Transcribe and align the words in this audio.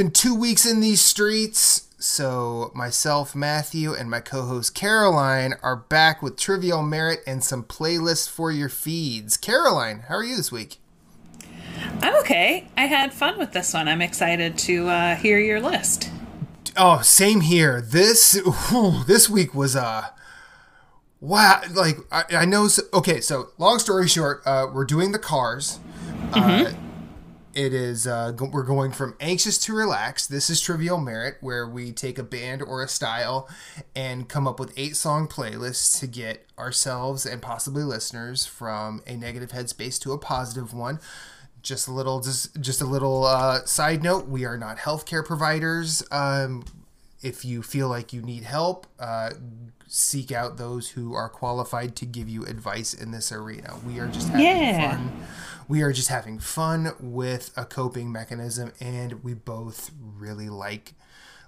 Been 0.00 0.10
two 0.10 0.34
weeks 0.34 0.64
in 0.64 0.80
these 0.80 1.02
streets, 1.02 1.88
so 1.98 2.72
myself, 2.74 3.36
Matthew, 3.36 3.92
and 3.92 4.08
my 4.08 4.20
co 4.20 4.46
host 4.46 4.74
Caroline 4.74 5.52
are 5.62 5.76
back 5.76 6.22
with 6.22 6.38
Trivial 6.38 6.82
Merit 6.82 7.18
and 7.26 7.44
some 7.44 7.62
playlists 7.62 8.26
for 8.26 8.50
your 8.50 8.70
feeds. 8.70 9.36
Caroline, 9.36 10.04
how 10.08 10.14
are 10.14 10.24
you 10.24 10.38
this 10.38 10.50
week? 10.50 10.78
I'm 12.00 12.14
okay. 12.20 12.66
I 12.78 12.86
had 12.86 13.12
fun 13.12 13.38
with 13.38 13.52
this 13.52 13.74
one. 13.74 13.88
I'm 13.88 14.00
excited 14.00 14.56
to 14.60 14.88
uh, 14.88 15.16
hear 15.16 15.38
your 15.38 15.60
list. 15.60 16.10
Oh, 16.78 17.02
same 17.02 17.42
here. 17.42 17.82
This 17.82 18.40
whew, 18.70 19.04
this 19.04 19.28
week 19.28 19.54
was 19.54 19.76
uh 19.76 20.06
wow. 21.20 21.60
Like 21.74 21.98
I, 22.10 22.24
I 22.30 22.44
know. 22.46 22.68
So, 22.68 22.84
okay, 22.94 23.20
so 23.20 23.50
long 23.58 23.78
story 23.78 24.08
short, 24.08 24.40
uh, 24.46 24.66
we're 24.72 24.86
doing 24.86 25.12
the 25.12 25.18
cars. 25.18 25.78
Uh, 26.32 26.72
it 27.54 27.72
is 27.74 28.06
uh, 28.06 28.30
go- 28.32 28.50
we're 28.52 28.62
going 28.62 28.92
from 28.92 29.16
anxious 29.20 29.58
to 29.58 29.74
relaxed. 29.74 30.30
This 30.30 30.48
is 30.50 30.60
Trivial 30.60 30.98
Merit, 30.98 31.36
where 31.40 31.66
we 31.68 31.92
take 31.92 32.18
a 32.18 32.22
band 32.22 32.62
or 32.62 32.82
a 32.82 32.88
style 32.88 33.48
and 33.96 34.28
come 34.28 34.46
up 34.46 34.60
with 34.60 34.72
eight 34.76 34.96
song 34.96 35.26
playlists 35.28 35.98
to 36.00 36.06
get 36.06 36.46
ourselves 36.58 37.26
and 37.26 37.42
possibly 37.42 37.82
listeners 37.82 38.46
from 38.46 39.02
a 39.06 39.16
negative 39.16 39.50
headspace 39.50 39.98
to 40.02 40.12
a 40.12 40.18
positive 40.18 40.72
one. 40.72 41.00
Just 41.62 41.88
a 41.88 41.92
little, 41.92 42.20
just 42.20 42.58
just 42.60 42.80
a 42.80 42.86
little 42.86 43.24
uh, 43.24 43.64
side 43.66 44.02
note: 44.02 44.26
we 44.28 44.44
are 44.46 44.56
not 44.56 44.78
healthcare 44.78 45.24
providers. 45.24 46.02
Um, 46.10 46.64
if 47.22 47.44
you 47.44 47.62
feel 47.62 47.88
like 47.88 48.12
you 48.14 48.22
need 48.22 48.44
help, 48.44 48.86
uh, 48.98 49.30
seek 49.86 50.32
out 50.32 50.56
those 50.56 50.90
who 50.90 51.12
are 51.12 51.28
qualified 51.28 51.96
to 51.96 52.06
give 52.06 52.28
you 52.30 52.44
advice 52.46 52.94
in 52.94 53.10
this 53.10 53.30
arena. 53.30 53.74
We 53.86 53.98
are 53.98 54.06
just 54.08 54.28
having 54.28 54.46
Yeah. 54.46 54.96
fun. 54.96 55.26
We 55.70 55.82
are 55.82 55.92
just 55.92 56.08
having 56.08 56.40
fun 56.40 56.94
with 56.98 57.52
a 57.56 57.64
coping 57.64 58.10
mechanism, 58.10 58.72
and 58.80 59.22
we 59.22 59.34
both 59.34 59.92
really 60.02 60.48
like 60.48 60.94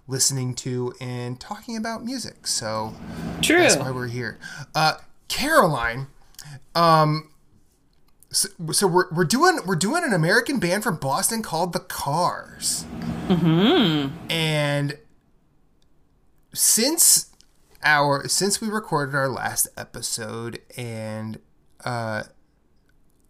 listening 0.06 0.54
to 0.54 0.94
and 1.00 1.40
talking 1.40 1.76
about 1.76 2.04
music. 2.04 2.46
So 2.46 2.94
True. 3.40 3.58
that's 3.58 3.74
why 3.74 3.90
we're 3.90 4.06
here. 4.06 4.38
Uh, 4.76 4.98
Caroline, 5.26 6.06
um, 6.76 7.30
so, 8.30 8.48
so 8.70 8.86
we're, 8.86 9.12
we're 9.12 9.24
doing 9.24 9.58
we're 9.66 9.74
doing 9.74 10.04
an 10.04 10.12
American 10.12 10.60
band 10.60 10.84
from 10.84 10.98
Boston 10.98 11.42
called 11.42 11.72
the 11.72 11.80
Cars. 11.80 12.86
Mm-hmm. 13.26 14.16
And 14.30 14.98
since 16.54 17.32
our 17.82 18.28
since 18.28 18.60
we 18.60 18.68
recorded 18.68 19.16
our 19.16 19.28
last 19.28 19.66
episode, 19.76 20.60
and 20.76 21.40
uh, 21.84 22.22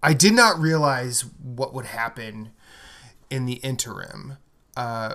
I 0.03 0.15
did 0.15 0.35
not 0.35 0.59
realize 0.59 1.25
what 1.41 1.73
would 1.75 1.87
happen 1.87 2.51
in 3.31 3.47
the 3.47 3.55
interim, 3.55 4.39
uh, 4.77 5.15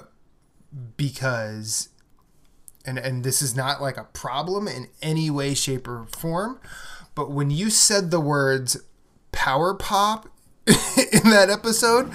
because 0.95 1.89
and 2.87 2.97
and 2.97 3.23
this 3.23 3.41
is 3.41 3.55
not 3.55 3.81
like 3.81 3.97
a 3.97 4.05
problem 4.05 4.67
in 4.67 4.87
any 5.01 5.29
way 5.29 5.53
shape 5.53 5.87
or 5.87 6.05
form 6.05 6.59
but 7.13 7.29
when 7.29 7.51
you 7.51 7.69
said 7.69 8.09
the 8.09 8.19
words 8.19 8.77
power 9.31 9.73
pop 9.73 10.29
in 10.67 11.29
that 11.29 11.49
episode 11.49 12.09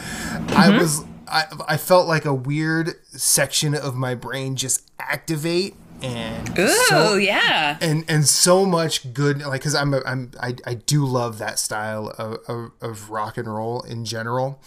i 0.48 0.77
was 0.77 1.05
I, 1.29 1.45
I 1.69 1.77
felt 1.77 2.09
like 2.09 2.25
a 2.25 2.34
weird 2.34 2.95
section 3.07 3.75
of 3.75 3.95
my 3.95 4.14
brain 4.14 4.57
just 4.57 4.91
activate 4.98 5.77
and 6.02 6.58
Ooh, 6.58 6.68
so, 6.68 7.14
yeah. 7.14 7.79
and 7.80 8.05
and 8.08 8.27
so 8.27 8.67
much 8.67 9.13
good 9.13 9.40
like 9.40 9.61
because 9.61 9.74
i'm 9.74 9.95
a, 9.95 10.02
i'm 10.05 10.33
I, 10.40 10.57
I 10.67 10.74
do 10.74 11.05
love 11.05 11.39
that 11.39 11.58
style 11.58 12.13
of, 12.18 12.39
of, 12.48 12.70
of 12.80 13.11
rock 13.11 13.39
and 13.39 13.52
roll 13.52 13.83
in 13.83 14.05
general 14.05 14.61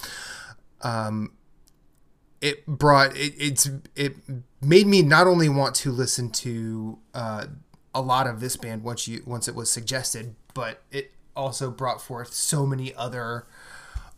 um 0.82 1.32
it 2.42 2.66
brought 2.66 3.16
it 3.18 3.34
it's 3.38 3.70
it 3.96 4.16
made 4.62 4.88
me 4.88 5.02
not 5.02 5.28
only 5.28 5.50
want 5.50 5.76
to 5.76 5.92
listen 5.92 6.30
to 6.32 7.00
uh 7.14 7.48
a 7.94 8.02
lot 8.02 8.28
of 8.28 8.40
this 8.40 8.58
band 8.58 8.84
once 8.84 9.08
you 9.08 9.22
once 9.26 9.48
it 9.48 9.56
was 9.56 9.70
suggested 9.70 10.36
but 10.54 10.84
it 10.92 11.12
also 11.36 11.70
brought 11.70 12.02
forth 12.02 12.34
so 12.34 12.66
many 12.66 12.94
other 12.96 13.46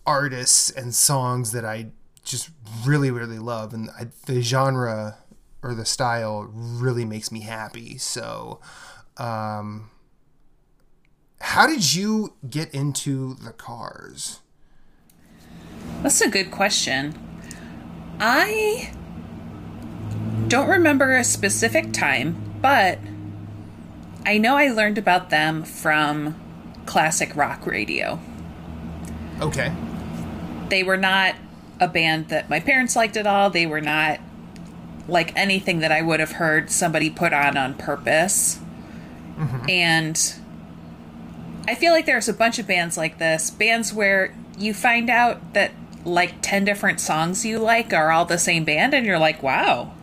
artists 0.06 0.69
and 0.69 0.94
songs 0.94 1.51
that 1.51 1.66
i 1.66 1.88
just 2.23 2.50
really 2.85 3.09
really 3.09 3.39
love 3.39 3.73
and 3.73 3.89
I, 3.91 4.07
the 4.25 4.41
genre 4.41 5.17
or 5.67 5.75
the 5.75 5.85
style 5.85 6.50
really 6.53 7.03
makes 7.03 7.31
me 7.31 7.41
happy 7.41 7.97
so 7.97 8.59
um 9.17 9.89
how 11.41 11.67
did 11.67 11.94
you 11.94 12.33
get 12.50 12.73
into 12.73 13.33
the 13.35 13.51
cars 13.51 14.39
That's 16.01 16.22
a 16.22 16.29
good 16.29 16.50
question. 16.51 17.13
I 18.19 18.91
don't 20.47 20.67
remember 20.69 21.16
a 21.16 21.23
specific 21.23 21.94
time, 21.94 22.35
but 22.61 22.97
I 24.25 24.38
know 24.38 24.56
I 24.56 24.69
learned 24.69 24.97
about 24.97 25.29
them 25.29 25.63
from 25.63 26.35
classic 26.85 27.35
rock 27.35 27.66
radio. 27.67 28.19
okay 29.41 29.72
They 30.69 30.83
were 30.83 30.97
not 30.97 31.35
a 31.79 31.88
band 31.88 32.29
that 32.29 32.50
my 32.50 32.59
parents 32.59 32.95
liked 32.95 33.17
at 33.17 33.27
all. 33.27 33.50
They 33.51 33.67
were 33.67 33.81
not 33.81 34.19
like 35.07 35.35
anything 35.38 35.79
that 35.79 35.91
I 35.91 36.01
would 36.01 36.19
have 36.19 36.34
heard 36.34 36.69
somebody 36.69 37.09
put 37.09 37.34
on 37.34 37.57
on 37.57 37.73
purpose. 37.75 38.59
Mm-hmm. 39.38 39.69
And 39.69 40.35
I 41.68 41.75
feel 41.75 41.91
like 41.91 42.06
there's 42.06 42.29
a 42.29 42.34
bunch 42.34 42.59
of 42.59 42.68
bands 42.68 42.97
like 42.97 43.18
this, 43.18 43.50
bands 43.50 43.94
where 43.94 44.34
you 44.57 44.73
find 44.73 45.09
out 45.09 45.53
that 45.53 45.72
like 46.06 46.35
10 46.41 46.66
different 46.66 47.00
songs 47.00 47.45
you 47.45 47.59
like 47.59 47.94
are 47.94 48.12
all 48.12 48.25
the 48.25 48.38
same 48.38 48.63
band 48.63 48.94
and 48.94 49.06
you're 49.06 49.19
like, 49.19 49.44
"Wow." 49.44 49.94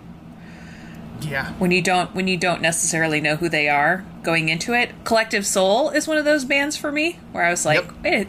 yeah 1.21 1.53
When 1.55 1.71
you 1.71 1.81
don't 1.81 2.15
when 2.15 2.29
you 2.29 2.37
don't 2.37 2.61
necessarily 2.61 3.21
know 3.21 3.37
who 3.37 3.49
they 3.49 3.69
are 3.69 4.05
going 4.23 4.49
into 4.49 4.75
it. 4.75 4.91
Collective 5.05 5.47
Soul 5.47 5.91
is 5.91 6.07
one 6.07 6.19
of 6.19 6.25
those 6.25 6.45
bands 6.45 6.77
for 6.77 6.93
me 6.93 7.19
where 7.33 7.45
I 7.45 7.51
was 7.51 7.65
like, 7.65 7.85
Yep. 7.85 7.93
"Wait, 8.03 8.29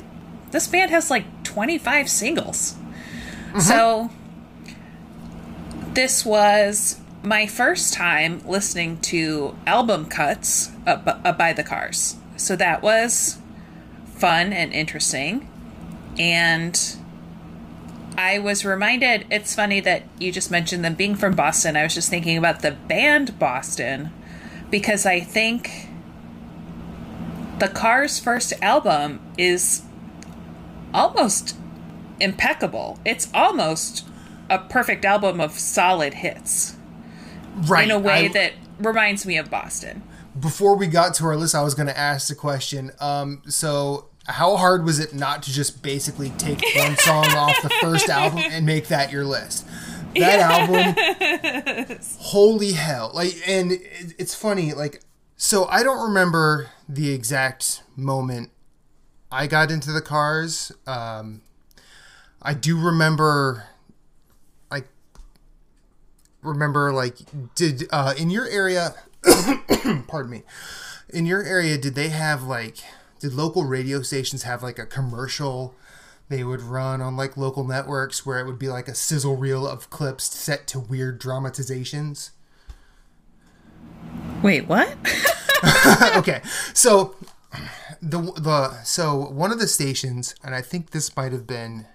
this 0.51 0.67
band 0.67 0.91
has 0.91 1.09
like 1.09 1.25
25 1.43 2.09
singles." 2.09 2.75
Mm-hmm. 3.49 3.59
So 3.59 4.11
this 5.95 6.25
was 6.25 6.99
my 7.23 7.47
first 7.47 7.93
time 7.93 8.41
listening 8.45 8.99
to 8.99 9.55
album 9.65 10.05
cuts 10.05 10.71
uh, 10.85 10.97
by 11.33 11.53
the 11.53 11.63
Cars. 11.63 12.17
So 12.35 12.55
that 12.57 12.81
was 12.81 13.37
fun 14.05 14.53
and 14.53 14.73
interesting. 14.73 15.49
And 16.19 16.97
I 18.17 18.39
was 18.39 18.63
reminded 18.65 19.25
it's 19.31 19.55
funny 19.55 19.79
that 19.81 20.03
you 20.19 20.31
just 20.31 20.51
mentioned 20.51 20.83
them 20.83 20.95
being 20.95 21.15
from 21.15 21.33
Boston. 21.33 21.75
I 21.75 21.83
was 21.83 21.93
just 21.93 22.09
thinking 22.09 22.37
about 22.37 22.61
the 22.61 22.71
band 22.71 23.39
Boston 23.39 24.11
because 24.69 25.05
I 25.05 25.21
think 25.21 25.87
the 27.59 27.69
Cars' 27.69 28.19
first 28.19 28.53
album 28.61 29.21
is 29.37 29.81
almost 30.93 31.57
impeccable. 32.19 32.99
It's 33.05 33.29
almost 33.33 34.05
a 34.49 34.59
perfect 34.59 35.05
album 35.05 35.39
of 35.41 35.51
solid 35.53 36.15
hits. 36.15 36.75
Right 37.67 37.85
in 37.85 37.91
a 37.91 37.99
way 37.99 38.25
I- 38.25 38.33
that 38.33 38.53
reminds 38.79 39.25
me 39.25 39.37
of 39.37 39.49
Boston. 39.49 40.03
before 40.39 40.75
we 40.75 40.87
got 40.87 41.13
to 41.15 41.23
our 41.25 41.37
list 41.37 41.55
i 41.55 41.61
was 41.61 41.73
going 41.73 41.87
to 41.87 41.97
ask 41.97 42.27
the 42.27 42.35
question 42.35 42.91
um 42.99 43.41
so 43.47 44.09
how 44.27 44.57
hard 44.57 44.83
was 44.83 44.99
it 44.99 45.13
not 45.13 45.41
to 45.43 45.49
just 45.53 45.81
basically 45.81 46.29
take 46.31 46.61
one 46.75 46.97
song 47.07 47.25
off 47.27 47.55
the 47.61 47.69
first 47.81 48.09
album 48.09 48.39
and 48.39 48.65
make 48.65 48.87
that 48.89 49.11
your 49.13 49.23
list? 49.23 49.65
That 50.15 50.39
album 50.39 51.97
holy 52.19 52.73
hell. 52.73 53.11
Like 53.13 53.35
and 53.47 53.71
it, 53.71 53.81
it's 54.17 54.35
funny 54.35 54.73
like 54.73 55.01
so 55.37 55.65
i 55.67 55.83
don't 55.83 56.03
remember 56.05 56.69
the 56.89 57.13
exact 57.13 57.83
moment 57.95 58.49
i 59.31 59.47
got 59.47 59.71
into 59.71 59.91
the 59.93 60.01
cars. 60.01 60.71
Um 60.85 61.41
i 62.41 62.53
do 62.53 62.77
remember 62.77 63.67
remember 66.45 66.91
like 66.91 67.17
did 67.55 67.83
uh 67.91 68.13
in 68.17 68.29
your 68.29 68.47
area 68.47 68.93
pardon 70.07 70.31
me 70.31 70.43
in 71.09 71.25
your 71.25 71.43
area 71.43 71.77
did 71.77 71.95
they 71.95 72.09
have 72.09 72.43
like 72.43 72.77
did 73.19 73.33
local 73.33 73.65
radio 73.65 74.01
stations 74.01 74.43
have 74.43 74.63
like 74.63 74.79
a 74.79 74.85
commercial 74.85 75.75
they 76.29 76.43
would 76.43 76.61
run 76.61 77.01
on 77.01 77.15
like 77.15 77.37
local 77.37 77.63
networks 77.63 78.25
where 78.25 78.39
it 78.39 78.45
would 78.45 78.59
be 78.59 78.67
like 78.67 78.87
a 78.87 78.95
sizzle 78.95 79.35
reel 79.35 79.67
of 79.67 79.89
clips 79.89 80.23
set 80.25 80.67
to 80.67 80.79
weird 80.79 81.19
dramatizations 81.19 82.31
Wait, 84.43 84.67
what? 84.67 84.95
okay 86.15 86.41
so 86.73 87.15
the 88.01 88.19
the 88.37 88.83
so 88.83 89.29
one 89.29 89.51
of 89.51 89.59
the 89.59 89.67
stations 89.67 90.35
and 90.43 90.53
i 90.53 90.61
think 90.61 90.91
this 90.91 91.15
might 91.15 91.31
have 91.31 91.47
been 91.47 91.85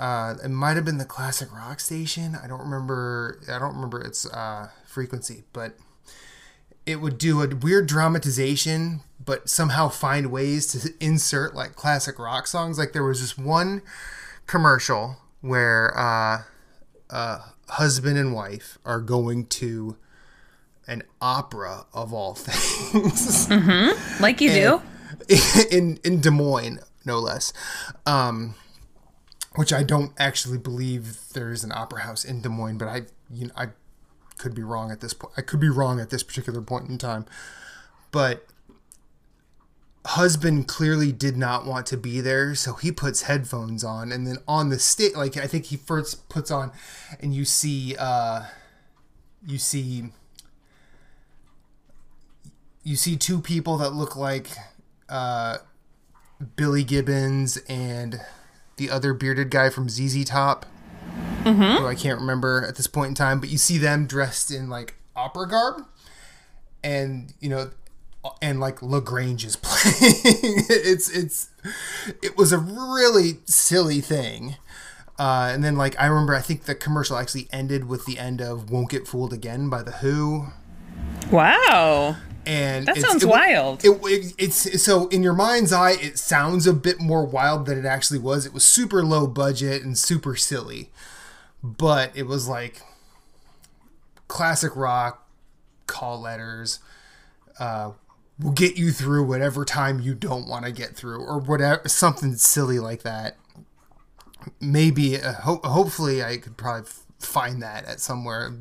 uh 0.00 0.34
it 0.42 0.48
might 0.48 0.74
have 0.74 0.84
been 0.84 0.98
the 0.98 1.04
classic 1.04 1.52
rock 1.54 1.78
station 1.78 2.36
i 2.42 2.48
don't 2.48 2.60
remember 2.60 3.40
i 3.48 3.58
don't 3.58 3.74
remember 3.74 4.00
its 4.00 4.26
uh 4.32 4.68
frequency 4.84 5.44
but 5.52 5.76
it 6.86 6.96
would 6.96 7.18
do 7.18 7.40
a 7.42 7.48
weird 7.54 7.86
dramatization 7.86 9.00
but 9.24 9.48
somehow 9.48 9.88
find 9.88 10.32
ways 10.32 10.66
to 10.66 10.92
insert 10.98 11.54
like 11.54 11.76
classic 11.76 12.18
rock 12.18 12.46
songs 12.48 12.78
like 12.78 12.92
there 12.92 13.04
was 13.04 13.20
this 13.20 13.38
one 13.38 13.82
commercial 14.46 15.18
where 15.40 15.96
uh 15.96 16.42
uh, 17.10 17.40
husband 17.68 18.18
and 18.18 18.32
wife 18.32 18.78
are 18.84 19.00
going 19.00 19.46
to 19.46 19.96
an 20.86 21.02
opera 21.20 21.86
of 21.92 22.12
all 22.12 22.34
things. 22.38 23.50
Like 24.20 24.40
you 24.40 24.50
do. 24.50 24.82
in 25.70 25.98
in 26.04 26.20
Des 26.20 26.30
Moines, 26.30 26.80
no 27.04 27.18
less. 27.18 27.52
Um, 28.06 28.54
which 29.56 29.72
I 29.72 29.82
don't 29.82 30.12
actually 30.18 30.58
believe 30.58 31.18
there's 31.32 31.64
an 31.64 31.72
opera 31.72 32.02
house 32.02 32.24
in 32.24 32.40
Des 32.40 32.48
Moines, 32.48 32.78
but 32.78 32.88
I 32.88 33.02
you 33.30 33.46
know, 33.46 33.52
I 33.56 33.68
could 34.38 34.54
be 34.54 34.62
wrong 34.62 34.90
at 34.90 35.00
this 35.00 35.12
point. 35.12 35.34
I 35.36 35.42
could 35.42 35.60
be 35.60 35.68
wrong 35.68 36.00
at 36.00 36.10
this 36.10 36.22
particular 36.22 36.62
point 36.62 36.88
in 36.88 36.98
time. 36.98 37.26
But 38.10 38.46
husband 40.06 40.66
clearly 40.66 41.12
did 41.12 41.36
not 41.36 41.66
want 41.66 41.86
to 41.86 41.96
be 41.96 42.20
there, 42.20 42.54
so 42.54 42.74
he 42.74 42.90
puts 42.90 43.22
headphones 43.22 43.84
on 43.84 44.12
and 44.12 44.26
then 44.26 44.38
on 44.48 44.70
the 44.70 44.78
stage 44.78 45.14
like 45.14 45.36
I 45.36 45.46
think 45.46 45.66
he 45.66 45.76
first 45.76 46.28
puts 46.28 46.50
on 46.50 46.72
and 47.20 47.34
you 47.34 47.44
see 47.44 47.96
uh 47.98 48.44
you 49.46 49.58
see 49.58 50.10
you 52.82 52.96
see 52.96 53.16
two 53.16 53.40
people 53.40 53.76
that 53.78 53.90
look 53.90 54.16
like 54.16 54.48
uh, 55.08 55.58
Billy 56.56 56.84
Gibbons 56.84 57.58
and 57.68 58.20
the 58.80 58.90
other 58.90 59.12
bearded 59.12 59.50
guy 59.50 59.68
from 59.68 59.88
ZZ 59.90 60.24
Top, 60.24 60.64
who 61.44 61.86
I 61.86 61.94
can't 61.94 62.18
remember 62.18 62.64
at 62.66 62.76
this 62.76 62.86
point 62.86 63.08
in 63.10 63.14
time. 63.14 63.38
But 63.38 63.50
you 63.50 63.58
see 63.58 63.76
them 63.78 64.06
dressed 64.06 64.50
in 64.50 64.70
like 64.70 64.94
opera 65.14 65.46
garb, 65.46 65.84
and 66.82 67.34
you 67.40 67.50
know, 67.50 67.70
and 68.40 68.58
like 68.58 68.82
La 68.82 69.00
Grange 69.00 69.44
is 69.44 69.56
playing. 69.62 70.64
it's 70.70 71.10
it's 71.10 71.50
it 72.22 72.36
was 72.36 72.52
a 72.52 72.58
really 72.58 73.38
silly 73.44 74.00
thing. 74.00 74.56
Uh, 75.18 75.50
and 75.52 75.62
then 75.62 75.76
like 75.76 75.94
I 76.00 76.06
remember, 76.06 76.34
I 76.34 76.40
think 76.40 76.62
the 76.62 76.74
commercial 76.74 77.18
actually 77.18 77.48
ended 77.52 77.86
with 77.86 78.06
the 78.06 78.18
end 78.18 78.40
of 78.40 78.70
"Won't 78.70 78.88
Get 78.88 79.06
Fooled 79.06 79.34
Again" 79.34 79.68
by 79.68 79.82
the 79.82 79.92
Who 79.92 80.46
Wow. 81.30 82.16
and 82.46 82.86
That 82.86 82.96
sounds 82.98 83.22
it- 83.22 83.28
wild. 83.28 83.84
It, 83.84 83.90
it, 84.04 84.34
it's 84.38 84.82
so 84.82 85.06
in 85.08 85.22
your 85.22 85.34
mind's 85.34 85.72
eye, 85.72 85.92
it 85.92 86.18
sounds 86.18 86.66
a 86.66 86.72
bit 86.72 87.00
more 87.00 87.24
wild 87.24 87.66
than 87.66 87.78
it 87.78 87.84
actually 87.86 88.18
was. 88.18 88.46
It 88.46 88.52
was 88.52 88.64
super 88.64 89.04
low 89.04 89.26
budget 89.26 89.82
and 89.82 89.96
super 89.96 90.34
silly, 90.36 90.90
but 91.62 92.10
it 92.16 92.24
was 92.24 92.48
like 92.48 92.82
classic 94.28 94.74
rock, 94.76 95.28
call 95.86 96.20
letters. 96.20 96.80
Uh, 97.58 97.92
will 98.38 98.52
get 98.52 98.76
you 98.78 98.90
through 98.90 99.22
whatever 99.24 99.66
time 99.66 100.00
you 100.00 100.14
don't 100.14 100.48
want 100.48 100.64
to 100.64 100.72
get 100.72 100.96
through, 100.96 101.20
or 101.22 101.38
whatever 101.38 101.86
something 101.88 102.34
silly 102.36 102.78
like 102.78 103.02
that. 103.02 103.36
Maybe, 104.60 105.20
uh, 105.20 105.34
ho- 105.34 105.60
hopefully, 105.62 106.24
I 106.24 106.38
could 106.38 106.56
probably 106.56 106.88
find 107.18 107.62
that 107.62 107.84
at 107.84 108.00
somewhere 108.00 108.54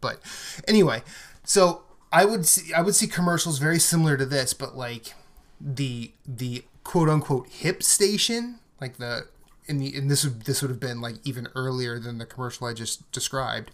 but 0.00 0.20
anyway, 0.66 1.02
so 1.44 1.82
I 2.12 2.24
would 2.24 2.46
see 2.46 2.72
I 2.72 2.80
would 2.80 2.94
see 2.94 3.06
commercials 3.06 3.58
very 3.58 3.78
similar 3.78 4.16
to 4.16 4.26
this, 4.26 4.54
but 4.54 4.76
like 4.76 5.14
the 5.60 6.12
the 6.26 6.64
quote 6.84 7.08
unquote 7.08 7.48
hip 7.48 7.82
station, 7.82 8.58
like 8.80 8.98
the 8.98 9.26
in 9.66 9.78
the 9.78 9.94
and 9.96 10.10
this 10.10 10.24
would 10.24 10.42
this 10.42 10.62
would 10.62 10.70
have 10.70 10.80
been 10.80 11.00
like 11.00 11.16
even 11.24 11.48
earlier 11.54 11.98
than 11.98 12.18
the 12.18 12.26
commercial 12.26 12.66
I 12.66 12.72
just 12.72 13.10
described. 13.12 13.70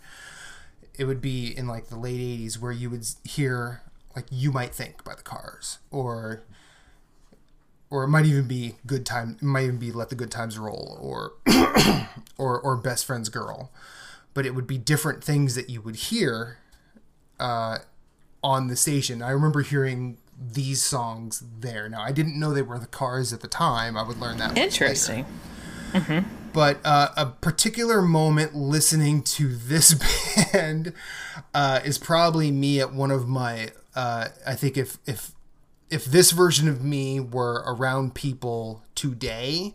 It 0.99 1.05
would 1.05 1.21
be 1.21 1.57
in 1.57 1.67
like 1.67 1.89
the 1.89 1.97
late 1.97 2.21
'80s 2.21 2.59
where 2.59 2.73
you 2.73 2.91
would 2.91 3.07
hear 3.25 3.83
like 4.17 4.27
"You 4.31 4.53
Might 4.53 4.75
Think" 4.75 5.05
by 5.05 5.15
the 5.15 5.23
Cars, 5.23 5.79
or 5.91 6.43
or 7.91 8.05
it 8.05 8.09
might 8.09 8.27
even 8.27 8.47
be 8.47 8.77
"Good 8.87 9.07
Time." 9.07 9.37
It 9.41 9.45
might 9.45 9.65
even 9.65 9.79
be 9.79 9.93
"Let 9.93 10.09
the 10.09 10.15
Good 10.15 10.31
Times 10.31 10.59
Roll," 10.59 10.99
or 11.01 11.33
or 12.39 12.61
or 12.61 12.77
"Best 12.77 13.05
Friend's 13.05 13.29
Girl." 13.29 13.71
But 14.35 14.47
it 14.47 14.55
would 14.55 14.67
be 14.67 14.79
different 14.79 15.23
things 15.23 15.55
that 15.55 15.69
you 15.69 15.81
would 15.81 15.97
hear 15.97 16.59
uh, 17.39 17.79
on 18.43 18.69
the 18.69 18.77
station. 18.77 19.23
I 19.23 19.31
remember 19.31 19.63
hearing 19.63 20.19
these 20.41 20.83
songs 20.83 21.43
there. 21.61 21.89
Now 21.89 22.03
I 22.03 22.13
didn't 22.13 22.39
know 22.39 22.53
they 22.53 22.63
were 22.63 22.79
the 22.79 22.87
Cars 22.87 23.33
at 23.33 23.41
the 23.41 23.49
time. 23.49 23.97
I 23.97 24.03
would 24.03 24.19
learn 24.19 24.39
that. 24.39 24.57
Interesting. 24.57 25.27
But 26.53 26.81
uh, 26.85 27.09
a 27.17 27.27
particular 27.27 28.03
moment 28.03 28.55
listening 28.55 29.23
to 29.23 29.55
this 29.55 29.95
band 30.53 30.93
uh, 31.55 31.81
is 31.85 31.99
probably 31.99 32.51
me 32.51 32.81
at 32.81 32.93
one 32.93 33.11
of 33.11 33.29
my. 33.29 33.71
Uh, 33.95 34.29
I 34.47 34.55
think 34.55 34.77
if 34.77 34.99
if 35.07 35.33
if 35.91 36.05
this 36.07 36.31
version 36.31 36.69
of 36.69 36.83
me 36.83 37.21
were 37.21 37.63
around 37.67 38.15
people 38.15 38.83
today, 38.95 39.75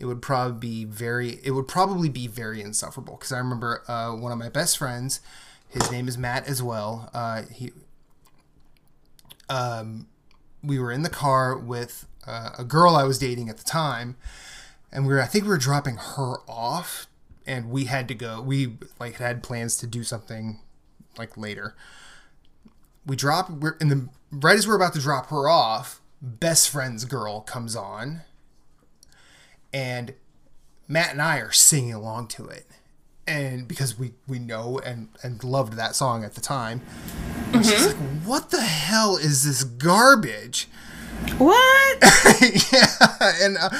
it 0.00 0.06
would 0.06 0.22
probably 0.22 0.58
be 0.58 0.84
very. 0.84 1.38
It 1.44 1.52
would 1.52 1.68
probably 1.68 2.08
be 2.08 2.26
very 2.26 2.60
insufferable 2.60 3.16
because 3.16 3.32
I 3.32 3.38
remember 3.38 3.82
uh, 3.86 4.12
one 4.12 4.32
of 4.32 4.38
my 4.38 4.48
best 4.48 4.78
friends. 4.78 5.20
His 5.68 5.90
name 5.92 6.08
is 6.08 6.18
Matt 6.18 6.48
as 6.48 6.62
well. 6.62 7.10
Uh, 7.14 7.42
he 7.52 7.72
we 10.62 10.78
were 10.78 10.92
in 10.92 11.02
the 11.02 11.10
car 11.10 11.56
with 11.56 12.06
uh, 12.26 12.50
a 12.58 12.64
girl 12.64 12.94
I 12.96 13.04
was 13.04 13.18
dating 13.18 13.48
at 13.48 13.58
the 13.58 13.64
time, 13.64 14.16
and 14.92 15.06
we 15.06 15.12
were 15.12 15.20
I 15.20 15.26
think 15.26 15.44
we 15.44 15.50
were 15.50 15.58
dropping 15.58 15.96
her 15.96 16.36
off, 16.48 17.06
and 17.46 17.70
we 17.70 17.84
had 17.84 18.08
to 18.08 18.14
go. 18.14 18.40
We 18.40 18.78
like 18.98 19.16
had 19.16 19.42
plans 19.42 19.76
to 19.78 19.86
do 19.86 20.02
something 20.02 20.60
like 21.18 21.36
later. 21.36 21.74
We 23.06 23.16
drop 23.16 23.50
we're 23.50 23.76
in 23.80 23.88
the 23.88 24.08
right 24.30 24.56
as 24.56 24.66
we're 24.66 24.76
about 24.76 24.94
to 24.94 25.00
drop 25.00 25.30
her 25.30 25.48
off. 25.48 26.00
Best 26.22 26.68
friend's 26.68 27.04
girl 27.06 27.40
comes 27.40 27.74
on, 27.74 28.22
and 29.72 30.14
Matt 30.88 31.12
and 31.12 31.22
I 31.22 31.38
are 31.38 31.52
singing 31.52 31.94
along 31.94 32.28
to 32.28 32.46
it, 32.46 32.66
and 33.26 33.68
because 33.68 33.98
we 33.98 34.12
we 34.26 34.38
know 34.38 34.80
and 34.84 35.08
and 35.22 35.42
loved 35.44 35.74
that 35.74 35.94
song 35.94 36.24
at 36.24 36.34
the 36.34 36.40
time. 36.40 36.80
And 37.52 37.64
She's 37.64 37.86
like, 37.86 37.96
"What 38.24 38.50
the 38.50 38.60
hell 38.60 39.16
is 39.16 39.44
this 39.44 39.64
garbage?" 39.64 40.68
What? 41.38 41.98
yeah, 42.72 42.86
and 43.42 43.58
uh, 43.58 43.70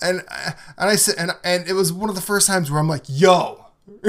and 0.00 0.22
uh, 0.28 0.52
and 0.78 0.90
I 0.90 0.96
said, 0.96 1.16
and 1.18 1.32
and 1.42 1.68
it 1.68 1.72
was 1.74 1.92
one 1.92 2.08
of 2.08 2.14
the 2.14 2.20
first 2.22 2.46
times 2.46 2.70
where 2.70 2.80
I'm 2.80 2.88
like, 2.88 3.04
"Yo, 3.08 3.66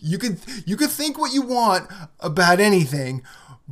you 0.00 0.18
could 0.18 0.38
you 0.66 0.76
could 0.76 0.90
think 0.90 1.18
what 1.18 1.32
you 1.32 1.42
want 1.42 1.88
about 2.20 2.60
anything, 2.60 3.22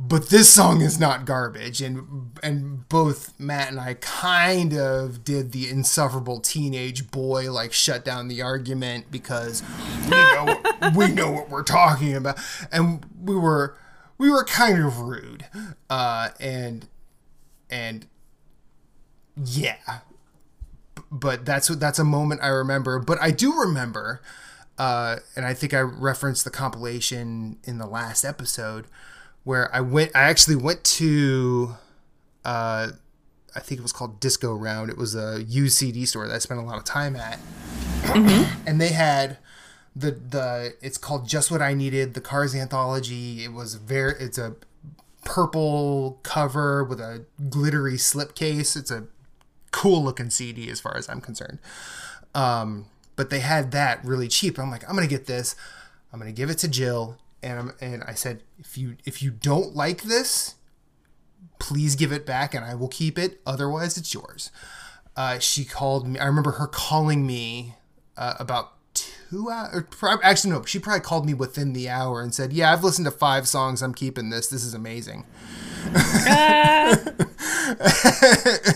but 0.07 0.29
this 0.29 0.49
song 0.49 0.81
is 0.81 0.99
not 0.99 1.25
garbage." 1.25 1.81
And 1.81 2.31
and 2.41 2.87
both 2.87 3.37
Matt 3.37 3.69
and 3.69 3.79
I 3.79 3.95
kind 3.95 4.73
of 4.73 5.23
did 5.25 5.51
the 5.51 5.69
insufferable 5.69 6.39
teenage 6.39 7.11
boy 7.11 7.51
like 7.51 7.73
shut 7.73 8.05
down 8.05 8.29
the 8.29 8.41
argument 8.41 9.11
because 9.11 9.61
we 10.05 10.11
know 10.11 10.45
what, 10.45 10.95
we 10.95 11.07
know 11.11 11.31
what 11.31 11.49
we're 11.49 11.63
talking 11.63 12.15
about, 12.15 12.39
and 12.71 13.05
we 13.21 13.35
were 13.35 13.77
we 14.17 14.29
were 14.29 14.45
kind 14.45 14.83
of 14.83 14.99
rude, 14.99 15.45
uh, 15.89 16.29
and 16.39 16.87
and 17.69 18.07
yeah. 19.35 19.99
But 21.11 21.45
that's 21.45 21.69
what 21.69 21.79
that's 21.79 21.99
a 21.99 22.03
moment 22.03 22.41
i 22.43 22.47
remember. 22.47 22.99
But 22.99 23.19
i 23.21 23.31
do 23.31 23.53
remember 23.59 24.21
uh 24.77 25.17
and 25.35 25.45
i 25.45 25.53
think 25.53 25.73
i 25.73 25.79
referenced 25.79 26.45
the 26.45 26.49
compilation 26.49 27.57
in 27.65 27.79
the 27.79 27.85
last 27.85 28.23
episode 28.23 28.85
where 29.49 29.73
i 29.75 29.81
went 29.81 30.11
i 30.15 30.21
actually 30.21 30.55
went 30.55 30.83
to 30.83 31.75
uh 32.45 32.89
i 33.55 33.59
think 33.59 33.79
it 33.79 33.83
was 33.83 33.91
called 33.93 34.19
disco 34.19 34.53
round 34.53 34.89
it 34.89 34.97
was 34.97 35.15
a 35.15 35.43
used 35.47 35.77
cd 35.77 36.05
store 36.05 36.27
that 36.27 36.35
i 36.35 36.37
spent 36.37 36.59
a 36.59 36.63
lot 36.63 36.77
of 36.77 36.83
time 36.83 37.15
at 37.15 37.39
and 38.67 38.79
they 38.79 38.89
had 38.89 39.37
the 39.95 40.11
the 40.11 40.73
it's 40.81 40.97
called 40.97 41.27
just 41.27 41.49
what 41.51 41.61
i 41.61 41.73
needed 41.73 42.13
the 42.13 42.21
cars 42.21 42.53
anthology 42.55 43.43
it 43.43 43.51
was 43.51 43.75
very 43.75 44.13
it's 44.19 44.37
a 44.37 44.55
purple 45.23 46.19
cover 46.23 46.83
with 46.83 46.99
a 46.99 47.25
glittery 47.49 47.95
slipcase. 47.95 48.75
It's 48.75 48.91
a 48.91 49.05
cool 49.71 50.03
looking 50.03 50.29
CD 50.29 50.69
as 50.69 50.79
far 50.79 50.97
as 50.97 51.07
I'm 51.09 51.21
concerned. 51.21 51.59
Um, 52.33 52.85
but 53.15 53.29
they 53.29 53.39
had 53.39 53.71
that 53.71 54.03
really 54.03 54.27
cheap. 54.27 54.57
I'm 54.57 54.71
like, 54.71 54.87
I'm 54.89 54.95
gonna 54.95 55.07
get 55.07 55.25
this. 55.25 55.55
I'm 56.11 56.19
gonna 56.19 56.31
give 56.31 56.49
it 56.49 56.57
to 56.59 56.67
Jill, 56.67 57.17
and 57.41 57.59
I'm, 57.59 57.73
and 57.81 58.03
I 58.03 58.13
said, 58.13 58.43
if 58.57 58.77
you 58.77 58.97
if 59.05 59.21
you 59.21 59.31
don't 59.31 59.75
like 59.75 60.03
this, 60.03 60.55
please 61.59 61.95
give 61.95 62.11
it 62.11 62.25
back, 62.25 62.53
and 62.53 62.65
I 62.65 62.75
will 62.75 62.87
keep 62.87 63.17
it. 63.17 63.41
Otherwise, 63.45 63.97
it's 63.97 64.13
yours. 64.13 64.51
Uh, 65.15 65.39
she 65.39 65.65
called 65.65 66.07
me. 66.07 66.19
I 66.19 66.25
remember 66.25 66.51
her 66.53 66.67
calling 66.67 67.25
me 67.25 67.75
uh, 68.17 68.35
about 68.39 68.73
two 68.93 69.49
hours. 69.49 69.83
Actually, 70.23 70.51
no, 70.51 70.63
she 70.65 70.79
probably 70.79 71.01
called 71.01 71.25
me 71.25 71.33
within 71.33 71.73
the 71.73 71.89
hour 71.89 72.21
and 72.21 72.33
said, 72.33 72.53
"Yeah, 72.53 72.71
I've 72.71 72.83
listened 72.83 73.05
to 73.05 73.11
five 73.11 73.47
songs. 73.47 73.81
I'm 73.81 73.93
keeping 73.93 74.29
this. 74.29 74.47
This 74.47 74.63
is 74.63 74.73
amazing." 74.73 75.25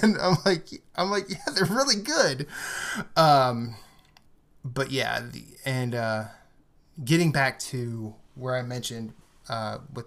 and 0.01 0.17
I'm 0.19 0.37
like, 0.45 0.67
I'm 0.95 1.11
like, 1.11 1.29
yeah, 1.29 1.53
they're 1.53 1.65
really 1.65 2.01
good. 2.01 2.47
Um, 3.15 3.75
but 4.63 4.91
yeah, 4.91 5.19
the 5.19 5.43
and 5.65 5.93
uh, 5.93 6.23
getting 7.03 7.31
back 7.31 7.59
to 7.59 8.15
where 8.35 8.55
I 8.55 8.61
mentioned 8.61 9.13
uh, 9.49 9.79
with 9.93 10.05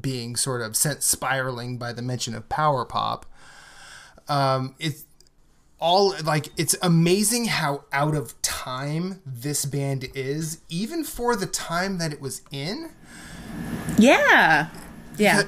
being 0.00 0.36
sort 0.36 0.60
of 0.60 0.76
sent 0.76 1.02
spiraling 1.02 1.78
by 1.78 1.92
the 1.92 2.02
mention 2.02 2.34
of 2.34 2.48
power 2.48 2.84
pop. 2.84 3.26
Um, 4.28 4.74
it's 4.78 5.04
all 5.78 6.14
like 6.24 6.48
it's 6.56 6.74
amazing 6.82 7.46
how 7.46 7.84
out 7.92 8.14
of 8.14 8.40
time 8.42 9.20
this 9.26 9.64
band 9.64 10.08
is, 10.14 10.60
even 10.68 11.04
for 11.04 11.36
the 11.36 11.46
time 11.46 11.98
that 11.98 12.12
it 12.12 12.20
was 12.20 12.42
in. 12.50 12.90
Yeah. 13.98 14.68
Yeah. 15.16 15.42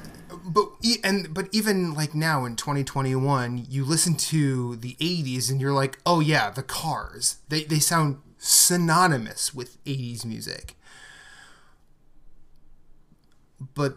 But 0.44 0.68
e- 0.82 0.98
and 1.02 1.32
but 1.32 1.48
even 1.52 1.94
like 1.94 2.14
now 2.14 2.44
in 2.44 2.54
2021, 2.56 3.66
you 3.68 3.84
listen 3.84 4.14
to 4.16 4.76
the 4.76 4.94
80s 5.00 5.50
and 5.50 5.60
you're 5.60 5.72
like, 5.72 5.98
oh 6.06 6.20
yeah, 6.20 6.50
the 6.50 6.62
Cars. 6.62 7.36
They 7.48 7.64
they 7.64 7.78
sound 7.78 8.18
synonymous 8.38 9.54
with 9.54 9.82
80s 9.84 10.24
music. 10.24 10.75
But 13.74 13.96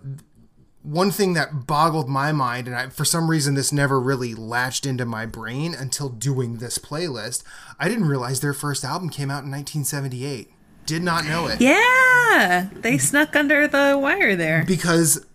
one 0.81 1.11
thing 1.11 1.33
that 1.33 1.67
boggled 1.67 2.09
my 2.09 2.31
mind, 2.31 2.67
and 2.67 2.75
I, 2.75 2.89
for 2.89 3.05
some 3.05 3.29
reason 3.29 3.55
this 3.55 3.71
never 3.71 3.99
really 3.99 4.33
latched 4.33 4.85
into 4.85 5.05
my 5.05 5.25
brain 5.25 5.75
until 5.77 6.09
doing 6.09 6.57
this 6.57 6.77
playlist, 6.77 7.43
I 7.79 7.89
didn't 7.89 8.05
realize 8.05 8.39
their 8.39 8.53
first 8.53 8.83
album 8.83 9.09
came 9.09 9.29
out 9.29 9.43
in 9.43 9.51
1978. 9.51 10.51
Did 10.85 11.03
not 11.03 11.25
know 11.25 11.47
it. 11.47 11.61
Yeah. 11.61 12.69
They 12.73 12.97
snuck 12.97 13.35
under 13.35 13.67
the 13.67 13.99
wire 14.01 14.35
there. 14.35 14.63
Because, 14.65 15.25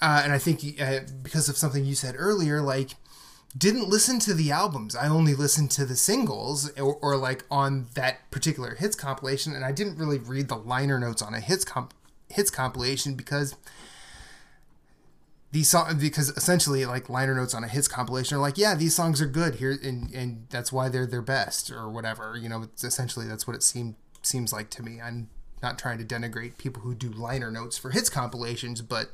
uh, 0.00 0.20
and 0.22 0.32
I 0.32 0.38
think 0.38 0.80
uh, 0.80 1.00
because 1.22 1.48
of 1.48 1.56
something 1.56 1.84
you 1.84 1.94
said 1.94 2.14
earlier, 2.16 2.60
like, 2.60 2.90
didn't 3.56 3.88
listen 3.88 4.18
to 4.20 4.34
the 4.34 4.50
albums. 4.50 4.94
I 4.94 5.08
only 5.08 5.34
listened 5.34 5.70
to 5.72 5.84
the 5.84 5.96
singles 5.96 6.70
or, 6.78 6.96
or 6.96 7.16
like 7.16 7.44
on 7.50 7.88
that 7.94 8.30
particular 8.30 8.74
hits 8.74 8.96
compilation, 8.96 9.54
and 9.54 9.64
I 9.64 9.72
didn't 9.72 9.98
really 9.98 10.18
read 10.18 10.48
the 10.48 10.56
liner 10.56 10.98
notes 10.98 11.20
on 11.20 11.34
a 11.34 11.40
hits 11.40 11.64
comp- 11.64 11.94
hits 12.32 12.50
compilation 12.50 13.14
because 13.14 13.54
these 15.52 15.68
songs 15.68 15.94
because 15.94 16.30
essentially 16.30 16.86
like 16.86 17.08
liner 17.10 17.34
notes 17.34 17.54
on 17.54 17.62
a 17.62 17.68
hits 17.68 17.86
compilation 17.86 18.36
are 18.36 18.40
like 18.40 18.56
yeah 18.56 18.74
these 18.74 18.94
songs 18.94 19.20
are 19.20 19.26
good 19.26 19.56
here 19.56 19.76
and 19.82 20.10
and 20.14 20.46
that's 20.50 20.72
why 20.72 20.88
they're 20.88 21.06
their 21.06 21.22
best 21.22 21.70
or 21.70 21.88
whatever 21.88 22.36
you 22.36 22.48
know 22.48 22.62
it's 22.62 22.82
essentially 22.82 23.26
that's 23.26 23.46
what 23.46 23.54
it 23.54 23.62
seemed 23.62 23.94
seems 24.22 24.52
like 24.52 24.70
to 24.70 24.82
me. 24.82 25.00
I'm 25.00 25.28
not 25.62 25.78
trying 25.78 25.98
to 25.98 26.04
denigrate 26.04 26.58
people 26.58 26.82
who 26.82 26.94
do 26.94 27.08
liner 27.10 27.50
notes 27.50 27.76
for 27.76 27.90
hits 27.90 28.08
compilations 28.08 28.80
but 28.82 29.10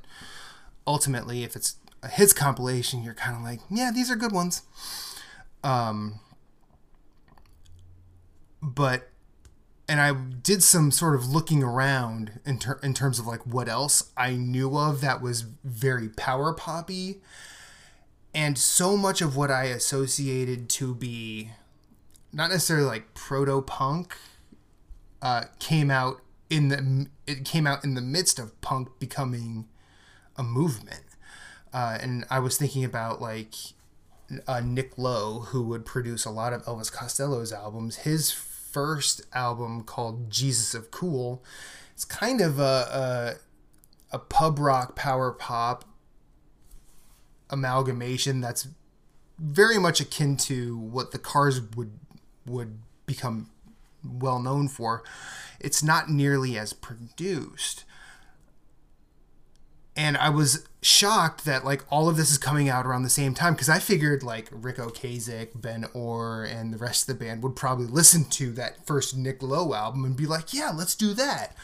ultimately 0.86 1.42
if 1.42 1.56
it's 1.56 1.76
a 2.02 2.08
hits 2.08 2.32
compilation 2.32 3.02
you're 3.02 3.14
kind 3.14 3.36
of 3.36 3.42
like 3.42 3.60
yeah 3.70 3.90
these 3.92 4.10
are 4.10 4.16
good 4.16 4.32
ones. 4.32 4.62
Um 5.64 6.20
but 8.62 9.10
and 9.88 10.00
I 10.00 10.12
did 10.12 10.62
some 10.62 10.90
sort 10.90 11.14
of 11.14 11.26
looking 11.26 11.62
around 11.62 12.40
in, 12.44 12.58
ter- 12.58 12.78
in 12.82 12.92
terms 12.92 13.18
of 13.18 13.26
like 13.26 13.46
what 13.46 13.68
else 13.68 14.10
I 14.16 14.32
knew 14.32 14.76
of 14.76 15.00
that 15.00 15.22
was 15.22 15.42
very 15.64 16.10
power 16.10 16.52
poppy. 16.52 17.20
And 18.34 18.58
so 18.58 18.96
much 18.96 19.22
of 19.22 19.34
what 19.34 19.50
I 19.50 19.64
associated 19.64 20.68
to 20.70 20.94
be 20.94 21.50
not 22.32 22.50
necessarily 22.50 22.86
like 22.86 23.14
proto 23.14 23.62
punk 23.62 24.16
uh, 25.22 25.44
came 25.58 25.90
out 25.90 26.20
in 26.50 26.68
the 26.68 27.06
it 27.26 27.44
came 27.44 27.66
out 27.66 27.82
in 27.84 27.94
the 27.94 28.00
midst 28.02 28.38
of 28.38 28.58
punk 28.60 28.88
becoming 28.98 29.66
a 30.36 30.42
movement. 30.42 31.04
Uh, 31.72 31.98
and 32.00 32.24
I 32.30 32.38
was 32.38 32.58
thinking 32.58 32.84
about 32.84 33.20
like 33.20 33.54
uh, 34.46 34.60
Nick 34.60 34.98
Lowe, 34.98 35.40
who 35.48 35.62
would 35.62 35.86
produce 35.86 36.24
a 36.24 36.30
lot 36.30 36.52
of 36.52 36.62
Elvis 36.64 36.92
Costello's 36.92 37.52
albums. 37.52 37.96
His 37.96 38.30
first 38.78 39.22
album 39.32 39.82
called 39.82 40.30
Jesus 40.30 40.72
of 40.72 40.92
Cool. 40.92 41.42
It's 41.94 42.04
kind 42.04 42.40
of 42.40 42.60
a, 42.60 43.36
a, 44.12 44.14
a 44.14 44.18
pub 44.20 44.60
rock 44.60 44.94
power 44.94 45.32
pop 45.32 45.84
amalgamation 47.50 48.40
that's 48.40 48.68
very 49.36 49.78
much 49.78 50.00
akin 50.00 50.36
to 50.36 50.78
what 50.78 51.10
the 51.10 51.18
Cars 51.18 51.60
would 51.74 51.98
would 52.46 52.78
become 53.04 53.50
well 54.04 54.38
known 54.38 54.68
for. 54.68 55.02
It's 55.58 55.82
not 55.82 56.08
nearly 56.08 56.56
as 56.56 56.72
produced. 56.72 57.84
And 59.98 60.16
I 60.16 60.28
was 60.28 60.64
shocked 60.80 61.44
that 61.44 61.64
like 61.64 61.84
all 61.90 62.08
of 62.08 62.16
this 62.16 62.30
is 62.30 62.38
coming 62.38 62.68
out 62.68 62.86
around 62.86 63.02
the 63.02 63.10
same 63.10 63.34
time 63.34 63.54
because 63.54 63.68
I 63.68 63.80
figured 63.80 64.22
like 64.22 64.48
Ric 64.52 64.76
Ocasek, 64.76 65.60
Ben 65.60 65.86
Orr, 65.92 66.44
and 66.44 66.72
the 66.72 66.78
rest 66.78 67.08
of 67.08 67.18
the 67.18 67.24
band 67.24 67.42
would 67.42 67.56
probably 67.56 67.86
listen 67.86 68.24
to 68.26 68.52
that 68.52 68.86
first 68.86 69.16
Nick 69.16 69.42
Lowe 69.42 69.74
album 69.74 70.04
and 70.04 70.16
be 70.16 70.24
like, 70.24 70.54
"Yeah, 70.54 70.70
let's 70.70 70.94
do 70.94 71.14
that." 71.14 71.56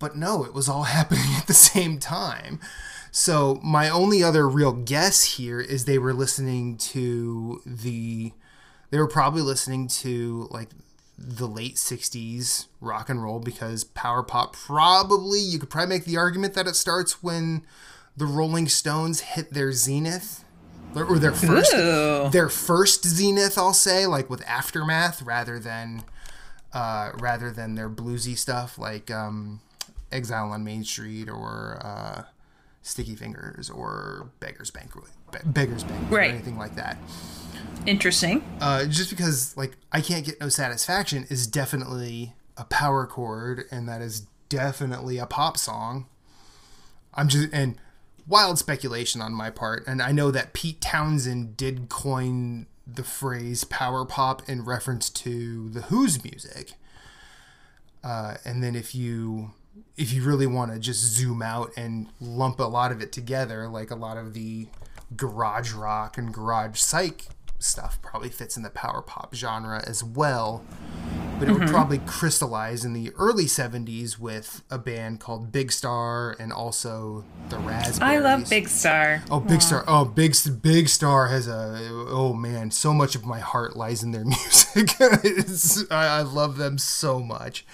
But 0.00 0.16
no, 0.16 0.44
it 0.44 0.52
was 0.52 0.68
all 0.68 0.82
happening 0.98 1.32
at 1.36 1.46
the 1.46 1.54
same 1.54 2.00
time. 2.00 2.58
So 3.12 3.60
my 3.62 3.88
only 3.88 4.24
other 4.24 4.48
real 4.48 4.72
guess 4.72 5.36
here 5.36 5.60
is 5.60 5.84
they 5.84 5.98
were 5.98 6.12
listening 6.12 6.76
to 6.78 7.62
the 7.64 8.32
they 8.90 8.98
were 8.98 9.06
probably 9.06 9.42
listening 9.42 9.86
to 9.88 10.48
like 10.50 10.70
the 11.18 11.48
late 11.48 11.74
60s 11.74 12.66
rock 12.80 13.08
and 13.08 13.22
roll 13.22 13.40
because 13.40 13.82
power 13.82 14.22
pop 14.22 14.54
probably 14.54 15.40
you 15.40 15.58
could 15.58 15.68
probably 15.68 15.96
make 15.96 16.04
the 16.04 16.16
argument 16.16 16.54
that 16.54 16.68
it 16.68 16.76
starts 16.76 17.22
when 17.22 17.62
the 18.16 18.24
Rolling 18.24 18.68
Stones 18.68 19.20
hit 19.20 19.52
their 19.52 19.72
zenith 19.72 20.44
or 20.94 21.18
their 21.18 21.32
first 21.32 21.74
Ooh. 21.74 22.28
their 22.30 22.48
first 22.48 23.04
zenith 23.04 23.58
I'll 23.58 23.74
say 23.74 24.06
like 24.06 24.30
with 24.30 24.46
aftermath 24.46 25.20
rather 25.22 25.58
than 25.58 26.04
uh, 26.72 27.10
rather 27.18 27.50
than 27.50 27.74
their 27.74 27.90
bluesy 27.90 28.36
stuff 28.36 28.78
like 28.78 29.10
um, 29.10 29.60
Exile 30.12 30.52
on 30.52 30.64
Main 30.64 30.84
Street 30.84 31.28
or 31.28 31.80
uh, 31.82 32.22
Sticky 32.82 33.16
Fingers 33.16 33.68
or 33.70 34.30
Beggar's 34.38 34.70
Banquet 34.70 35.10
Beggar's 35.44 35.84
Banquet 35.84 36.10
Right. 36.10 36.30
or 36.30 36.34
anything 36.34 36.58
like 36.58 36.74
that 36.76 36.98
Interesting. 37.86 38.42
uh, 38.60 38.84
just 38.86 39.10
because 39.10 39.56
like 39.56 39.76
I 39.92 40.00
can't 40.00 40.24
get 40.26 40.40
no 40.40 40.48
satisfaction 40.48 41.26
is 41.30 41.46
definitely 41.46 42.34
a 42.56 42.64
power 42.64 43.06
chord, 43.06 43.64
and 43.70 43.88
that 43.88 44.02
is 44.02 44.26
definitely 44.48 45.18
a 45.18 45.26
pop 45.26 45.56
song. 45.56 46.06
I'm 47.14 47.28
just 47.28 47.48
and 47.52 47.76
wild 48.26 48.58
speculation 48.58 49.20
on 49.22 49.32
my 49.32 49.48
part, 49.50 49.86
and 49.86 50.02
I 50.02 50.12
know 50.12 50.30
that 50.30 50.52
Pete 50.52 50.80
Townshend 50.80 51.56
did 51.56 51.88
coin 51.88 52.66
the 52.86 53.04
phrase 53.04 53.64
power 53.64 54.04
pop 54.04 54.46
in 54.48 54.64
reference 54.64 55.08
to 55.10 55.68
the 55.70 55.82
Who's 55.82 56.22
music. 56.24 56.72
Uh, 58.02 58.36
and 58.44 58.62
then 58.62 58.74
if 58.76 58.94
you 58.94 59.52
if 59.96 60.12
you 60.12 60.22
really 60.24 60.46
want 60.46 60.72
to 60.72 60.78
just 60.78 61.00
zoom 61.00 61.40
out 61.42 61.70
and 61.76 62.08
lump 62.20 62.58
a 62.60 62.64
lot 62.64 62.90
of 62.92 63.00
it 63.00 63.12
together, 63.12 63.68
like 63.68 63.90
a 63.90 63.94
lot 63.96 64.16
of 64.16 64.34
the 64.34 64.66
garage 65.16 65.72
rock 65.72 66.18
and 66.18 66.32
garage 66.32 66.78
psych 66.78 67.26
stuff 67.58 68.00
probably 68.02 68.28
fits 68.28 68.56
in 68.56 68.62
the 68.62 68.70
power 68.70 69.02
pop 69.02 69.34
genre 69.34 69.82
as 69.86 70.02
well. 70.02 70.64
But 71.38 71.48
it 71.48 71.52
would 71.52 71.62
mm-hmm. 71.62 71.70
probably 71.72 71.98
crystallize 71.98 72.84
in 72.84 72.94
the 72.94 73.12
early 73.16 73.44
70s 73.44 74.18
with 74.18 74.64
a 74.70 74.78
band 74.78 75.20
called 75.20 75.52
Big 75.52 75.70
Star 75.70 76.34
and 76.40 76.52
also 76.52 77.24
the 77.48 77.58
Raspberries. 77.58 78.00
I 78.00 78.18
love 78.18 78.50
Big 78.50 78.68
Star. 78.68 79.22
Oh, 79.30 79.38
Big 79.38 79.62
Star! 79.62 79.84
Oh, 79.86 80.04
Big 80.04 80.34
Big 80.60 80.88
Star 80.88 81.28
has 81.28 81.46
a 81.46 81.78
oh 82.08 82.32
man, 82.32 82.72
so 82.72 82.92
much 82.92 83.14
of 83.14 83.24
my 83.24 83.38
heart 83.38 83.76
lies 83.76 84.02
in 84.02 84.10
their 84.10 84.24
music. 84.24 84.90
I, 85.00 86.18
I 86.18 86.22
love 86.22 86.56
them 86.56 86.76
so 86.76 87.20
much, 87.20 87.64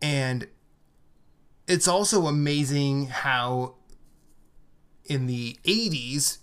and 0.00 0.46
it's 1.66 1.88
also 1.88 2.28
amazing 2.28 3.08
how 3.08 3.74
in 5.06 5.26
the 5.26 5.58
'80s 5.64 6.38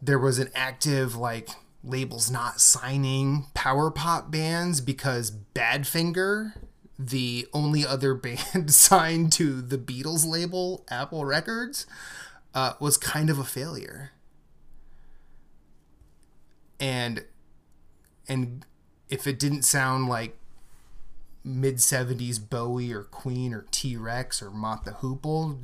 there 0.00 0.18
was 0.18 0.38
an 0.38 0.50
active 0.54 1.16
like 1.16 1.48
labels 1.82 2.30
not 2.30 2.60
signing 2.60 3.46
power 3.54 3.90
pop 3.90 4.30
bands 4.30 4.80
because 4.80 5.32
Badfinger, 5.54 6.54
the 6.98 7.46
only 7.52 7.86
other 7.86 8.14
band 8.14 8.72
signed 8.72 9.32
to 9.32 9.60
the 9.60 9.78
Beatles 9.78 10.26
label, 10.26 10.84
Apple 10.88 11.24
Records, 11.24 11.86
uh, 12.54 12.74
was 12.80 12.96
kind 12.96 13.30
of 13.30 13.38
a 13.38 13.44
failure. 13.44 14.12
And 16.80 17.24
and 18.28 18.64
if 19.08 19.26
it 19.26 19.38
didn't 19.38 19.62
sound 19.62 20.06
like 20.08 20.36
mid 21.42 21.76
70s 21.76 22.38
Bowie 22.48 22.92
or 22.92 23.02
Queen 23.02 23.52
or 23.54 23.66
T 23.70 23.96
Rex 23.96 24.42
or 24.42 24.50
Mott 24.50 24.84
the 24.84 24.92
Hoople, 24.92 25.58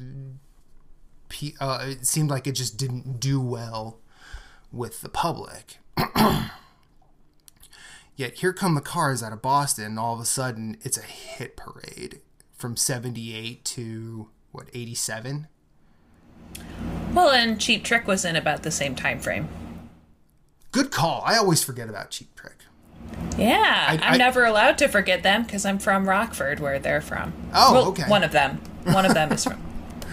Uh, 1.61 1.85
it 1.89 2.07
seemed 2.07 2.31
like 2.31 2.47
it 2.47 2.53
just 2.53 2.77
didn't 2.77 3.19
do 3.21 3.41
well 3.41 3.99
with 4.73 5.01
the 5.03 5.09
public. 5.09 5.79
Yet 8.17 8.35
here 8.35 8.53
come 8.53 8.75
the 8.77 8.81
cars 8.81 9.23
out 9.23 9.33
of 9.33 9.43
Boston, 9.43 9.85
and 9.85 9.99
all 9.99 10.15
of 10.15 10.21
a 10.21 10.25
sudden 10.25 10.77
it's 10.83 10.97
a 10.97 11.03
hit 11.03 11.57
parade 11.57 12.21
from 12.57 12.77
78 12.77 13.65
to 13.65 14.29
what 14.53 14.69
87 14.73 15.49
Well, 17.13 17.31
and 17.31 17.61
Cheap 17.61 17.83
Trick 17.83 18.07
was 18.07 18.25
in 18.25 18.37
about 18.37 18.63
the 18.63 18.71
same 18.71 18.95
time 18.95 19.19
frame. 19.19 19.49
good 20.71 20.91
call 20.93 21.23
i 21.27 21.37
always 21.37 21.63
forget 21.63 21.89
about 21.89 22.11
cheap 22.11 22.35
trick 22.37 22.57
Yeah, 23.37 23.87
I- 24.01 24.13
am 24.13 24.19
never 24.19 24.45
allowed 24.45 24.79
to 24.79 24.89
forget 24.89 25.23
them 25.25 25.43
because 25.43 25.65
I'm 25.67 25.79
from 25.81 26.09
Rockford, 26.09 26.61
where 26.61 26.79
they're 26.79 27.01
from. 27.01 27.33
Oh, 27.53 27.73
Well, 27.75 27.89
okay. 27.89 28.05
One 28.09 28.23
of 28.23 28.31
them. 28.33 28.59
One 28.85 29.05
of 29.05 29.13
them 29.15 29.33
is 29.33 29.45
from. 29.49 29.61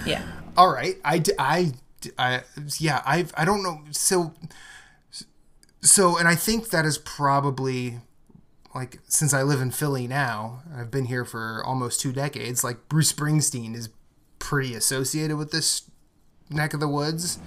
Yeah. 0.05 0.23
All 0.57 0.73
right 0.73 0.97
i 1.03 1.21
I 1.37 1.73
I- 2.17 2.43
yeah 2.79 3.01
i 3.05 3.25
i 3.35 3.45
don't 3.45 3.63
know 3.63 3.81
so 3.91 4.33
so, 5.81 6.17
and 6.17 6.27
I 6.27 6.35
think 6.35 6.69
that 6.69 6.85
is 6.85 6.97
probably 6.99 7.99
like 8.73 8.99
since 9.07 9.33
I 9.33 9.41
live 9.43 9.59
in 9.61 9.71
Philly 9.71 10.07
now, 10.07 10.61
I've 10.75 10.91
been 10.91 11.05
here 11.05 11.25
for 11.25 11.63
almost 11.65 11.99
two 11.99 12.13
decades. 12.13 12.63
Like 12.63 12.87
Bruce 12.87 13.11
Springsteen 13.11 13.75
is 13.75 13.89
pretty 14.39 14.75
associated 14.75 15.37
with 15.37 15.51
this 15.51 15.89
neck 16.49 16.73
of 16.73 16.79
the 16.79 16.87
woods. 16.87 17.39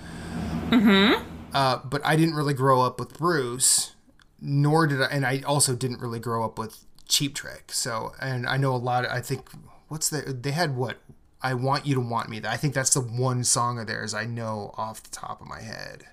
Mm-hmm. 0.69 1.23
Uh, 1.55 1.79
but 1.85 2.05
I 2.05 2.17
didn't 2.17 2.35
really 2.35 2.55
grow 2.55 2.83
up 2.83 2.99
with 2.99 3.17
Bruce, 3.17 3.93
nor 4.41 4.87
did 4.89 5.01
I, 5.01 5.07
and 5.07 5.25
I 5.25 5.43
also 5.47 5.77
didn't 5.77 6.01
really 6.01 6.19
grow 6.19 6.45
up 6.45 6.59
with 6.59 6.85
Cheap 7.09 7.37
Trick. 7.37 7.71
So, 7.73 8.13
and 8.21 8.47
I 8.47 8.57
know 8.57 8.75
a 8.75 8.77
lot. 8.77 9.05
Of, 9.05 9.13
I 9.13 9.21
think 9.21 9.49
what's 9.89 10.11
the 10.11 10.23
they 10.23 10.51
had 10.51 10.77
what 10.77 10.97
I 11.45 11.53
want 11.53 11.87
you 11.87 11.95
to 11.95 12.01
want 12.01 12.31
me. 12.31 12.41
I 12.43 12.57
think 12.57 12.73
that's 12.73 12.95
the 12.95 13.03
one 13.03 13.45
song 13.45 13.79
of 13.79 13.87
theirs 13.87 14.15
I 14.15 14.25
know 14.25 14.75
off 14.79 15.03
the 15.03 15.11
top 15.11 15.43
of 15.43 15.47
my 15.47 15.61
head. 15.61 16.05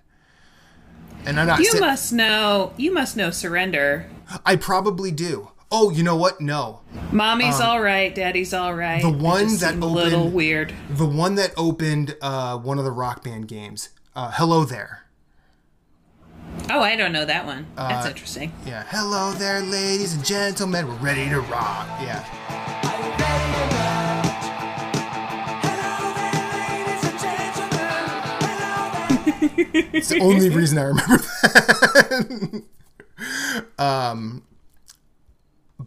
And 1.25 1.39
I'm 1.39 1.47
not. 1.47 1.61
You 1.61 1.79
must 1.79 2.11
know. 2.11 2.73
You 2.75 2.93
must 2.93 3.15
know 3.15 3.31
"Surrender." 3.31 4.07
I 4.45 4.57
probably 4.57 5.09
do. 5.09 5.51
Oh, 5.71 5.89
you 5.89 6.03
know 6.03 6.17
what? 6.17 6.41
No. 6.41 6.81
Mommy's 7.13 7.61
um, 7.61 7.69
all 7.69 7.81
right. 7.81 8.13
Daddy's 8.13 8.53
all 8.53 8.73
right. 8.73 9.01
The 9.01 9.09
one 9.09 9.57
that 9.59 9.75
opened, 9.75 9.83
a 9.83 9.87
little 9.87 10.29
weird. 10.29 10.73
The 10.89 11.05
one 11.05 11.35
that 11.35 11.53
opened 11.55 12.17
uh, 12.21 12.57
one 12.57 12.77
of 12.77 12.83
the 12.83 12.91
rock 12.91 13.23
band 13.23 13.47
games. 13.47 13.89
Uh, 14.13 14.31
Hello 14.33 14.65
there. 14.65 15.05
Oh, 16.69 16.81
I 16.81 16.97
don't 16.97 17.13
know 17.13 17.23
that 17.23 17.45
one. 17.45 17.67
That's 17.77 18.05
uh, 18.05 18.09
interesting. 18.09 18.51
Yeah. 18.65 18.83
Hello 18.89 19.31
there, 19.31 19.61
ladies 19.61 20.13
and 20.13 20.25
gentlemen. 20.25 20.89
We're 20.89 20.95
ready 20.95 21.29
to 21.29 21.39
rock. 21.39 21.87
Yeah. 22.01 22.90
It's 29.41 30.09
the 30.09 30.19
only 30.19 30.49
reason 30.55 30.77
I 30.77 30.83
remember 30.83 31.17
that. 31.17 32.63
um, 33.83 34.43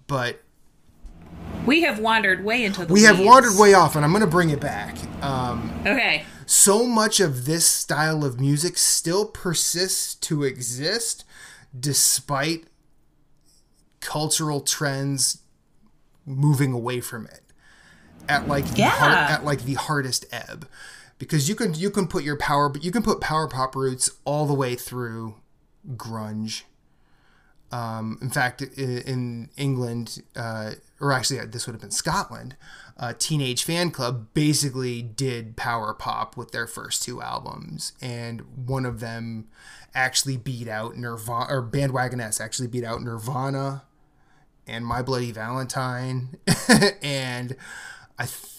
but 0.07 0.43
we 1.67 1.83
have 1.83 1.99
wandered 1.99 2.45
way 2.45 2.65
into 2.65 2.85
the. 2.85 2.93
We 2.93 3.01
weeds. 3.01 3.07
have 3.07 3.21
wandered 3.21 3.59
way 3.59 3.75
off, 3.75 3.97
and 3.97 4.05
I'm 4.05 4.11
going 4.13 4.23
to 4.23 4.27
bring 4.27 4.51
it 4.51 4.61
back. 4.61 4.97
Um, 5.23 5.73
okay. 5.81 6.25
So 6.47 6.87
much 6.87 7.21
of 7.21 7.47
this 7.47 7.67
style 7.67 8.25
of 8.25 8.39
music 8.39 8.77
still 8.77 9.25
persists 9.25 10.15
to 10.17 10.43
exist, 10.43 11.25
despite 11.79 12.65
cultural 14.01 14.61
trends 14.61 15.39
moving 16.27 16.73
away 16.73 17.01
from 17.01 17.27
it 17.27 17.41
at 18.29 18.49
like 18.49 18.67
the 18.71 18.79
yeah. 18.79 18.91
hard, 18.91 19.13
at 19.13 19.45
like 19.45 19.63
the 19.65 19.75
hardest 19.75 20.27
ebb 20.31 20.69
because 21.19 21.49
you 21.49 21.55
can 21.55 21.75
you 21.75 21.91
can 21.91 22.07
put 22.07 22.25
your 22.25 22.37
power 22.37 22.69
but 22.69 22.85
you 22.85 22.91
can 22.91 23.03
put 23.03 23.21
power 23.21 23.49
pop 23.49 23.75
roots 23.75 24.11
all 24.25 24.47
the 24.47 24.55
way 24.55 24.75
through 24.75 25.37
grunge. 25.97 26.63
Um, 27.73 28.19
in 28.23 28.31
fact 28.31 28.63
in, 28.63 28.99
in 28.99 29.49
england 29.57 30.23
uh, 30.37 30.73
or 31.01 31.13
actually 31.13 31.45
this 31.47 31.67
would 31.67 31.73
have 31.73 31.81
been 31.81 31.91
scotland 31.91 32.57
uh, 32.97 33.13
teenage 33.19 33.67
fanclub 33.67 34.27
basically 34.35 35.03
did 35.03 35.57
power 35.57 35.93
pop 35.95 36.37
with 36.37 36.53
their 36.53 36.67
first 36.67 37.03
two 37.03 37.21
albums. 37.21 37.93
And 38.01 38.43
one 38.69 38.87
of 38.87 39.01
them 39.01 39.49
actually 39.95 40.37
beat 40.37 40.69
out 40.69 40.97
nirvana 40.97 41.47
or 41.53 41.63
Bandwagonesque 41.63 42.41
actually 42.41 42.69
beat 42.69 42.85
out 42.85 43.03
nirvana 43.03 43.83
and 44.67 44.87
my 44.87 45.03
bloody 45.03 45.33
valentine. 45.33 46.37
And 47.03 47.57
i 48.19 48.25
th- 48.25 48.54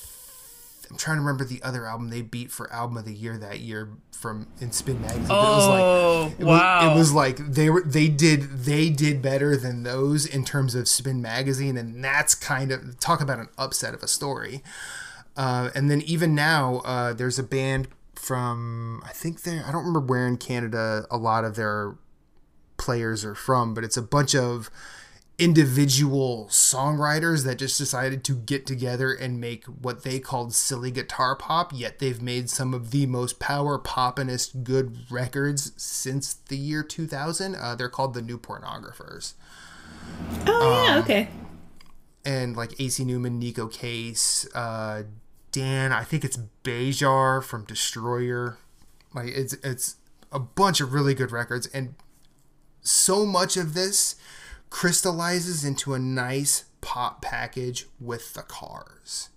I'm 0.89 0.97
trying 0.97 1.17
to 1.17 1.21
remember 1.21 1.43
the 1.43 1.61
other 1.63 1.85
album 1.85 2.09
they 2.09 2.21
beat 2.21 2.51
for 2.51 2.71
album 2.71 2.97
of 2.97 3.05
the 3.05 3.13
year 3.13 3.37
that 3.37 3.59
year 3.59 3.89
from 4.11 4.47
in 4.59 4.71
Spin 4.71 5.01
Magazine. 5.01 5.27
Oh, 5.29 5.35
it 5.35 5.55
was 5.55 5.67
like, 5.67 6.39
it 6.39 6.43
wow! 6.45 6.87
Was, 6.87 6.95
it 6.95 6.99
was 6.99 7.13
like 7.13 7.37
they 7.37 7.69
were 7.69 7.83
they 7.83 8.07
did 8.07 8.41
they 8.41 8.89
did 8.89 9.21
better 9.21 9.55
than 9.55 9.83
those 9.83 10.25
in 10.25 10.45
terms 10.45 10.75
of 10.75 10.87
Spin 10.87 11.21
Magazine, 11.21 11.77
and 11.77 12.03
that's 12.03 12.35
kind 12.35 12.71
of 12.71 12.99
talk 12.99 13.21
about 13.21 13.39
an 13.39 13.49
upset 13.57 13.93
of 13.93 14.03
a 14.03 14.07
story. 14.07 14.63
Uh, 15.37 15.69
and 15.75 15.91
then 15.91 16.01
even 16.01 16.33
now, 16.33 16.77
uh, 16.85 17.13
there's 17.13 17.37
a 17.37 17.43
band 17.43 17.87
from 18.15 19.03
I 19.05 19.09
think 19.09 19.43
they 19.43 19.59
I 19.59 19.71
don't 19.71 19.85
remember 19.85 19.99
where 19.99 20.27
in 20.27 20.37
Canada 20.37 21.05
a 21.11 21.17
lot 21.17 21.43
of 21.43 21.55
their 21.55 21.95
players 22.77 23.23
are 23.25 23.35
from, 23.35 23.73
but 23.73 23.83
it's 23.83 23.97
a 23.97 24.01
bunch 24.01 24.35
of 24.35 24.69
individual 25.37 26.47
songwriters 26.49 27.43
that 27.43 27.57
just 27.57 27.77
decided 27.77 28.23
to 28.23 28.35
get 28.35 28.65
together 28.65 29.13
and 29.13 29.39
make 29.39 29.65
what 29.65 30.03
they 30.03 30.19
called 30.19 30.53
silly 30.53 30.91
guitar 30.91 31.35
pop, 31.35 31.71
yet 31.73 31.99
they've 31.99 32.21
made 32.21 32.49
some 32.49 32.73
of 32.73 32.91
the 32.91 33.05
most 33.05 33.39
power 33.39 33.77
poppinest 33.77 34.63
good 34.63 34.97
records 35.11 35.73
since 35.75 36.33
the 36.33 36.57
year 36.57 36.83
2000. 36.83 37.55
Uh, 37.55 37.75
they're 37.75 37.89
called 37.89 38.13
the 38.13 38.21
New 38.21 38.37
Pornographers. 38.37 39.33
Oh, 40.47 40.85
yeah, 40.85 40.95
um, 40.95 41.03
okay. 41.03 41.27
And 42.23 42.55
like 42.55 42.79
AC 42.79 43.03
Newman, 43.03 43.41
Neko 43.41 43.71
Case, 43.71 44.47
uh, 44.55 45.03
Dan, 45.51 45.91
I 45.91 46.03
think 46.03 46.23
it's 46.23 46.39
Bejar 46.63 47.43
from 47.43 47.65
Destroyer. 47.65 48.57
Like 49.13 49.27
it's 49.27 49.53
it's 49.63 49.97
a 50.31 50.39
bunch 50.39 50.81
of 50.81 50.93
really 50.93 51.13
good 51.13 51.31
records 51.31 51.67
and 51.67 51.95
so 52.81 53.25
much 53.25 53.55
of 53.55 53.73
this 53.73 54.15
crystallizes 54.75 55.63
into 55.63 55.93
a 55.93 55.99
nice 55.99 56.65
pop 56.81 57.21
package 57.21 57.85
with 57.97 58.33
the 58.33 58.41
cars. 58.41 59.29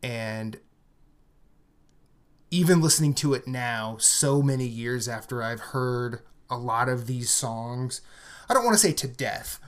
And 0.00 0.60
even 2.52 2.80
listening 2.80 3.14
to 3.14 3.34
it 3.34 3.48
now, 3.48 3.96
so 3.98 4.42
many 4.42 4.64
years 4.64 5.08
after 5.08 5.42
I've 5.42 5.58
heard 5.58 6.20
a 6.48 6.56
lot 6.56 6.88
of 6.88 7.08
these 7.08 7.30
songs, 7.30 8.00
I 8.48 8.54
don't 8.54 8.64
want 8.64 8.74
to 8.74 8.78
say 8.78 8.92
to 8.92 9.08
death, 9.08 9.58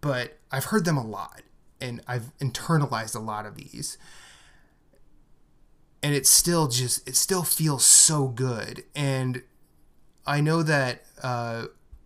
but 0.00 0.38
I've 0.52 0.66
heard 0.66 0.84
them 0.84 0.96
a 0.96 1.04
lot 1.04 1.42
and 1.80 2.02
I've 2.06 2.30
internalized 2.38 3.16
a 3.16 3.18
lot 3.18 3.46
of 3.46 3.56
these. 3.56 3.98
And 6.04 6.14
it 6.14 6.28
still 6.28 6.68
just, 6.68 7.08
it 7.08 7.16
still 7.16 7.42
feels 7.42 7.84
so 7.84 8.28
good. 8.28 8.84
And 8.94 9.42
I 10.24 10.40
know 10.40 10.62
that 10.62 11.02
uh, 11.20 11.64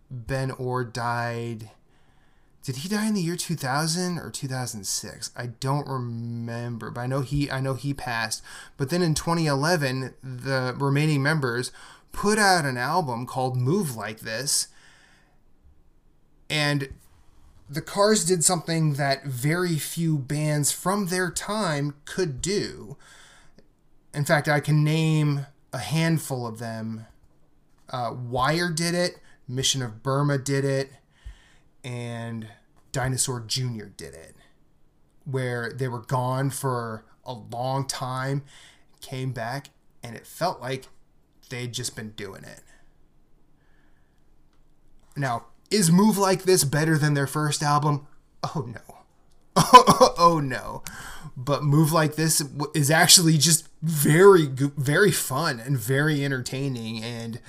Ben 0.09 0.51
Orr 0.51 0.83
died. 0.83 1.71
Did 2.63 2.77
he 2.77 2.89
die 2.89 3.07
in 3.07 3.13
the 3.13 3.21
year 3.21 3.35
2000 3.35 4.17
or 4.17 4.29
2006? 4.29 5.31
I 5.35 5.47
don't 5.47 5.87
remember, 5.87 6.91
but 6.91 7.01
I 7.01 7.07
know 7.07 7.21
he 7.21 7.49
I 7.49 7.61
know 7.61 7.73
he 7.73 7.93
passed. 7.93 8.43
But 8.77 8.89
then 8.89 9.01
in 9.01 9.13
2011, 9.13 10.13
the 10.21 10.75
remaining 10.77 11.23
members 11.23 11.71
put 12.11 12.37
out 12.37 12.65
an 12.65 12.77
album 12.77 13.25
called 13.25 13.55
Move 13.55 13.95
Like 13.95 14.19
This. 14.19 14.67
And 16.49 16.89
the 17.69 17.81
Cars 17.81 18.25
did 18.25 18.43
something 18.43 18.93
that 18.93 19.25
very 19.25 19.77
few 19.77 20.17
bands 20.17 20.71
from 20.71 21.07
their 21.07 21.29
time 21.29 21.95
could 22.05 22.41
do. 22.41 22.97
In 24.13 24.25
fact, 24.25 24.47
I 24.47 24.59
can 24.59 24.83
name 24.83 25.45
a 25.71 25.77
handful 25.77 26.47
of 26.47 26.57
them. 26.57 27.05
Uh, 27.89 28.13
Wire 28.13 28.71
did 28.71 28.95
it. 28.95 29.19
Mission 29.49 29.81
of 29.81 30.03
Burma 30.03 30.37
did 30.37 30.63
it, 30.63 30.91
and 31.83 32.47
Dinosaur 32.91 33.41
Jr. 33.41 33.85
did 33.85 34.13
it, 34.13 34.35
where 35.25 35.73
they 35.73 35.87
were 35.87 36.01
gone 36.01 36.51
for 36.51 37.03
a 37.25 37.33
long 37.33 37.87
time, 37.87 38.43
came 39.01 39.31
back, 39.31 39.69
and 40.03 40.15
it 40.15 40.27
felt 40.27 40.61
like 40.61 40.85
they'd 41.49 41.73
just 41.73 41.95
been 41.95 42.11
doing 42.11 42.43
it. 42.43 42.61
Now, 45.17 45.47
is 45.71 45.91
Move 45.91 46.17
Like 46.17 46.43
This 46.43 46.63
better 46.63 46.97
than 46.97 47.13
their 47.13 47.27
first 47.27 47.61
album? 47.61 48.07
Oh 48.43 48.67
no. 48.67 48.95
oh 50.17 50.39
no. 50.41 50.83
But 51.35 51.63
Move 51.63 51.91
Like 51.91 52.15
This 52.15 52.41
is 52.73 52.89
actually 52.89 53.37
just 53.37 53.67
very 53.81 54.45
very 54.45 55.11
fun 55.11 55.59
and 55.59 55.77
very 55.77 56.23
entertaining 56.23 57.03
and 57.03 57.39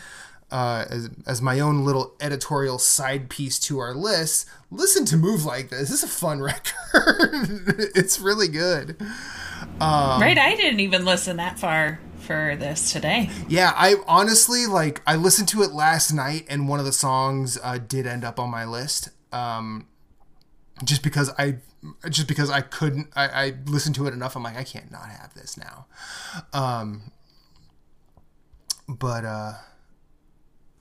uh, 0.51 0.85
as, 0.89 1.11
as 1.27 1.41
my 1.41 1.61
own 1.61 1.85
little 1.85 2.15
editorial 2.21 2.79
side 2.79 3.29
piece 3.31 3.59
to 3.61 3.79
our 3.79 3.95
list, 3.95 4.49
listen 4.71 5.05
to 5.07 5.17
Move 5.17 5.45
Like 5.45 5.71
This. 5.71 5.91
This 5.91 6.03
is 6.03 6.05
a 6.05 6.09
fun 6.09 6.41
record. 6.43 7.91
it's 7.95 8.19
really 8.19 8.49
good. 8.49 8.97
Um, 9.81 10.21
right, 10.21 10.39
I 10.39 10.55
didn't 10.57 10.81
even 10.81 11.05
listen 11.05 11.37
that 11.37 11.59
far 11.59 12.01
for 12.19 12.57
this 12.59 12.93
today. 12.93 13.31
Yeah, 13.49 13.73
I 13.75 13.97
honestly 14.07 14.67
like 14.67 15.03
I 15.07 15.17
listened 15.17 15.49
to 15.49 15.63
it 15.63 15.73
last 15.73 16.13
night, 16.13 16.47
and 16.49 16.69
one 16.69 16.79
of 16.79 16.87
the 16.87 16.93
songs 16.93 17.59
uh, 17.63 17.79
did 17.79 18.07
end 18.07 18.25
up 18.25 18.39
on 18.39 18.51
my 18.51 18.65
list. 18.65 19.11
Um, 19.33 19.87
just 20.85 21.03
because 21.03 21.31
I, 21.39 21.57
just 22.09 22.27
because 22.27 22.51
I 22.51 22.61
couldn't, 22.63 23.09
I, 23.15 23.29
I 23.29 23.55
listened 23.67 23.95
to 23.97 24.07
it 24.07 24.15
enough. 24.15 24.37
I'm 24.37 24.43
like, 24.43 24.57
I 24.57 24.65
can't 24.65 24.91
not 24.91 25.09
have 25.09 25.35
this 25.35 25.57
now. 25.57 25.87
Um, 26.53 27.13
but 28.89 29.25
uh, 29.25 29.53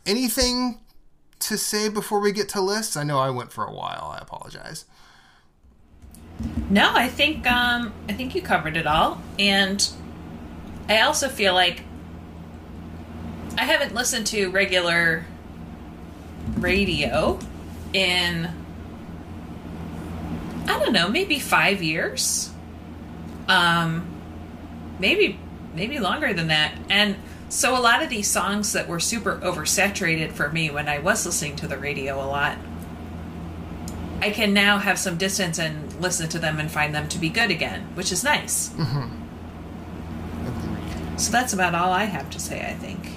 anything 0.05 0.79
to 1.39 1.57
say 1.57 1.89
before 1.89 2.19
we 2.19 2.31
get 2.31 2.49
to 2.49 2.61
lists? 2.61 2.97
I 2.97 3.03
know 3.03 3.19
I 3.19 3.29
went 3.29 3.51
for 3.51 3.65
a 3.65 3.73
while. 3.73 4.13
I 4.15 4.19
apologize. 4.19 4.85
No, 6.69 6.91
I 6.93 7.07
think 7.07 7.49
um, 7.49 7.93
I 8.07 8.13
think 8.13 8.35
you 8.35 8.41
covered 8.41 8.77
it 8.77 8.87
all, 8.87 9.21
and 9.37 9.87
I 10.87 11.01
also 11.01 11.27
feel 11.27 11.53
like 11.53 11.83
I 13.57 13.65
haven't 13.65 13.93
listened 13.93 14.27
to 14.27 14.49
regular 14.49 15.25
radio 16.57 17.39
in 17.93 18.49
I 20.69 20.77
don't 20.77 20.93
know, 20.93 21.09
maybe 21.09 21.39
five 21.39 21.81
years. 21.81 22.51
Um, 23.47 24.07
maybe 24.99 25.39
maybe 25.73 25.99
longer 25.99 26.33
than 26.33 26.47
that. 26.47 26.73
And 26.89 27.15
so 27.49 27.77
a 27.77 27.81
lot 27.81 28.01
of 28.01 28.09
these 28.09 28.29
songs 28.29 28.73
that 28.73 28.87
were 28.87 28.99
super 28.99 29.37
oversaturated 29.43 30.31
for 30.31 30.49
me 30.49 30.69
when 30.69 30.87
I 30.87 30.99
was 30.99 31.25
listening 31.25 31.55
to 31.57 31.67
the 31.67 31.77
radio 31.77 32.15
a 32.23 32.25
lot, 32.25 32.57
I 34.21 34.29
can 34.31 34.53
now 34.53 34.77
have 34.77 34.99
some 34.99 35.17
distance 35.17 35.57
and 35.59 35.99
listen 35.99 36.29
to 36.29 36.39
them 36.39 36.59
and 36.59 36.69
find 36.69 36.93
them 36.93 37.07
to 37.09 37.17
be 37.17 37.29
good 37.29 37.51
again, 37.51 37.87
which 37.95 38.11
is 38.11 38.23
nice. 38.23 38.71
Agreed. 38.73 39.19
So 41.17 41.31
that's 41.31 41.53
about 41.53 41.73
all 41.73 41.91
I 41.91 42.05
have 42.05 42.29
to 42.31 42.39
say, 42.39 42.61
I 42.61 42.73
think. 42.73 43.09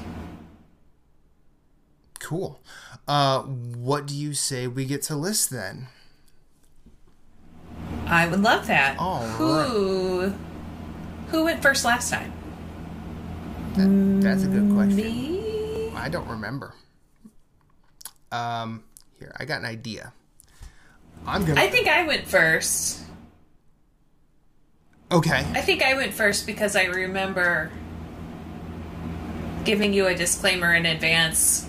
Cool. 2.21 2.61
Uh, 3.07 3.41
what 3.43 4.07
do 4.07 4.15
you 4.15 4.33
say 4.33 4.67
we 4.67 4.85
get 4.85 5.03
to 5.03 5.17
list 5.17 5.51
then? 5.51 5.89
I 8.07 8.27
would 8.27 8.41
love 8.41 8.67
that. 8.69 8.97
All 8.99 9.27
who 9.27 10.33
who 11.29 11.45
went 11.45 11.63
first 11.63 11.85
last 11.85 12.11
time? 12.11 12.33
That, 13.77 14.21
that's 14.23 14.45
a 14.45 14.49
good 14.49 14.71
question. 14.75 15.93
I 15.97 16.09
don't 16.09 16.29
remember. 16.29 16.75
Um, 18.31 18.85
here 19.19 19.33
I 19.39 19.45
got 19.45 19.61
an 19.61 19.67
idea. 19.67 20.13
I'm 21.27 21.45
gonna. 21.45 21.61
I 21.61 21.69
think 21.69 21.89
I 21.89 22.07
went 22.07 22.27
first. 22.27 23.01
okay. 25.11 25.47
I 25.55 25.61
think 25.61 25.83
I 25.83 25.95
went 25.95 26.13
first 26.13 26.47
because 26.47 26.75
I 26.77 26.85
remember 26.85 27.71
giving 29.65 29.93
you 29.93 30.07
a 30.07 30.15
disclaimer 30.15 30.75
in 30.75 30.87
advance 30.87 31.69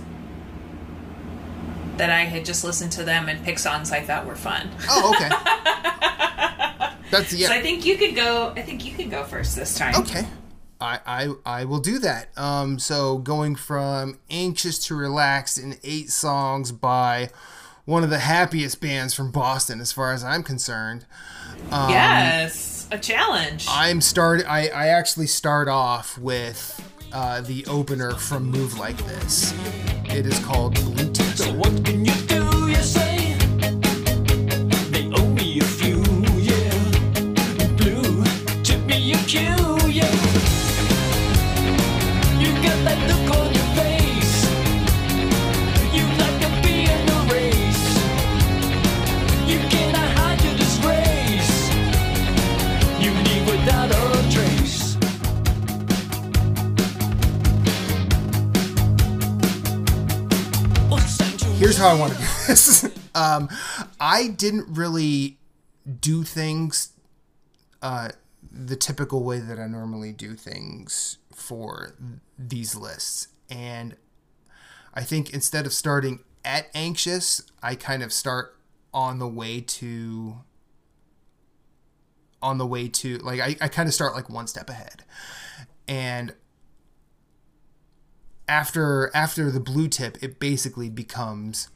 that 1.97 2.09
I 2.09 2.21
had 2.21 2.43
just 2.43 2.63
listened 2.63 2.91
to 2.93 3.03
them 3.03 3.29
and 3.29 3.43
picked 3.45 3.59
songs 3.59 3.91
I 3.91 4.01
thought 4.01 4.25
were 4.25 4.35
fun. 4.35 4.69
Oh, 4.89 5.13
okay. 5.13 5.29
That's 7.11 7.31
yeah. 7.33 7.47
So 7.49 7.53
I 7.53 7.61
think 7.61 7.85
you 7.85 7.97
could 7.97 8.15
go. 8.15 8.51
I 8.55 8.61
think 8.63 8.83
you 8.85 8.93
could 8.95 9.11
go 9.11 9.23
first 9.23 9.55
this 9.55 9.77
time. 9.77 9.95
Okay. 10.01 10.25
I, 10.83 10.99
I 11.05 11.33
I 11.45 11.65
will 11.65 11.79
do 11.79 11.97
that. 11.99 12.37
Um, 12.37 12.77
so 12.77 13.17
going 13.17 13.55
from 13.55 14.19
anxious 14.29 14.77
to 14.87 14.95
relaxed 14.95 15.57
in 15.57 15.77
eight 15.83 16.09
songs 16.09 16.71
by 16.71 17.29
one 17.85 18.03
of 18.03 18.09
the 18.09 18.19
happiest 18.19 18.81
bands 18.81 19.13
from 19.13 19.31
Boston, 19.31 19.81
as 19.81 19.91
far 19.91 20.13
as 20.13 20.23
I'm 20.23 20.43
concerned. 20.43 21.05
yes, 21.69 22.87
a 22.91 22.97
challenge. 22.97 23.65
I'm 23.69 24.01
start. 24.01 24.43
I 24.47 24.67
I 24.67 24.87
actually 24.87 25.27
start 25.27 25.67
off 25.67 26.17
with 26.17 26.79
uh, 27.13 27.41
the 27.41 27.65
opener 27.67 28.11
from 28.11 28.45
Move 28.45 28.77
Like 28.77 28.97
This. 29.05 29.53
It 30.05 30.25
is 30.25 30.37
called 30.39 30.75
Blue 30.75 31.11
Tip. 31.11 31.25
So 31.37 31.53
here's 61.73 61.83
how 61.83 61.95
I 61.95 61.99
want 61.99 62.13
to 62.13 62.19
do 62.19 62.25
this. 62.47 62.89
um, 63.15 63.49
I 63.99 64.27
didn't 64.27 64.67
really 64.75 65.37
do 65.99 66.23
things 66.23 66.93
uh, 67.81 68.09
the 68.51 68.75
typical 68.75 69.23
way 69.23 69.39
that 69.39 69.59
I 69.59 69.67
normally 69.67 70.11
do 70.11 70.35
things 70.35 71.17
for 71.33 71.95
these 72.37 72.75
lists, 72.75 73.29
and 73.49 73.95
I 74.93 75.03
think 75.03 75.33
instead 75.33 75.65
of 75.65 75.73
starting 75.73 76.19
at 76.45 76.67
anxious, 76.73 77.41
I 77.61 77.75
kind 77.75 78.03
of 78.03 78.13
start 78.13 78.55
on 78.93 79.19
the 79.19 79.27
way 79.27 79.61
to 79.61 80.37
on 82.41 82.57
the 82.57 82.67
way 82.67 82.87
to 82.89 83.17
like 83.19 83.39
I, 83.39 83.55
I 83.61 83.67
kind 83.69 83.87
of 83.87 83.95
start 83.95 84.13
like 84.13 84.29
one 84.29 84.47
step 84.47 84.69
ahead 84.69 85.03
and 85.87 86.35
after 88.47 89.09
after 89.15 89.49
the 89.51 89.59
blue 89.59 89.87
tip 89.87 90.17
it 90.21 90.39
basically 90.39 90.89
becomes 90.89 91.69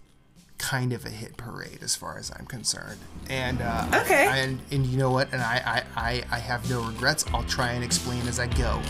kind 0.57 0.91
of 0.91 1.05
a 1.05 1.09
hit 1.09 1.37
parade 1.37 1.79
as 1.83 1.95
far 1.95 2.17
as 2.17 2.31
i'm 2.37 2.45
concerned. 2.45 2.97
And 3.29 3.61
uh 3.61 4.01
Okay. 4.03 4.27
and 4.31 4.59
and 4.71 4.85
you 4.87 4.97
know 4.97 5.11
what? 5.11 5.31
And 5.31 5.41
i 5.41 5.83
i 5.95 6.09
i, 6.09 6.23
I 6.31 6.39
have 6.39 6.67
no 6.69 6.81
regrets. 6.83 7.25
I'll 7.33 7.43
try 7.43 7.71
and 7.71 7.83
explain 7.83 8.27
as 8.27 8.39
i 8.39 8.47
go. 8.47 8.81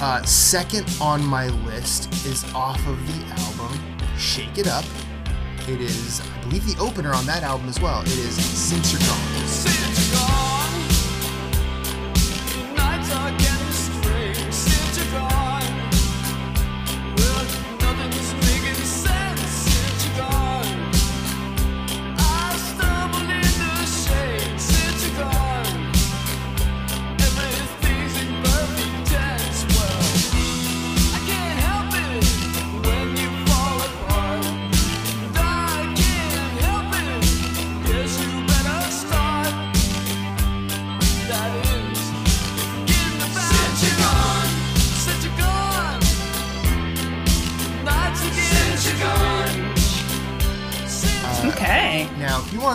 Uh 0.00 0.22
second 0.24 0.86
on 1.00 1.22
my 1.24 1.48
list 1.66 2.10
is 2.26 2.42
off 2.54 2.84
of 2.86 2.98
the 3.06 3.24
album 3.42 3.78
shake 4.18 4.56
it 4.58 4.66
up. 4.66 4.84
It 5.68 5.80
is 5.80 6.20
i 6.20 6.40
believe 6.42 6.66
the 6.66 6.80
opener 6.82 7.12
on 7.12 7.26
that 7.26 7.42
album 7.42 7.68
as 7.68 7.78
well. 7.80 8.00
It 8.02 8.08
is 8.08 8.34
since 8.42 8.92
you're 8.92 9.00
gone. 9.06 9.46
Since 9.46 10.10
you're 10.10 10.18
gone, 10.20 10.33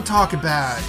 talk 0.09 0.33
about 0.33 0.81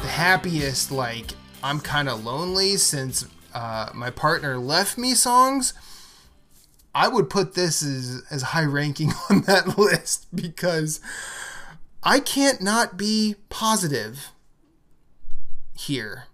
the 0.00 0.08
happiest, 0.08 0.90
like, 0.90 1.32
I'm 1.62 1.80
kind 1.80 2.08
of 2.08 2.24
lonely 2.24 2.78
since 2.78 3.28
uh, 3.52 3.90
my 3.92 4.08
partner 4.08 4.56
left 4.56 4.96
me 4.96 5.12
songs, 5.12 5.74
I 6.94 7.08
would 7.08 7.28
put 7.28 7.52
this 7.52 7.82
as, 7.82 8.22
as 8.30 8.40
high 8.40 8.64
ranking 8.64 9.12
on 9.30 9.42
that 9.42 9.76
list 9.76 10.34
because 10.34 11.02
I 12.02 12.20
can't 12.20 12.62
not 12.62 12.96
be 12.96 13.34
positive 13.50 14.30
here. 15.76 16.24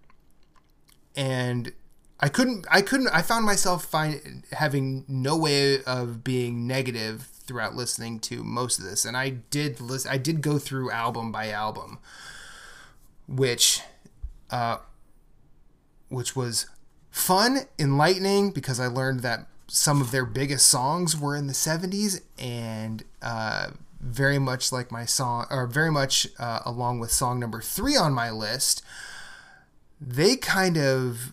And 1.17 1.73
I 2.21 2.29
couldn't, 2.29 2.65
I 2.71 2.81
couldn't, 2.81 3.09
I 3.09 3.23
found 3.23 3.45
myself 3.45 3.85
find, 3.87 4.45
having 4.53 5.05
no 5.09 5.37
way 5.37 5.83
of 5.83 6.23
being 6.23 6.69
negative 6.69 7.29
throughout 7.51 7.75
listening 7.75 8.21
to 8.21 8.45
most 8.45 8.79
of 8.79 8.85
this. 8.85 9.05
And 9.05 9.17
I 9.17 9.31
did 9.31 9.81
listen, 9.81 10.09
I 10.09 10.19
did 10.19 10.41
go 10.41 10.57
through 10.57 10.93
album 10.93 11.33
by 11.33 11.49
album, 11.51 11.99
which, 13.27 13.81
uh, 14.51 14.77
which 16.09 16.37
was 16.37 16.67
fun, 17.11 17.63
enlightening 17.77 18.53
because 18.53 18.79
I 18.79 18.87
learned 18.87 19.21
that 19.21 19.49
some 19.67 20.01
of 20.01 20.13
their 20.13 20.25
biggest 20.25 20.69
songs 20.69 21.19
were 21.19 21.35
in 21.35 21.49
the 21.49 21.53
70s 21.53 22.21
and, 22.39 23.03
uh, 23.21 23.71
very 24.01 24.39
much 24.39 24.71
like 24.71 24.93
my 24.93 25.05
song, 25.05 25.47
or 25.51 25.67
very 25.67 25.91
much 25.91 26.29
uh, 26.39 26.61
along 26.65 27.01
with 27.01 27.11
song 27.11 27.41
number 27.41 27.61
three 27.61 27.97
on 27.97 28.13
my 28.13 28.31
list, 28.31 28.85
they 30.01 30.37
kind 30.37 30.79
of 30.79 31.33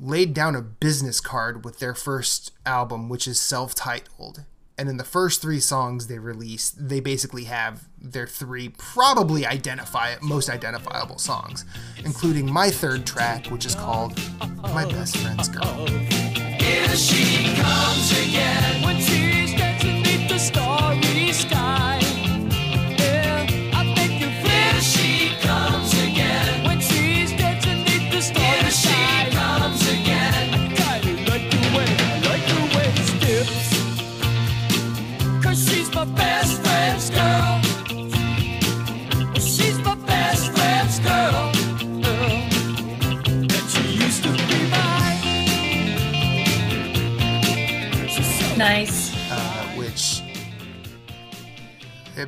laid 0.00 0.32
down 0.32 0.56
a 0.56 0.62
business 0.62 1.20
card 1.20 1.64
with 1.64 1.78
their 1.78 1.94
first 1.94 2.52
album, 2.64 3.08
which 3.08 3.28
is 3.28 3.40
self 3.40 3.74
titled. 3.74 4.44
And 4.78 4.88
in 4.88 4.96
the 4.96 5.04
first 5.04 5.42
three 5.42 5.60
songs 5.60 6.06
they 6.06 6.18
released, 6.18 6.88
they 6.88 7.00
basically 7.00 7.44
have 7.44 7.86
their 8.00 8.26
three 8.26 8.70
probably 8.70 9.44
identify 9.44 10.14
most 10.22 10.48
identifiable 10.48 11.18
songs, 11.18 11.66
including 12.02 12.50
my 12.50 12.70
third 12.70 13.06
track, 13.06 13.48
which 13.48 13.66
is 13.66 13.74
called 13.74 14.18
My 14.62 14.86
Best 14.86 15.18
Friend's 15.18 15.50
Girl. 15.50 15.86
Here 15.86 16.88
she 16.96 17.54
comes 17.60 18.12
again 18.26 18.82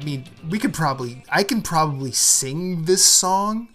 mean, 0.02 0.24
we 0.48 0.58
could 0.58 0.74
probably 0.74 1.24
I 1.28 1.42
can 1.42 1.62
probably 1.62 2.12
sing 2.12 2.84
this 2.84 3.04
song. 3.04 3.68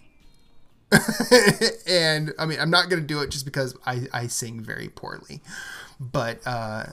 and 1.87 2.33
I 2.39 2.45
mean, 2.45 2.59
I'm 2.59 2.69
not 2.69 2.89
going 2.89 3.01
to 3.01 3.07
do 3.07 3.21
it 3.21 3.29
just 3.29 3.45
because 3.45 3.75
I 3.85 4.07
I 4.13 4.27
sing 4.27 4.61
very 4.61 4.89
poorly. 4.89 5.41
But 5.99 6.39
uh 6.45 6.85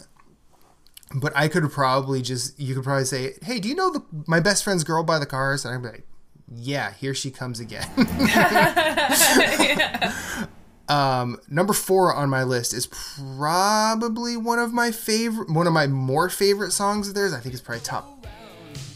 but 1.15 1.33
I 1.37 1.49
could 1.49 1.71
probably 1.71 2.23
just 2.23 2.59
you 2.59 2.75
could 2.75 2.85
probably 2.85 3.05
say, 3.05 3.35
"Hey, 3.43 3.61
do 3.61 3.69
you 3.69 3.75
know 3.75 3.91
the 3.91 4.03
my 4.27 4.41
best 4.41 4.65
friend's 4.65 4.85
girl 4.85 5.05
by 5.05 5.19
the 5.19 5.27
cars?" 5.27 5.65
And 5.65 5.75
I'd 5.75 5.83
be 5.83 5.89
like, 5.89 6.07
"Yeah, 6.51 6.93
here 6.93 7.15
she 7.15 7.31
comes 7.31 7.61
again." 7.61 7.89
Um, 10.89 11.39
number 11.49 11.73
four 11.73 12.15
on 12.15 12.29
my 12.29 12.43
list 12.43 12.75
is 12.75 12.87
probably 12.87 14.37
one 14.37 14.59
of 14.59 14.73
my 14.73 14.91
favorite, 14.91 15.51
one 15.51 15.67
of 15.67 15.73
my 15.73 15.87
more 15.87 16.29
favorite 16.29 16.73
songs 16.73 17.09
of 17.09 17.15
theirs. 17.15 17.33
I 17.33 17.41
think 17.41 17.55
it's 17.55 17.63
probably 17.63 17.83
top 17.83 18.27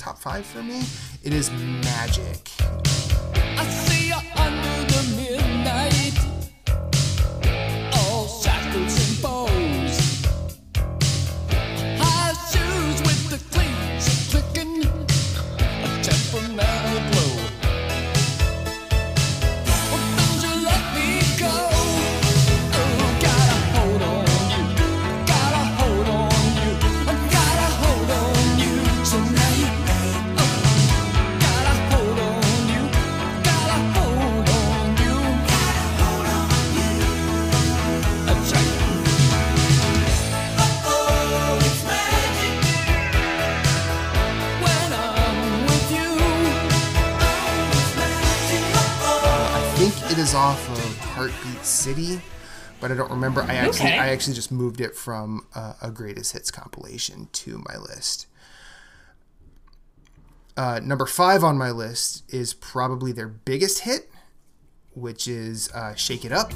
top 0.09 0.17
five 0.19 0.47
for 0.47 0.63
me. 0.63 0.81
It 1.23 1.35
is 1.35 1.51
Magic. 1.51 2.39
Off 50.39 50.71
of 50.71 50.99
Heartbeat 50.99 51.65
City, 51.65 52.21
but 52.81 52.93
I 52.93 52.95
don't 52.95 53.11
remember. 53.11 53.43
I 53.43 53.55
actually 53.57 53.87
Okay. 53.89 53.99
I 53.99 54.11
actually 54.11 54.35
just 54.35 54.53
moved 54.53 54.81
it 54.81 54.95
from 54.95 55.45
uh, 55.53 55.73
a 55.83 55.91
greatest 55.91 56.33
hits 56.33 56.53
compilation 56.53 57.29
to 57.33 57.61
my 57.69 57.77
list. 57.77 58.29
Uh, 60.57 60.79
number 60.81 61.07
five 61.07 61.43
on 61.43 61.59
my 61.59 61.73
list 61.73 62.23
is 62.33 62.55
probably 62.55 63.11
their 63.11 63.27
biggest 63.27 63.81
hit, 63.81 64.13
which 64.95 65.27
is 65.27 65.73
uh, 65.73 65.97
"Shake 65.97 66.25
It 66.25 66.31
Up." 66.31 66.53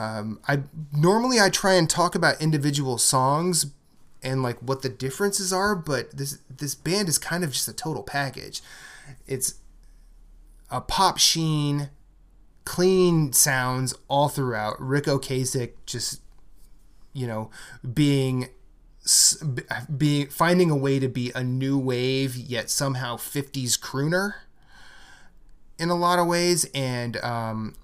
Um, 0.00 0.40
I 0.48 0.62
normally 0.92 1.38
I 1.38 1.50
try 1.50 1.74
and 1.74 1.88
talk 1.88 2.14
about 2.14 2.40
individual 2.40 2.96
songs 2.96 3.66
and 4.22 4.42
like 4.42 4.58
what 4.60 4.80
the 4.80 4.88
differences 4.88 5.52
are, 5.52 5.76
but 5.76 6.16
this 6.16 6.38
this 6.48 6.74
band 6.74 7.10
is 7.10 7.18
kind 7.18 7.44
of 7.44 7.52
just 7.52 7.68
a 7.68 7.74
total 7.74 8.02
package. 8.02 8.62
It's 9.26 9.56
a 10.70 10.80
pop 10.80 11.18
sheen, 11.18 11.90
clean 12.64 13.34
sounds 13.34 13.94
all 14.08 14.30
throughout. 14.30 14.80
Ric 14.80 15.04
Ocasek 15.04 15.72
just 15.84 16.22
you 17.12 17.26
know 17.26 17.50
being 17.92 18.48
being 19.94 20.28
finding 20.28 20.70
a 20.70 20.76
way 20.76 20.98
to 20.98 21.08
be 21.08 21.30
a 21.34 21.44
new 21.44 21.76
wave 21.76 22.36
yet 22.36 22.70
somehow 22.70 23.16
50s 23.16 23.78
crooner 23.78 24.34
in 25.78 25.88
a 25.90 25.94
lot 25.94 26.18
of 26.18 26.26
ways 26.26 26.66
and 26.74 27.16
um 27.18 27.74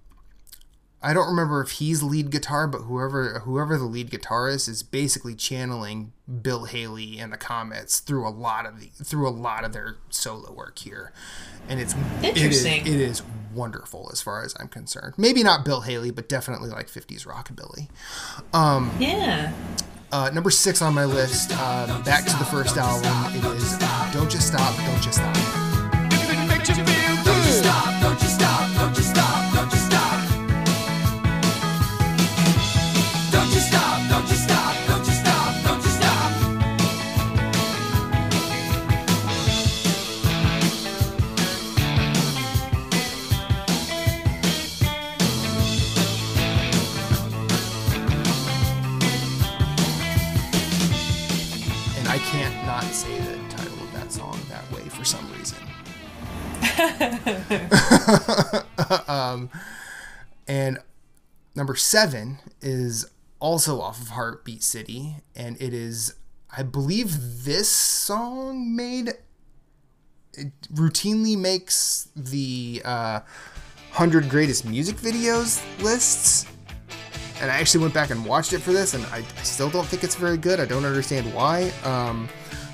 I 1.03 1.13
don't 1.13 1.29
remember 1.29 1.61
if 1.61 1.73
he's 1.73 2.03
lead 2.03 2.31
guitar, 2.31 2.67
but 2.67 2.83
whoever 2.83 3.41
whoever 3.41 3.77
the 3.79 3.85
lead 3.85 4.11
guitarist 4.11 4.69
is 4.69 4.83
basically 4.83 5.35
channeling 5.35 6.13
Bill 6.43 6.65
Haley 6.65 7.19
and 7.19 7.33
the 7.33 7.37
Comets 7.37 8.01
through 8.01 8.27
a 8.27 8.31
lot 8.31 8.67
of 8.67 8.81
the 8.81 8.87
through 9.05 9.29
a 9.29 9.31
lot 9.31 9.65
of 9.65 9.73
their 9.73 9.97
solo 10.09 10.53
work 10.53 10.79
here, 10.79 11.13
and 11.69 11.79
it's 11.81 11.95
Interesting. 12.23 12.83
It 12.83 12.89
is, 12.89 12.95
it 12.95 13.01
is 13.01 13.23
wonderful 13.55 14.09
as 14.13 14.21
far 14.21 14.43
as 14.43 14.55
I'm 14.59 14.69
concerned. 14.69 15.15
Maybe 15.17 15.43
not 15.43 15.65
Bill 15.65 15.83
Haley, 15.83 16.11
but 16.11 16.29
definitely 16.29 16.71
like 16.71 16.89
50s 16.89 17.27
rockabilly. 17.27 17.89
Yeah. 18.99 19.53
Uh, 20.13 20.31
number 20.33 20.51
six 20.51 20.83
on 20.83 20.95
my 20.95 21.05
list, 21.05 21.51
um, 21.59 22.03
back 22.05 22.25
to 22.25 22.37
the 22.39 22.45
first 22.45 22.77
album. 22.77 23.37
It 23.37 23.45
is 23.57 23.77
"Don't 24.13 24.31
Cha 24.31 24.39
Stop, 24.39 24.77
Don't 24.77 25.03
Cha 25.03 25.11
Stop." 25.11 25.56
um, 59.09 59.51
and 60.47 60.79
number 61.55 61.75
seven 61.75 62.39
is 62.61 63.07
also 63.41 63.81
off 63.81 64.01
of 64.01 64.09
Heartbeat 64.09 64.63
City, 64.63 65.17
and 65.35 65.61
it 65.61 65.73
is, 65.73 66.15
I 66.57 66.63
believe, 66.63 67.45
this 67.45 67.69
song 67.69 68.75
made 68.75 69.15
it 70.35 70.53
routinely 70.75 71.37
makes 71.37 72.09
the 72.15 72.83
uh, 72.85 73.21
hundred 73.93 74.29
greatest 74.29 74.67
music 74.67 74.97
videos 74.97 75.63
lists 75.83 76.47
and 77.41 77.51
I 77.51 77.59
actually 77.59 77.83
went 77.83 77.95
back 77.95 78.11
and 78.11 78.25
watched 78.25 78.53
it 78.53 78.61
for 78.61 78.73
this, 78.73 78.95
and 78.95 79.05
I, 79.07 79.19
I 79.19 79.43
still 79.43 79.69
don't 79.69 79.87
think 79.87 80.05
it's 80.05 80.15
very 80.15 80.39
good. 80.39 80.59
I 80.59 80.65
don't 80.65 80.85
understand 80.85 81.33
why. 81.35 81.71
Um, 81.85 82.29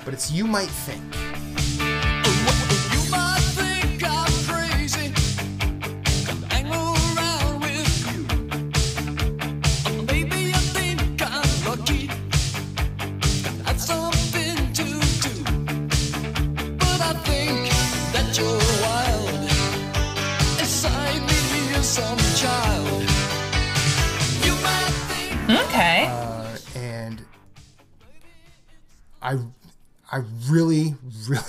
but 0.05 0.13
it's 0.13 0.31
You 0.31 0.47
Might 0.47 0.69
Think. 0.69 1.32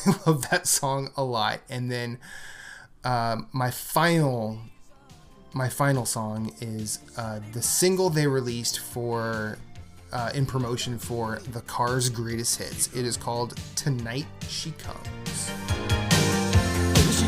love 0.27 0.49
that 0.51 0.67
song 0.67 1.11
a 1.17 1.25
lot. 1.25 1.61
And 1.69 1.91
then 1.91 2.19
um, 3.05 3.49
my 3.53 3.71
final, 3.71 4.59
my 5.53 5.69
final 5.69 6.05
song 6.05 6.53
is 6.61 6.99
uh, 7.17 7.41
the 7.53 7.63
single 7.63 8.11
they 8.11 8.27
released 8.27 8.81
for. 8.81 9.59
Uh, 10.13 10.31
in 10.33 10.47
promotion 10.47 10.97
for 10.97 11.41
the 11.51 11.61
Cars' 11.63 12.09
greatest 12.09 12.57
hits. 12.57 12.87
It 12.95 13.05
is 13.05 13.17
called 13.17 13.59
Tonight 13.75 14.27
She 14.47 14.71
Comes. 14.71 15.51
She 17.19 17.27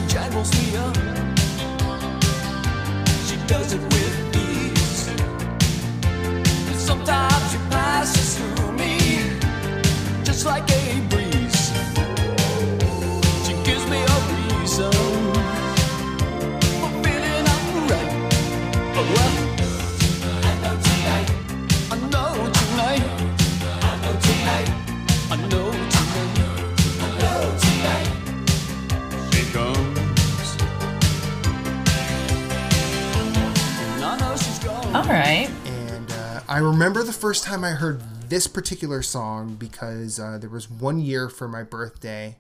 All 34.97 35.05
right. 35.05 35.49
And 35.65 36.11
uh, 36.11 36.41
I 36.49 36.59
remember 36.59 37.03
the 37.03 37.15
first 37.15 37.45
time 37.45 37.65
I 37.65 37.71
heard 37.71 38.03
this 38.29 38.47
particular 38.47 39.01
song 39.01 39.55
because 39.55 40.21
uh, 40.21 40.37
there 40.37 40.51
was 40.51 40.71
one 40.71 40.99
year 41.01 41.31
for 41.31 41.49
my 41.49 41.63
birthday. 41.63 42.37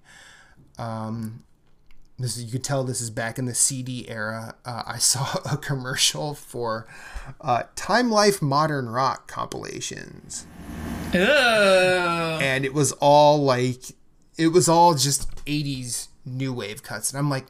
Um, 0.78 1.44
this 2.18 2.36
is, 2.36 2.44
you 2.44 2.52
could 2.52 2.64
tell 2.64 2.82
this 2.82 3.00
is 3.00 3.10
back 3.10 3.38
in 3.38 3.44
the 3.44 3.54
CD 3.54 4.08
era. 4.08 4.54
Uh, 4.64 4.82
I 4.86 4.98
saw 4.98 5.38
a 5.50 5.56
commercial 5.56 6.34
for 6.34 6.86
uh, 7.40 7.64
Time 7.74 8.10
Life 8.10 8.40
Modern 8.40 8.88
Rock 8.88 9.28
compilations, 9.28 10.46
and 12.40 12.64
it 12.64 12.72
was 12.72 12.92
all 12.92 13.42
like 13.42 13.82
it 14.38 14.48
was 14.48 14.68
all 14.68 14.94
just 14.94 15.30
80s 15.44 16.08
new 16.24 16.52
wave 16.52 16.82
cuts, 16.82 17.10
and 17.10 17.18
I'm 17.18 17.30
like. 17.30 17.46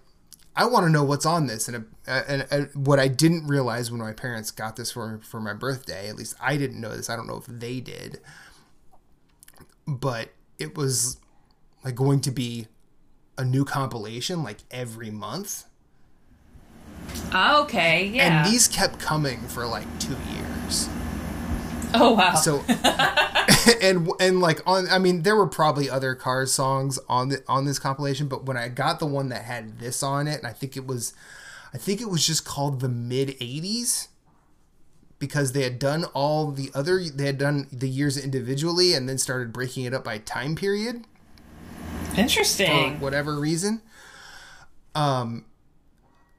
I 0.59 0.65
want 0.65 0.87
to 0.87 0.91
know 0.91 1.05
what's 1.05 1.27
on 1.27 1.49
this, 1.49 1.69
and, 1.69 1.85
uh, 2.09 2.23
and, 2.27 2.47
and 2.51 2.71
what 2.87 2.99
I 2.99 3.09
didn't 3.09 3.47
realize 3.47 3.91
when 3.91 4.01
my 4.01 4.15
parents 4.15 4.51
got 4.51 4.77
this 4.77 4.91
for 4.91 5.21
for 5.23 5.39
my 5.39 5.53
birthday, 5.53 6.09
at 6.09 6.17
least 6.17 6.35
I 6.41 6.57
didn't 6.57 6.81
know 6.81 6.97
this. 6.97 7.11
I 7.11 7.17
don't 7.17 7.27
know 7.27 7.37
if 7.37 7.45
they 7.45 7.79
did, 7.81 8.21
but 9.87 10.31
it 10.59 10.75
was 10.75 11.19
like 11.85 11.95
going 11.95 12.23
to 12.23 12.31
be 12.31 12.69
a 13.39 13.45
new 13.45 13.65
compilation 13.65 14.43
like 14.43 14.59
every 14.71 15.11
month, 15.11 15.65
ah, 17.33 17.63
Okay. 17.63 18.07
Yeah. 18.07 18.45
and 18.45 18.53
these 18.53 18.69
kept 18.69 18.99
coming 18.99 19.41
for 19.49 19.67
like 19.67 19.87
two 19.99 20.17
years. 20.33 20.89
oh 21.95 22.13
wow. 22.13 22.35
So, 22.35 22.65
and 23.83 24.09
and 24.21 24.41
like 24.41 24.61
on, 24.67 24.89
I 24.91 24.99
mean, 24.99 25.23
there 25.23 25.37
were 25.37 25.47
probably 25.47 25.89
other 25.89 26.15
Cars 26.15 26.53
songs 26.53 26.99
on 27.09 27.29
the 27.29 27.43
on 27.49 27.65
this 27.65 27.79
compilation, 27.79 28.29
but 28.29 28.45
when 28.45 28.57
I 28.57 28.69
got 28.69 28.99
the 28.99 29.07
one 29.07 29.29
that 29.29 29.45
had 29.45 29.79
this 29.79 30.03
on 30.03 30.27
it, 30.29 30.39
and 30.39 30.47
I 30.47 30.53
think 30.53 30.77
it 30.77 30.87
was, 30.87 31.15
I 31.73 31.79
think 31.79 32.01
it 32.01 32.09
was 32.11 32.27
just 32.27 32.45
called 32.45 32.81
the 32.81 32.89
mid 32.89 33.29
'80s, 33.39 34.09
because 35.19 35.53
they 35.53 35.63
had 35.63 35.79
done 35.79 36.05
all 36.13 36.51
the 36.51 36.71
other, 36.75 37.01
they 37.03 37.27
had 37.27 37.39
done 37.39 37.69
the 37.73 37.89
years 37.89 38.17
individually, 38.23 38.93
and 38.95 39.09
then 39.09 39.19
started 39.19 39.53
breaking 39.53 39.85
it 39.85 39.95
up 39.95 40.05
by 40.05 40.19
time 40.19 40.57
period 40.57 41.05
for 42.17 42.21
Interesting. 42.23 43.01
whatever 43.01 43.39
reason. 43.39 43.83
Um, 44.95 45.45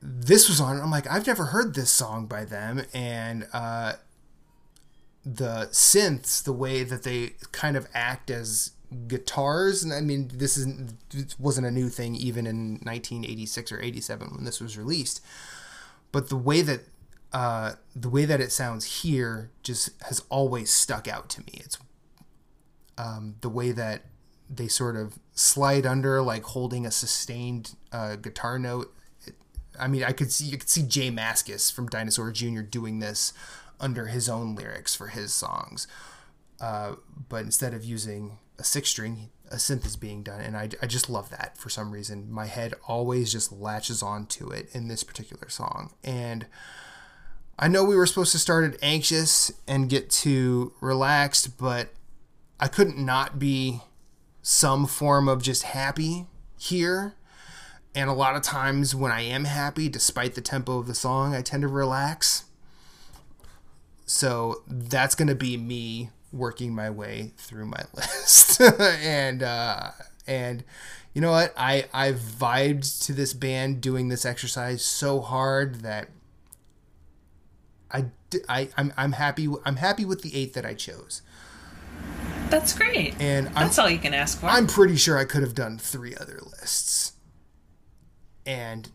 this 0.01 0.49
was 0.49 0.59
on. 0.59 0.79
I'm 0.79 0.91
like, 0.91 1.09
I've 1.09 1.27
never 1.27 1.45
heard 1.45 1.75
this 1.75 1.91
song 1.91 2.27
by 2.27 2.45
them, 2.45 2.83
and 2.93 3.47
uh, 3.53 3.93
the 5.25 5.67
synths, 5.71 6.43
the 6.43 6.53
way 6.53 6.83
that 6.83 7.03
they 7.03 7.33
kind 7.51 7.75
of 7.75 7.87
act 7.93 8.29
as 8.29 8.71
guitars, 9.07 9.83
and 9.83 9.91
I 9.91 10.01
mean, 10.01 10.31
this 10.33 10.57
isn't 10.57 10.93
it 11.13 11.35
wasn't 11.37 11.67
a 11.67 11.71
new 11.71 11.89
thing 11.89 12.15
even 12.15 12.47
in 12.47 12.79
1986 12.83 13.71
or 13.71 13.81
87 13.81 14.29
when 14.35 14.43
this 14.45 14.61
was 14.61 14.77
released, 14.77 15.23
but 16.11 16.29
the 16.29 16.37
way 16.37 16.61
that 16.61 16.81
uh, 17.33 17.73
the 17.95 18.09
way 18.09 18.25
that 18.25 18.39
it 18.39 18.51
sounds 18.51 19.01
here 19.01 19.51
just 19.63 19.89
has 20.03 20.23
always 20.29 20.69
stuck 20.69 21.07
out 21.07 21.29
to 21.29 21.41
me. 21.41 21.53
It's 21.55 21.77
um, 22.97 23.35
the 23.41 23.49
way 23.49 23.71
that 23.71 24.03
they 24.49 24.67
sort 24.67 24.95
of 24.95 25.19
slide 25.33 25.85
under, 25.85 26.21
like 26.21 26.43
holding 26.43 26.85
a 26.85 26.91
sustained 26.91 27.75
uh, 27.91 28.15
guitar 28.15 28.57
note. 28.57 28.93
It, 29.25 29.35
I 29.79 29.87
mean, 29.87 30.03
I 30.03 30.11
could 30.11 30.31
see 30.31 30.45
you 30.45 30.57
could 30.57 30.69
see 30.69 30.83
Jay 30.83 31.11
Mascis 31.11 31.71
from 31.71 31.87
Dinosaur 31.87 32.31
Jr. 32.31 32.61
doing 32.61 32.99
this 32.99 33.33
under 33.79 34.07
his 34.07 34.27
own 34.27 34.55
lyrics 34.55 34.95
for 34.95 35.07
his 35.07 35.33
songs, 35.33 35.87
uh, 36.59 36.95
but 37.29 37.43
instead 37.43 37.73
of 37.73 37.83
using 37.83 38.37
a 38.57 38.63
six 38.63 38.89
string, 38.89 39.29
a 39.51 39.55
synth 39.55 39.85
is 39.85 39.95
being 39.95 40.23
done, 40.23 40.41
and 40.41 40.57
I, 40.57 40.69
I 40.81 40.87
just 40.87 41.09
love 41.09 41.29
that 41.29 41.57
for 41.57 41.69
some 41.69 41.91
reason. 41.91 42.31
My 42.31 42.47
head 42.47 42.73
always 42.87 43.31
just 43.31 43.51
latches 43.51 44.01
on 44.01 44.25
to 44.27 44.49
it 44.49 44.69
in 44.73 44.87
this 44.87 45.03
particular 45.03 45.49
song, 45.49 45.93
and. 46.03 46.45
I 47.59 47.67
know 47.67 47.83
we 47.83 47.95
were 47.95 48.05
supposed 48.05 48.33
to 48.33 48.37
start 48.37 48.71
at 48.71 48.79
anxious 48.83 49.51
and 49.67 49.89
get 49.89 50.11
to 50.11 50.73
relaxed, 50.79 51.57
but 51.57 51.89
I 52.59 52.67
couldn't 52.67 53.03
not 53.03 53.39
be 53.39 53.81
some 54.47 54.85
form 54.85 55.27
of 55.27 55.43
just 55.43 55.63
happy 55.63 56.25
here. 56.57 57.13
And 57.93 58.09
a 58.09 58.13
lot 58.13 58.37
of 58.37 58.43
times 58.43 58.95
when 58.95 59.11
I 59.11 59.19
am 59.19 59.43
happy, 59.43 59.89
despite 59.89 60.35
the 60.35 60.41
tempo 60.41 60.79
of 60.79 60.87
the 60.87 60.95
song, 60.95 61.35
I 61.35 61.41
tend 61.41 61.63
to 61.63 61.67
relax. 61.67 62.45
So 64.05 64.63
that's 64.65 65.15
going 65.15 65.27
to 65.27 65.35
be 65.35 65.57
me 65.57 66.11
working 66.31 66.73
my 66.73 66.89
way 66.89 67.33
through 67.35 67.65
my 67.65 67.83
list. 67.93 68.61
and, 68.61 69.43
uh, 69.43 69.89
and, 70.25 70.63
you 71.13 71.19
know 71.19 71.31
what? 71.31 71.53
I, 71.57 71.89
I 71.93 72.13
vibed 72.13 73.05
to 73.05 73.11
this 73.11 73.33
band 73.33 73.81
doing 73.81 74.07
this 74.07 74.25
exercise 74.25 74.81
so 74.81 75.19
hard 75.19 75.81
that 75.81 76.07
I, 77.91 78.05
I, 78.47 78.69
I'm, 78.77 78.93
I'm 78.95 79.11
happy. 79.11 79.49
I'm 79.65 79.75
happy 79.75 80.05
with 80.05 80.21
the 80.21 80.33
eight 80.33 80.53
that 80.53 80.65
I 80.65 80.73
chose. 80.73 81.21
That's 82.49 82.73
great. 82.73 83.19
And 83.19 83.47
I'm, 83.49 83.53
That's 83.53 83.79
all 83.79 83.89
you 83.89 83.99
can 83.99 84.13
ask 84.13 84.39
for. 84.39 84.47
I'm 84.47 84.67
pretty 84.67 84.95
sure 84.95 85.17
I 85.17 85.25
could 85.25 85.41
have 85.41 85.53
done 85.53 85.77
three 85.77 86.15
other 86.15 86.39
lists. 86.59 87.13
And 88.45 88.89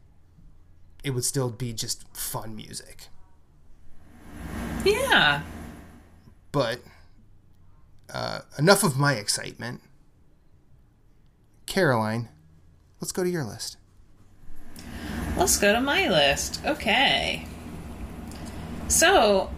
it 1.05 1.11
would 1.11 1.25
still 1.25 1.51
be 1.51 1.73
just 1.73 2.05
fun 2.17 2.57
music. 2.57 3.09
yeah. 4.85 5.43
But 6.51 6.81
uh, 8.13 8.41
enough 8.59 8.83
of 8.85 8.99
my 8.99 9.15
excitement. 9.15 9.81
Caroline, 11.67 12.29
let's 13.01 13.13
go 13.13 13.25
to 13.25 13.31
your 13.31 13.45
list. 13.45 13.77
Let's 15.37 15.59
go 15.59 15.73
to 15.73 15.81
my 15.81 16.09
list. 16.09 16.61
Okay. 16.65 17.47
So, 18.89 19.51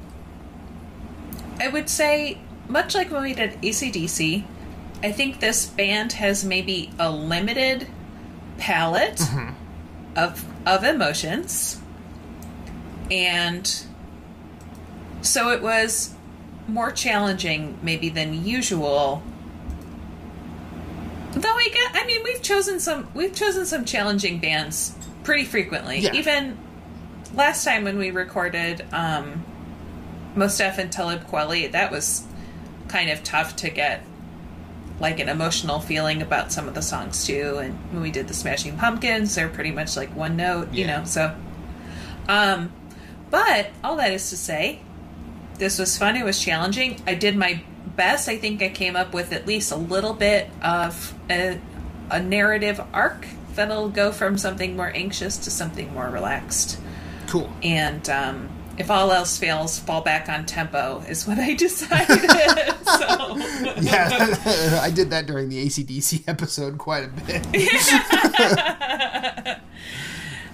I 1.58 1.68
would 1.68 1.88
say, 1.88 2.38
much 2.68 2.94
like 2.94 3.10
when 3.10 3.22
we 3.22 3.34
did 3.34 3.60
ACDC, 3.62 4.44
I 5.02 5.12
think 5.12 5.40
this 5.40 5.66
band 5.66 6.12
has 6.14 6.44
maybe 6.44 6.90
a 6.98 7.10
limited 7.10 7.86
palette 8.58 9.20
of 10.16 10.44
of 10.66 10.84
emotions. 10.84 11.80
And 13.10 13.70
so 15.20 15.50
it 15.50 15.62
was 15.62 16.14
more 16.66 16.90
challenging 16.90 17.78
maybe 17.82 18.08
than 18.08 18.46
usual. 18.46 19.22
Though 21.32 21.48
I 21.48 21.68
get 21.72 22.02
I 22.02 22.06
mean 22.06 22.22
we've 22.24 22.42
chosen 22.42 22.80
some 22.80 23.08
we've 23.12 23.34
chosen 23.34 23.66
some 23.66 23.84
challenging 23.84 24.38
bands 24.38 24.94
pretty 25.22 25.44
frequently. 25.44 25.98
Yeah. 25.98 26.14
Even 26.14 26.56
last 27.34 27.64
time 27.64 27.84
when 27.84 27.98
we 27.98 28.10
recorded 28.10 28.86
um 28.92 29.44
Mos 30.34 30.56
Def 30.56 30.78
and 30.78 30.90
Talib 30.90 31.26
Kweli, 31.26 31.70
that 31.72 31.90
was 31.92 32.24
kind 32.88 33.10
of 33.10 33.22
tough 33.22 33.56
to 33.56 33.70
get 33.70 34.02
like 35.00 35.18
an 35.18 35.28
emotional 35.28 35.80
feeling 35.80 36.22
about 36.22 36.52
some 36.52 36.68
of 36.68 36.74
the 36.74 36.82
songs 36.82 37.26
too. 37.26 37.58
And 37.58 37.74
when 37.92 38.02
we 38.02 38.10
did 38.10 38.28
the 38.28 38.34
Smashing 38.34 38.76
Pumpkins, 38.78 39.34
they're 39.34 39.48
pretty 39.48 39.72
much 39.72 39.96
like 39.96 40.14
one 40.14 40.36
note, 40.36 40.72
you 40.72 40.86
know. 40.86 41.04
So, 41.04 41.34
um, 42.28 42.72
but 43.30 43.70
all 43.82 43.96
that 43.96 44.12
is 44.12 44.30
to 44.30 44.36
say, 44.36 44.80
this 45.58 45.78
was 45.78 45.98
fun. 45.98 46.16
It 46.16 46.24
was 46.24 46.40
challenging. 46.40 47.00
I 47.06 47.14
did 47.14 47.36
my 47.36 47.62
best. 47.96 48.28
I 48.28 48.36
think 48.36 48.62
I 48.62 48.68
came 48.68 48.96
up 48.96 49.12
with 49.14 49.32
at 49.32 49.46
least 49.46 49.72
a 49.72 49.76
little 49.76 50.14
bit 50.14 50.50
of 50.62 51.14
a, 51.30 51.60
a 52.10 52.22
narrative 52.22 52.80
arc 52.92 53.26
that'll 53.54 53.88
go 53.88 54.12
from 54.12 54.36
something 54.36 54.76
more 54.76 54.90
anxious 54.94 55.36
to 55.38 55.50
something 55.50 55.92
more 55.92 56.08
relaxed. 56.08 56.78
Cool. 57.28 57.52
And 57.62 58.08
um, 58.10 58.48
if 58.78 58.90
all 58.90 59.12
else 59.12 59.38
fails, 59.38 59.78
fall 59.78 60.00
back 60.00 60.28
on 60.28 60.46
tempo 60.46 61.02
is 61.08 61.26
what 61.26 61.38
I 61.38 61.54
decided. 61.64 62.30
so. 62.84 63.20
Yeah, 63.80 64.78
I 64.80 64.90
did 64.90 65.10
that 65.10 65.26
during 65.26 65.48
the 65.48 65.66
ACDC 65.66 66.24
episode 66.28 66.78
quite 66.78 67.04
a 67.04 67.08
bit. 67.08 67.46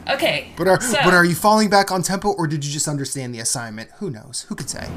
Okay. 0.09 0.53
But 0.57 0.67
are 0.67 0.81
so, 0.81 0.99
but 1.05 1.15
are 1.15 1.25
you 1.25 1.37
falling 1.37 1.71
back 1.71 1.93
on 1.93 2.03
tempo, 2.03 2.31
or 2.33 2.49
did 2.49 2.65
you 2.65 2.73
just 2.73 2.89
understand 2.89 3.33
the 3.33 3.39
assignment? 3.39 3.91
Who 3.99 4.11
knows? 4.11 4.45
Who 4.49 4.57
could 4.57 4.69
say? 4.69 4.89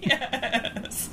yes. 0.00 1.08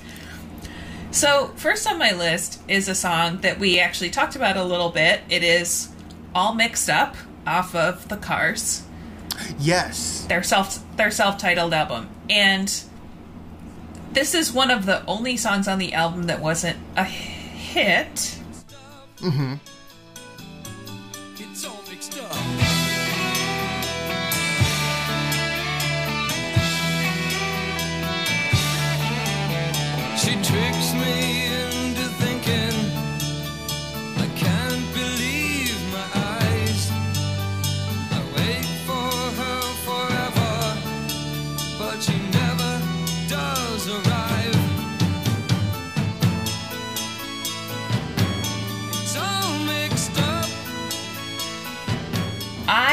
So, 1.11 1.51
first 1.55 1.87
on 1.87 1.99
my 1.99 2.13
list 2.13 2.61
is 2.67 2.87
a 2.87 2.95
song 2.95 3.37
that 3.41 3.59
we 3.59 3.79
actually 3.79 4.09
talked 4.09 4.35
about 4.35 4.57
a 4.57 4.63
little 4.63 4.89
bit. 4.89 5.21
It 5.29 5.43
is 5.43 5.89
All 6.33 6.55
Mixed 6.55 6.89
Up 6.89 7.15
off 7.45 7.75
of 7.75 8.07
The 8.07 8.17
Cars, 8.17 8.83
Yes. 9.59 10.25
their 10.27 10.43
self 10.43 10.79
their 10.97 11.11
self-titled 11.11 11.73
album. 11.73 12.09
And 12.29 12.71
this 14.13 14.33
is 14.33 14.51
one 14.53 14.71
of 14.71 14.85
the 14.85 15.05
only 15.05 15.37
songs 15.37 15.67
on 15.67 15.77
the 15.77 15.93
album 15.93 16.23
that 16.23 16.39
wasn't 16.39 16.77
a 16.95 17.03
hit. 17.03 18.39
It's 19.21 19.74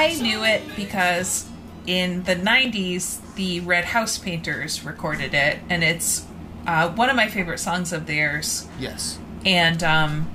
I 0.03 0.14
knew 0.14 0.42
it 0.42 0.62
because 0.74 1.48
in 1.86 2.24
the 2.24 2.34
90s, 2.34 3.20
the 3.36 3.61
Red 3.61 3.84
House 3.84 4.18
Painters 4.18 4.84
recorded 4.84 5.32
it, 5.32 5.61
and 5.70 5.84
it's 5.84 6.26
uh, 6.66 6.90
one 6.90 7.09
of 7.09 7.14
my 7.14 7.28
favorite 7.28 7.59
songs 7.59 7.92
of 7.92 8.07
theirs. 8.07 8.66
Yes. 8.80 9.20
And 9.46 9.80
um, 9.84 10.28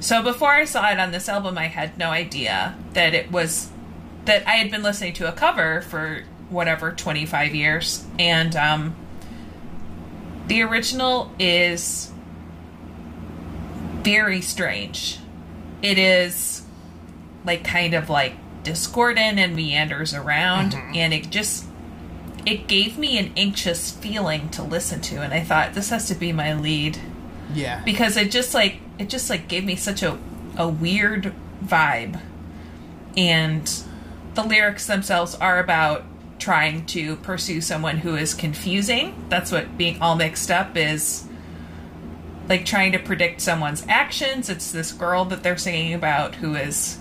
so 0.00 0.20
before 0.20 0.50
I 0.50 0.64
saw 0.64 0.90
it 0.90 0.98
on 0.98 1.12
this 1.12 1.28
album, 1.28 1.56
I 1.56 1.68
had 1.68 1.96
no 1.96 2.10
idea 2.10 2.76
that 2.94 3.14
it 3.14 3.30
was 3.30 3.70
that 4.24 4.46
I 4.48 4.52
had 4.52 4.70
been 4.70 4.82
listening 4.82 5.12
to 5.14 5.28
a 5.28 5.32
cover 5.32 5.82
for 5.82 6.24
whatever 6.48 6.90
25 6.90 7.54
years, 7.54 8.04
and 8.18 8.56
um, 8.56 8.96
the 10.48 10.62
original 10.62 11.32
is 11.38 12.10
very 14.02 14.40
strange. 14.40 15.20
It 15.82 15.98
is 15.98 16.62
like 17.44 17.62
kind 17.62 17.94
of 17.94 18.10
like 18.10 18.34
discordant 18.64 19.38
and 19.38 19.54
meanders 19.54 20.12
around, 20.12 20.74
and 20.74 21.14
it 21.14 21.30
just 21.30 21.66
it 22.44 22.66
gave 22.66 22.98
me 22.98 23.16
an 23.18 23.32
anxious 23.36 23.90
feeling 23.92 24.48
to 24.50 24.62
listen 24.62 25.00
to, 25.02 25.22
and 25.22 25.32
I 25.32 25.40
thought 25.40 25.74
this 25.74 25.90
has 25.90 26.08
to 26.08 26.14
be 26.14 26.32
my 26.32 26.52
lead. 26.54 26.98
Yeah. 27.52 27.82
because 27.84 28.16
it 28.16 28.30
just 28.32 28.54
like 28.54 28.78
it 28.98 29.08
just 29.08 29.28
like 29.30 29.46
gave 29.48 29.64
me 29.64 29.76
such 29.76 30.02
a 30.02 30.18
a 30.56 30.66
weird 30.66 31.32
vibe. 31.64 32.20
And 33.16 33.70
the 34.34 34.42
lyrics 34.42 34.86
themselves 34.86 35.34
are 35.36 35.60
about 35.60 36.04
trying 36.38 36.84
to 36.86 37.16
pursue 37.16 37.60
someone 37.60 37.98
who 37.98 38.16
is 38.16 38.34
confusing. 38.34 39.14
That's 39.28 39.52
what 39.52 39.76
being 39.78 40.00
all 40.02 40.16
mixed 40.16 40.50
up 40.50 40.76
is 40.76 41.26
like 42.48 42.64
trying 42.64 42.92
to 42.92 42.98
predict 42.98 43.40
someone's 43.40 43.84
actions. 43.88 44.48
It's 44.48 44.72
this 44.72 44.90
girl 44.90 45.24
that 45.26 45.42
they're 45.42 45.56
singing 45.56 45.94
about 45.94 46.36
who 46.36 46.54
is 46.56 46.98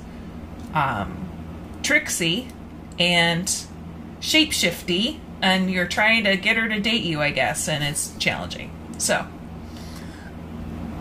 um 0.74 1.30
tricksy 1.84 2.48
and 2.98 3.48
shapeshifty 4.20 5.20
and 5.42 5.70
you're 5.70 5.88
trying 5.88 6.24
to 6.24 6.38
get 6.38 6.56
her 6.58 6.68
to 6.68 6.80
date 6.80 7.04
you 7.04 7.22
i 7.22 7.30
guess 7.30 7.68
and 7.68 7.84
it's 7.84 8.16
challenging 8.18 8.72
so 8.98 9.28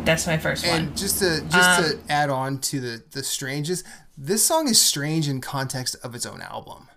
that's 0.05 0.27
my 0.27 0.37
first 0.37 0.67
one. 0.67 0.81
And 0.81 0.97
just 0.97 1.21
to 1.21 1.41
just 1.43 1.79
Um, 1.79 1.85
to 1.85 2.13
add 2.13 2.29
on 2.29 2.59
to 2.59 2.81
the 2.81 3.03
the 3.13 3.23
stranges, 3.23 3.85
this 4.19 4.45
song 4.45 4.69
is 4.69 4.81
strange 4.81 5.29
in 5.29 5.41
context 5.41 5.95
of 6.03 6.15
its 6.17 6.27
own 6.27 6.41
album. 6.43 6.89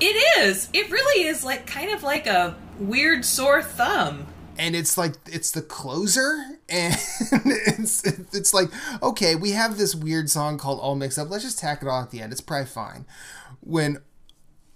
It 0.00 0.38
is. 0.40 0.68
It 0.72 0.90
really 0.90 1.26
is 1.26 1.44
like 1.44 1.66
kind 1.66 1.90
of 1.90 2.02
like 2.02 2.26
a 2.26 2.56
weird 2.78 3.24
sore 3.24 3.62
thumb. 3.62 4.26
And 4.58 4.76
it's 4.76 4.96
like 4.96 5.14
it's 5.26 5.50
the 5.50 5.62
closer 5.62 6.36
and 6.68 6.96
it's 7.44 8.04
it's 8.04 8.52
like 8.52 8.68
okay 9.02 9.34
we 9.34 9.50
have 9.50 9.78
this 9.78 9.94
weird 9.94 10.30
song 10.30 10.58
called 10.58 10.80
all 10.80 10.94
mixed 10.94 11.18
up. 11.18 11.30
Let's 11.30 11.44
just 11.44 11.58
tack 11.58 11.82
it 11.82 11.88
on 11.88 12.02
at 12.02 12.10
the 12.10 12.20
end. 12.20 12.32
It's 12.32 12.40
probably 12.40 12.66
fine. 12.66 13.06
When 13.60 13.98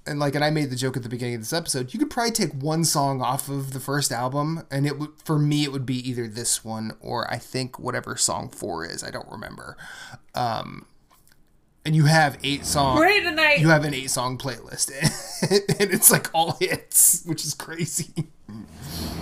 and 0.06 0.18
like 0.18 0.34
and 0.34 0.42
i 0.42 0.50
made 0.50 0.70
the 0.70 0.76
joke 0.76 0.96
at 0.96 1.02
the 1.02 1.08
beginning 1.08 1.34
of 1.34 1.40
this 1.42 1.52
episode 1.52 1.92
you 1.92 1.98
could 1.98 2.08
probably 2.08 2.32
take 2.32 2.52
one 2.54 2.84
song 2.84 3.20
off 3.20 3.48
of 3.48 3.72
the 3.72 3.80
first 3.80 4.10
album 4.10 4.66
and 4.70 4.86
it 4.86 4.98
would 4.98 5.10
for 5.22 5.38
me 5.38 5.62
it 5.62 5.72
would 5.72 5.84
be 5.84 6.08
either 6.08 6.26
this 6.26 6.64
one 6.64 6.92
or 7.00 7.30
i 7.30 7.36
think 7.36 7.78
whatever 7.78 8.16
song 8.16 8.48
four 8.48 8.84
is. 8.84 9.04
I 9.04 9.10
don't 9.10 9.30
remember. 9.30 9.76
Um 10.34 10.86
and 11.84 11.96
you 11.96 12.04
have 12.04 12.38
eight 12.42 12.66
songs 12.66 13.00
Right, 13.00 13.24
I 13.26 13.54
you 13.54 13.68
have 13.68 13.84
an 13.84 13.94
eight 13.94 14.10
song 14.10 14.38
playlist 14.38 14.90
and 15.80 15.90
it's 15.92 16.10
like 16.10 16.28
all 16.34 16.56
hits 16.60 17.24
which 17.24 17.44
is 17.44 17.54
crazy. 17.54 18.12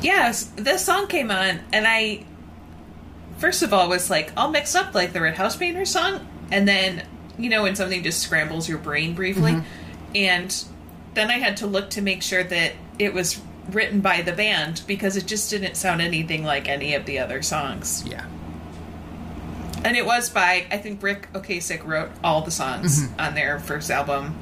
Yes, 0.03 0.45
this 0.57 0.85
song 0.85 1.09
came 1.09 1.31
on, 1.31 1.61
and 1.73 1.87
I 1.87 2.25
first 3.39 3.63
of 3.63 3.73
all 3.73 3.89
was 3.89 4.11
like 4.11 4.33
all 4.37 4.51
mixed 4.51 4.77
up 4.77 4.95
like 4.95 5.13
the 5.13 5.21
Red 5.21 5.37
House 5.37 5.57
Painters 5.57 5.91
song, 5.91 6.27
and 6.51 6.67
then 6.67 7.07
you 7.39 7.51
know 7.51 7.65
when 7.65 7.75
something 7.75 8.03
just 8.03 8.21
scrambles 8.21 8.69
your 8.69 8.79
brain 8.79 9.15
briefly, 9.15 9.53
mm-hmm. 9.53 10.17
and 10.17 10.65
then 11.15 11.31
I 11.31 11.39
had 11.39 11.57
to 11.59 11.67
look 11.67 11.91
to 11.91 12.03
make 12.03 12.23
sure 12.23 12.45
that 12.45 12.73
it 12.99 13.13
was 13.13 13.41
written 13.71 14.01
by 14.01 14.23
the 14.23 14.33
band 14.33 14.83
because 14.87 15.17
it 15.17 15.27
just 15.27 15.51
didn't 15.51 15.77
sound 15.77 16.01
anything 16.01 16.45
like 16.45 16.69
any 16.69 16.95
of 16.95 17.05
the 17.05 17.19
other 17.19 17.43
songs. 17.43 18.05
yeah 18.07 18.27
And 19.85 19.97
it 19.97 20.05
was 20.05 20.29
by 20.31 20.67
I 20.71 20.79
think 20.79 21.03
Ric 21.03 21.33
Ocasek 21.33 21.85
wrote 21.85 22.11
all 22.23 22.43
the 22.43 22.51
songs 22.51 23.09
on 23.19 23.35
their 23.35 23.59
first 23.61 23.91
album. 23.91 24.37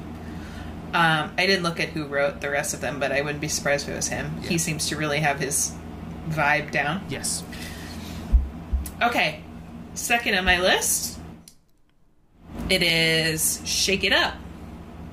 Um, 0.93 1.33
I 1.37 1.45
didn't 1.45 1.63
look 1.63 1.79
at 1.79 1.89
who 1.89 2.05
wrote 2.05 2.41
the 2.41 2.49
rest 2.49 2.73
of 2.73 2.81
them, 2.81 2.99
but 2.99 3.11
I 3.11 3.21
wouldn't 3.21 3.41
be 3.41 3.49
surprised 3.49 3.87
if 3.87 3.93
it 3.93 3.97
was 3.97 4.07
him. 4.07 4.39
Yeah. 4.41 4.49
He 4.49 4.57
seems 4.57 4.87
to 4.89 4.95
really 4.95 5.19
have 5.19 5.39
his 5.39 5.73
vibe 6.29 6.71
down. 6.71 7.05
yes 7.09 7.43
Okay, 9.01 9.41
second 9.93 10.33
on 10.33 10.43
my 10.43 10.59
list, 10.59 11.19
it 12.69 12.81
is 12.81 13.61
"Shake 13.63 14.03
It 14.03 14.11
Up" 14.13 14.33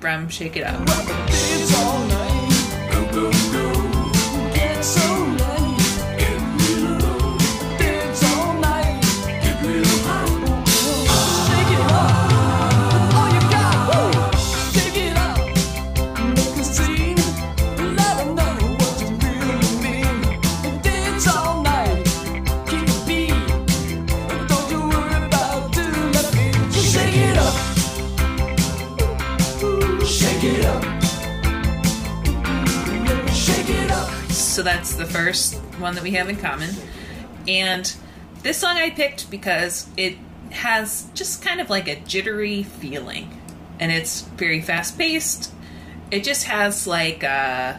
from 0.01 0.29
"Shake 0.31 0.57
It 0.57 0.64
Up." 0.64 1.34
That's 34.65 34.95
the 34.95 35.07
first 35.07 35.55
one 35.79 35.95
that 35.95 36.03
we 36.03 36.12
have 36.12 36.29
in 36.29 36.37
common. 36.37 36.71
And 37.47 37.95
this 38.43 38.59
song 38.59 38.77
I 38.77 38.91
picked 38.91 39.31
because 39.31 39.89
it 39.97 40.17
has 40.51 41.09
just 41.15 41.43
kind 41.43 41.61
of 41.61 41.71
like 41.71 41.89
a 41.89 41.97
jittery 41.97 42.62
feeling. 42.62 43.41
And 43.79 43.93
it's 43.93 44.23
very 44.23 44.61
fast 44.61 44.99
paced. 44.99 45.53
It 46.11 46.25
just 46.25 46.45
has 46.45 46.87
like 46.87 47.23
uh 47.23 47.79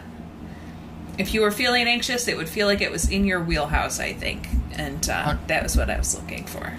if 1.18 1.32
you 1.32 1.40
were 1.40 1.50
feeling 1.50 1.86
anxious, 1.86 2.28
it 2.28 2.36
would 2.36 2.48
feel 2.48 2.66
like 2.66 2.80
it 2.80 2.90
was 2.90 3.08
in 3.10 3.24
your 3.24 3.42
wheelhouse, 3.42 4.00
I 4.00 4.12
think. 4.12 4.48
And 4.72 5.08
uh, 5.08 5.36
that 5.46 5.62
was 5.62 5.76
what 5.76 5.88
I 5.88 5.96
was 5.96 6.14
looking 6.14 6.44
for. 6.44 6.74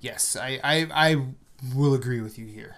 Yes, 0.00 0.36
I, 0.36 0.60
I, 0.62 0.86
I 0.92 1.26
will 1.74 1.94
agree 1.94 2.20
with 2.20 2.38
you 2.38 2.46
here. 2.46 2.76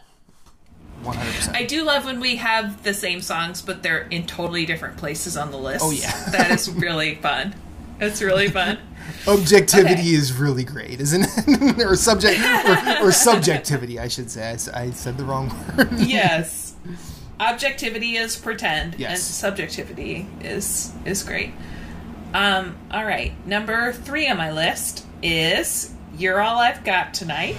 100%. 1.03 1.55
I 1.57 1.65
do 1.65 1.83
love 1.85 2.05
when 2.05 2.21
we 2.21 2.37
have 2.37 2.83
the 2.83 2.95
same 2.95 3.21
songs, 3.21 3.63
but 3.63 3.83
they're 3.83 4.03
in 4.11 4.27
totally 4.27 4.65
different 4.67 4.97
places 4.97 5.37
on 5.37 5.51
the 5.51 5.59
list. 5.59 5.85
Oh, 5.85 5.91
yeah. 5.91 6.11
that 6.31 6.51
is 6.51 6.71
really 6.71 7.17
fun. 7.17 7.55
That's 7.99 8.21
really 8.23 8.49
fun. 8.49 8.79
Objectivity 9.29 9.95
Okay. 9.95 10.09
is 10.11 10.33
really 10.33 10.65
great, 10.65 11.01
isn't 11.01 11.25
it? 11.25 11.81
or 11.87 11.97
subject, 11.97 12.41
or, 13.01 13.07
or 13.09 13.13
subjectivity, 13.13 13.99
I 13.99 14.09
should 14.09 14.31
say. 14.31 14.57
I 14.75 14.91
said 14.91 15.19
the 15.19 15.25
wrong 15.25 15.53
word. 15.77 15.93
yes. 15.99 16.75
Objectivity 17.41 18.17
is 18.17 18.37
pretend, 18.37 18.93
and 18.95 19.01
Yes. 19.01 19.23
subjectivity 19.23 20.27
is 20.43 20.93
is 21.05 21.25
great. 21.25 21.51
Um, 22.35 22.77
all 22.93 23.05
right, 23.05 23.33
number 23.47 23.93
three 23.93 24.29
on 24.29 24.37
my 24.37 24.53
list 24.53 25.05
is 25.23 25.93
"You're 26.17 26.41
All 26.41 26.59
I've 26.59 26.85
Got 26.85 27.15
Tonight." 27.15 27.57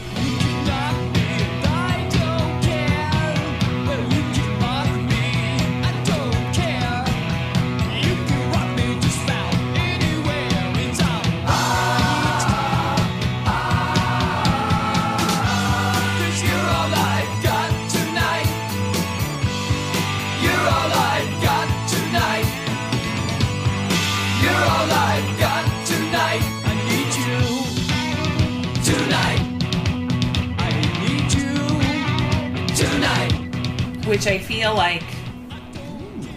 Which 34.13 34.27
I 34.27 34.37
feel 34.37 34.75
like 34.75 35.03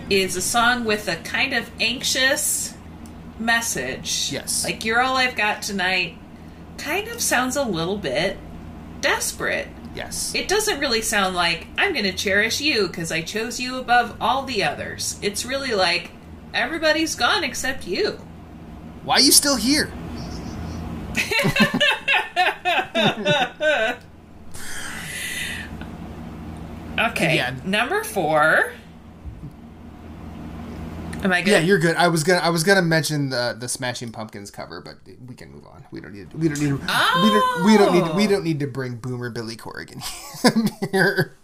is 0.08 0.34
a 0.34 0.40
song 0.40 0.86
with 0.86 1.08
a 1.08 1.16
kind 1.16 1.52
of 1.52 1.70
anxious 1.78 2.72
message. 3.38 4.32
Yes. 4.32 4.64
Like 4.64 4.82
You're 4.82 5.02
All 5.02 5.18
I've 5.18 5.36
Got 5.36 5.60
Tonight 5.60 6.16
kind 6.78 7.06
of 7.08 7.20
sounds 7.20 7.54
a 7.54 7.62
little 7.62 7.98
bit 7.98 8.38
desperate. 9.02 9.68
Yes. 9.94 10.34
It 10.34 10.48
doesn't 10.48 10.80
really 10.80 11.02
sound 11.02 11.36
like 11.36 11.66
I'm 11.76 11.92
going 11.92 12.06
to 12.06 12.14
cherish 12.14 12.62
you 12.62 12.86
because 12.86 13.12
I 13.12 13.20
chose 13.20 13.60
you 13.60 13.76
above 13.76 14.16
all 14.22 14.44
the 14.44 14.64
others. 14.64 15.18
It's 15.20 15.44
really 15.44 15.74
like 15.74 16.12
everybody's 16.54 17.14
gone 17.14 17.44
except 17.44 17.86
you. 17.86 18.12
Why 19.04 19.16
are 19.16 19.20
you 19.20 19.32
still 19.32 19.56
here? 19.56 19.92
Okay. 26.98 27.36
Yeah. 27.36 27.54
Number 27.64 28.02
four. 28.04 28.72
Am 31.22 31.32
I 31.32 31.42
good? 31.42 31.50
Yeah, 31.50 31.58
you're 31.58 31.78
good. 31.78 31.96
I 31.96 32.08
was 32.08 32.22
gonna 32.24 32.40
I 32.40 32.50
was 32.50 32.62
gonna 32.62 32.82
mention 32.82 33.30
the 33.30 33.56
the 33.58 33.68
Smashing 33.68 34.12
Pumpkins 34.12 34.50
cover, 34.50 34.80
but 34.80 34.96
we 35.26 35.34
can 35.34 35.50
move 35.50 35.66
on. 35.66 35.84
We 35.90 36.00
don't 36.00 36.12
need 36.14 36.32
we 36.34 36.48
don't 36.48 36.60
need 36.60 36.72
we 36.72 36.78
don't 36.78 37.64
we 37.64 37.76
don't 37.76 37.92
need 37.94 38.14
we 38.14 38.26
don't 38.26 38.44
need 38.44 38.60
to 38.60 38.66
bring 38.66 38.96
Boomer 38.96 39.30
Billy 39.30 39.56
Corgan 39.56 40.02
here. 40.92 41.36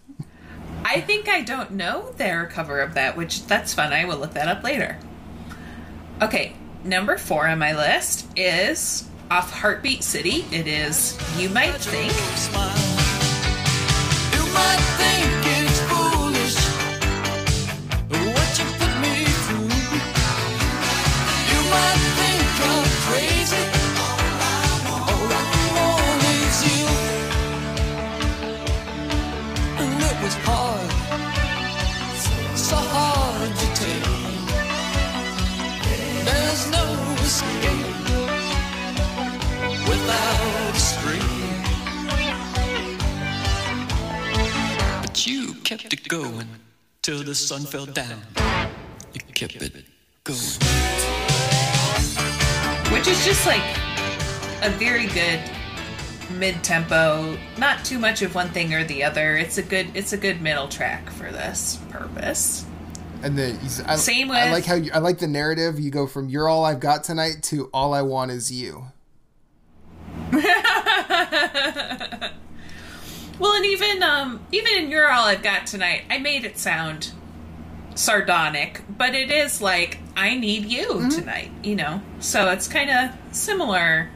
I 0.84 1.00
think 1.00 1.28
I 1.28 1.42
don't 1.42 1.72
know 1.72 2.12
their 2.16 2.46
cover 2.46 2.80
of 2.80 2.94
that, 2.94 3.16
which 3.16 3.46
that's 3.46 3.72
fun. 3.72 3.92
I 3.92 4.04
will 4.04 4.18
look 4.18 4.34
that 4.34 4.48
up 4.48 4.62
later. 4.62 4.98
Okay, 6.20 6.54
number 6.84 7.16
four 7.18 7.48
on 7.48 7.58
my 7.58 7.74
list 7.74 8.26
is 8.36 9.08
off 9.30 9.50
Heartbeat 9.52 10.04
City. 10.04 10.44
It 10.52 10.66
is 10.66 11.18
You 11.38 11.48
Might 11.48 11.74
Think. 11.76 12.91
Might 14.52 14.80
think 14.98 15.51
kept 45.78 45.92
it 45.92 46.08
going 46.08 46.46
till 47.02 47.22
the 47.22 47.34
sun 47.34 47.62
fell 47.62 47.86
down. 47.86 48.20
You 49.14 49.20
kept 49.34 49.56
it 49.56 49.84
going. 50.24 50.38
which 52.92 53.08
is 53.08 53.24
just 53.24 53.46
like 53.46 53.62
a 54.62 54.70
very 54.78 55.06
good 55.08 55.40
mid-tempo 56.38 57.36
not 57.58 57.84
too 57.84 57.98
much 57.98 58.22
of 58.22 58.34
one 58.34 58.48
thing 58.50 58.72
or 58.72 58.84
the 58.84 59.02
other 59.04 59.36
it's 59.36 59.58
a 59.58 59.62
good 59.62 59.86
it's 59.94 60.12
a 60.14 60.16
good 60.16 60.40
middle 60.40 60.66
track 60.68 61.10
for 61.10 61.30
this 61.30 61.78
purpose 61.90 62.64
And 63.22 63.36
the 63.36 63.48
he's- 63.56 63.82
I, 63.86 63.96
Same 63.96 64.30
I 64.30 64.50
like 64.50 64.64
how 64.64 64.74
you, 64.76 64.90
I 64.94 64.98
like 64.98 65.18
the 65.18 65.26
narrative. 65.26 65.78
You 65.78 65.90
go 65.90 66.06
from 66.06 66.28
"You're 66.28 66.48
all 66.48 66.64
I've 66.64 66.80
got 66.80 67.04
tonight" 67.04 67.42
to 67.44 67.68
"All 67.72 67.94
I 67.94 68.02
want 68.02 68.30
is 68.32 68.50
you." 68.50 68.86
well 73.42 73.52
and 73.54 73.66
even 73.66 74.02
um 74.02 74.40
even 74.52 74.72
in 74.74 74.90
you're 74.90 75.10
all 75.10 75.26
i've 75.26 75.42
got 75.42 75.66
tonight 75.66 76.02
i 76.08 76.18
made 76.18 76.44
it 76.44 76.58
sound 76.58 77.12
sardonic 77.94 78.80
but 78.96 79.14
it 79.14 79.30
is 79.30 79.60
like 79.60 79.98
i 80.16 80.34
need 80.34 80.64
you 80.64 81.10
tonight 81.10 81.50
you 81.62 81.76
know? 81.76 82.00
So 82.20 82.50
it's 82.50 82.68
kind 82.68 82.90
of 82.90 83.34
similar. 83.34 84.10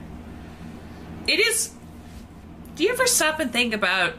It 1.26 1.40
is 1.40 1.72
do 2.74 2.84
you 2.84 2.90
ever 2.90 3.06
stop 3.06 3.40
and 3.40 3.52
think 3.52 3.72
about 3.72 4.14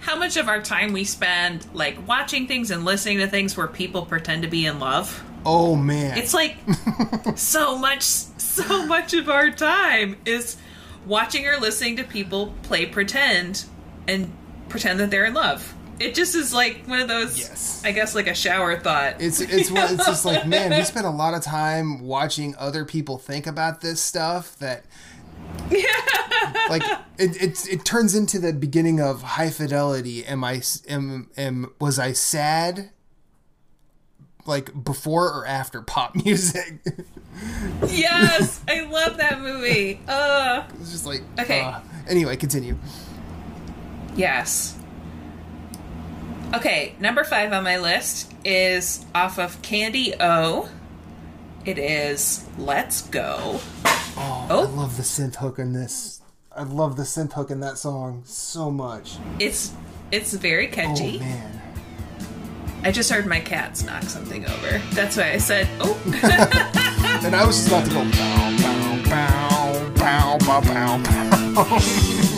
how 0.00 0.16
much 0.16 0.38
of 0.38 0.48
our 0.48 0.62
time 0.62 0.92
we 0.92 1.04
spend 1.04 1.66
like 1.74 2.08
watching 2.08 2.46
things 2.46 2.70
and 2.70 2.84
listening 2.84 3.18
to 3.18 3.26
things 3.26 3.56
where 3.56 3.66
people 3.66 4.06
pretend 4.06 4.42
to 4.42 4.48
be 4.48 4.66
in 4.66 4.78
love? 4.78 5.22
Oh 5.44 5.76
man, 5.76 6.18
it's 6.18 6.34
like 6.34 6.56
so 7.36 7.78
much 7.78 8.02
so 8.02 8.86
much 8.86 9.14
of 9.14 9.28
our 9.28 9.50
time 9.50 10.16
is 10.24 10.56
watching 11.06 11.46
or 11.46 11.56
listening 11.58 11.96
to 11.96 12.04
people 12.04 12.54
play 12.62 12.86
pretend 12.86 13.64
and 14.08 14.32
pretend 14.68 15.00
that 15.00 15.10
they're 15.10 15.24
in 15.26 15.34
love 15.34 15.74
it 15.98 16.14
just 16.14 16.34
is 16.34 16.52
like 16.54 16.82
one 16.86 17.00
of 17.00 17.08
those 17.08 17.38
Yes. 17.38 17.82
i 17.84 17.92
guess 17.92 18.14
like 18.14 18.26
a 18.26 18.34
shower 18.34 18.78
thought 18.78 19.16
It's 19.20 19.40
it's 19.40 19.70
what 19.70 19.90
it's 19.92 20.06
just 20.06 20.24
like 20.24 20.46
man, 20.54 20.70
we 20.70 20.82
spend 20.84 21.06
a 21.06 21.10
lot 21.10 21.34
of 21.34 21.42
time 21.42 22.00
watching 22.00 22.54
other 22.58 22.84
people 22.84 23.18
think 23.18 23.46
about 23.46 23.80
this 23.80 24.00
stuff 24.00 24.56
that 24.58 24.84
Yeah. 25.70 25.80
like 26.70 26.82
it 27.18 27.42
it's 27.42 27.66
it 27.68 27.84
turns 27.84 28.14
into 28.14 28.38
the 28.38 28.52
beginning 28.52 29.00
of 29.00 29.22
high 29.22 29.50
fidelity. 29.50 30.24
Am 30.24 30.42
I 30.44 30.56
s- 30.56 30.82
am 30.88 31.28
am 31.36 31.72
was 31.80 31.98
I 31.98 32.12
sad 32.12 32.90
like 34.46 34.84
before 34.84 35.26
or 35.32 35.46
after 35.46 35.82
pop 35.82 36.14
music? 36.24 36.80
yes 37.86 38.60
i 38.68 38.80
love 38.82 39.16
that 39.18 39.40
movie 39.40 40.00
uh 40.08 40.64
it's 40.80 40.90
just 40.92 41.06
like 41.06 41.22
Okay. 41.38 41.60
uh, 41.60 41.80
anyway, 42.08 42.36
continue. 42.36 42.76
Yes 44.20 44.76
okay 46.54 46.94
number 47.00 47.24
five 47.24 47.52
on 47.52 47.64
my 47.64 47.78
list 47.78 48.32
is 48.44 49.04
off 49.14 49.38
of 49.38 49.60
candy 49.62 50.14
o 50.20 50.68
it 51.64 51.78
is 51.78 52.46
let's 52.58 53.02
go 53.08 53.58
Oh, 54.22 54.46
Oh. 54.50 54.60
I 54.66 54.70
love 54.70 54.96
the 54.98 55.02
synth 55.02 55.36
hook 55.36 55.58
in 55.58 55.72
this. 55.72 56.20
I 56.54 56.64
love 56.64 56.96
the 56.96 57.04
synth 57.04 57.32
hook 57.32 57.50
in 57.50 57.60
that 57.60 57.78
song 57.78 58.22
so 58.26 58.70
much. 58.70 59.16
it's 59.38 59.72
it's 60.12 60.32
very 60.34 60.66
catchy. 60.66 61.16
Oh 61.16 61.20
man. 61.20 61.62
I 62.84 62.90
just 62.90 63.08
heard 63.10 63.24
my 63.26 63.40
cats 63.40 63.82
knock 63.84 64.02
something 64.02 64.44
over. 64.44 64.78
That's 64.90 65.16
why 65.16 65.32
I 65.32 65.38
said, 65.38 65.68
"Oh, 65.80 65.96
And 67.24 67.34
I 67.36 67.46
was 67.46 67.56
just 67.56 67.68
about 67.68 67.84
to 67.86 67.90
go 67.92 68.02
bow 68.10 68.56
bow 68.58 69.88
bow 69.94 70.38
bow 70.38 70.60
bow 70.60 70.60
bow 70.60 71.54
bow. 71.54 71.78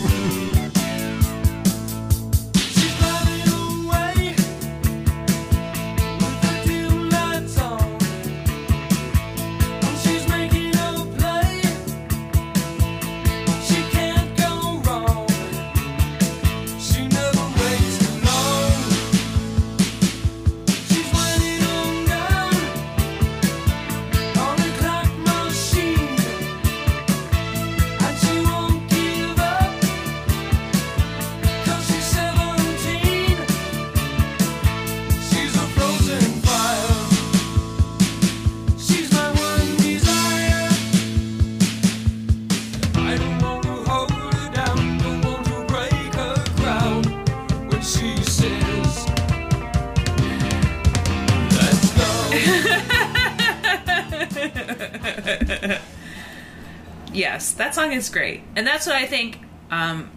song 57.82 57.92
is 57.92 58.08
great." 58.08 58.42
And 58.56 58.66
that's 58.66 58.86
what 58.86 58.96
I 58.96 59.06
think 59.06 59.38
um 59.70 60.10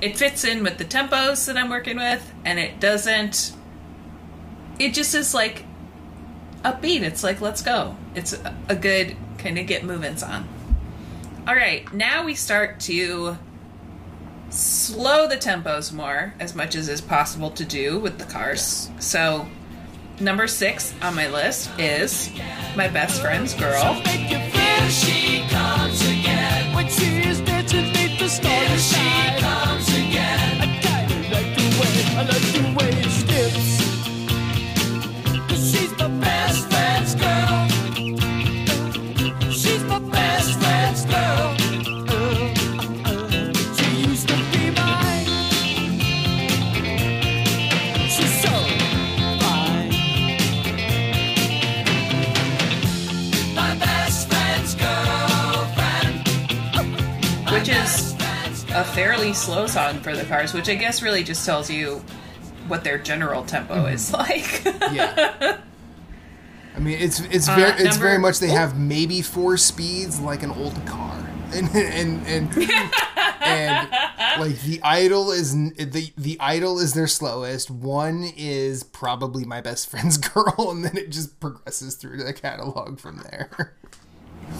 it 0.00 0.16
fits 0.16 0.44
in 0.44 0.62
with 0.62 0.78
the 0.78 0.84
tempos 0.84 1.46
that 1.46 1.56
I'm 1.56 1.70
working 1.70 1.96
with 1.96 2.32
and 2.44 2.58
it 2.58 2.78
doesn't 2.78 3.52
it 4.78 4.94
just 4.94 5.14
is 5.14 5.34
like 5.34 5.64
upbeat. 6.64 7.02
It's 7.02 7.22
like, 7.22 7.40
"Let's 7.40 7.62
go." 7.62 7.96
It's 8.14 8.32
a, 8.68 8.76
good 8.76 9.16
kind 9.38 9.58
of 9.58 9.66
get 9.66 9.84
moving 9.84 10.16
song. 10.16 10.48
All 11.46 11.54
right, 11.54 11.92
now 11.92 12.24
we 12.24 12.34
start 12.34 12.80
to 12.80 13.38
slow 14.50 15.28
the 15.28 15.36
tempos 15.36 15.92
more 15.92 16.34
as 16.40 16.54
much 16.54 16.74
as 16.74 16.88
is 16.88 17.00
possible 17.00 17.50
to 17.52 17.64
do 17.64 17.98
with 17.98 18.18
the 18.18 18.24
cars. 18.24 18.90
So, 18.98 19.46
number 20.20 20.46
6 20.46 20.94
on 21.02 21.14
my 21.14 21.28
list 21.28 21.70
is 21.78 22.30
My 22.76 22.88
Best 22.88 23.20
Friend's 23.20 23.54
Girl. 23.54 24.00
Dancing 28.40 28.98
beneath 29.18 29.37
fairly 58.98 59.32
slow 59.32 59.68
song 59.68 60.00
for 60.00 60.16
the 60.16 60.24
Cars, 60.24 60.52
which 60.52 60.68
I 60.68 60.74
guess 60.74 61.02
really 61.02 61.22
just 61.22 61.46
tells 61.46 61.70
you 61.70 62.02
what 62.66 62.82
their 62.82 62.98
general 62.98 63.44
tempo 63.44 63.74
mm-hmm. 63.76 63.94
is 63.94 64.12
like. 64.12 64.64
Yeah. 64.92 65.58
I 66.74 66.80
mean, 66.80 66.98
it's 66.98 67.20
it's 67.20 67.48
uh, 67.48 67.54
very 67.54 67.70
it's 67.74 67.82
number- 67.82 67.98
very 68.00 68.18
much 68.18 68.40
they 68.40 68.48
have 68.48 68.76
maybe 68.76 69.22
four 69.22 69.56
speeds 69.56 70.18
like 70.18 70.42
an 70.42 70.50
old 70.50 70.84
car, 70.84 71.16
and 71.54 71.68
and 71.76 72.26
and, 72.26 72.70
and 73.40 73.88
like 74.40 74.60
the 74.62 74.80
idle 74.82 75.30
is 75.30 75.52
the 75.54 76.12
the 76.16 76.36
idle 76.40 76.80
is 76.80 76.94
their 76.94 77.06
slowest. 77.06 77.70
One 77.70 78.32
is 78.36 78.82
probably 78.82 79.44
my 79.44 79.60
best 79.60 79.88
friend's 79.88 80.16
girl, 80.18 80.72
and 80.72 80.84
then 80.84 80.96
it 80.96 81.10
just 81.10 81.38
progresses 81.38 81.94
through 81.94 82.24
the 82.24 82.32
catalog 82.32 82.98
from 82.98 83.18
there. 83.30 83.76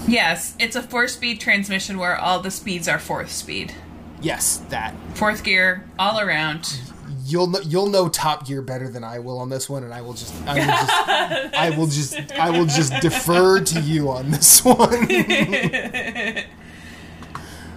yes, 0.06 0.54
it's 0.60 0.76
a 0.76 0.82
four 0.82 1.08
speed 1.08 1.40
transmission 1.40 1.98
where 1.98 2.16
all 2.16 2.38
the 2.38 2.52
speeds 2.52 2.86
are 2.86 3.00
fourth 3.00 3.32
speed. 3.32 3.74
Yes, 4.20 4.58
that 4.68 4.94
Fourth 5.14 5.42
gear, 5.44 5.84
all 5.98 6.20
around. 6.20 6.78
you'll 7.24 7.46
know, 7.48 7.60
you'll 7.60 7.88
know 7.88 8.08
Top 8.08 8.46
Gear 8.46 8.62
better 8.62 8.88
than 8.88 9.04
I 9.04 9.18
will 9.18 9.38
on 9.38 9.48
this 9.50 9.68
one, 9.68 9.84
and 9.84 9.92
I 9.92 10.00
will 10.02 10.14
just 10.14 10.34
I 10.46 10.54
will 10.58 10.66
just 10.66 10.92
I 11.54 11.70
will 11.70 11.86
just 11.86 12.32
I 12.32 12.50
will 12.50 12.66
just 12.66 12.92
defer 13.02 13.60
to 13.60 13.80
you 13.80 14.10
on 14.10 14.30
this 14.30 14.64
one. 14.64 15.06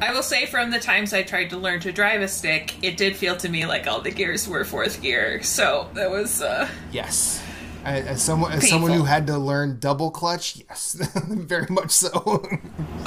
I 0.03 0.11
will 0.13 0.23
say 0.23 0.47
from 0.47 0.71
the 0.71 0.79
times 0.79 1.13
I 1.13 1.21
tried 1.21 1.51
to 1.51 1.57
learn 1.57 1.79
to 1.81 1.91
drive 1.91 2.21
a 2.21 2.27
stick, 2.27 2.83
it 2.83 2.97
did 2.97 3.15
feel 3.15 3.37
to 3.37 3.47
me 3.49 3.67
like 3.67 3.85
all 3.85 4.01
the 4.01 4.09
gears 4.09 4.47
were 4.47 4.65
fourth 4.65 4.99
gear. 5.01 5.43
So 5.43 5.89
that 5.93 6.09
was 6.09 6.41
uh 6.41 6.67
Yes. 6.91 7.43
As 7.83 8.21
someone, 8.21 8.51
as 8.51 8.69
someone 8.69 8.91
who 8.91 9.05
had 9.05 9.25
to 9.27 9.39
learn 9.39 9.79
double 9.79 10.11
clutch, 10.11 10.63
yes, 10.69 10.93
very 11.27 11.65
much 11.69 11.89
so. 11.89 12.11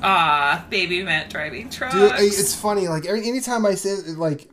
Ah, 0.02 0.66
baby 0.70 1.02
meant 1.02 1.30
driving 1.30 1.70
trucks. 1.70 1.94
Dude, 1.94 2.12
it's 2.16 2.54
funny. 2.54 2.88
Like 2.88 3.06
anytime 3.06 3.64
I 3.66 3.74
say 3.74 3.94
like, 4.12 4.48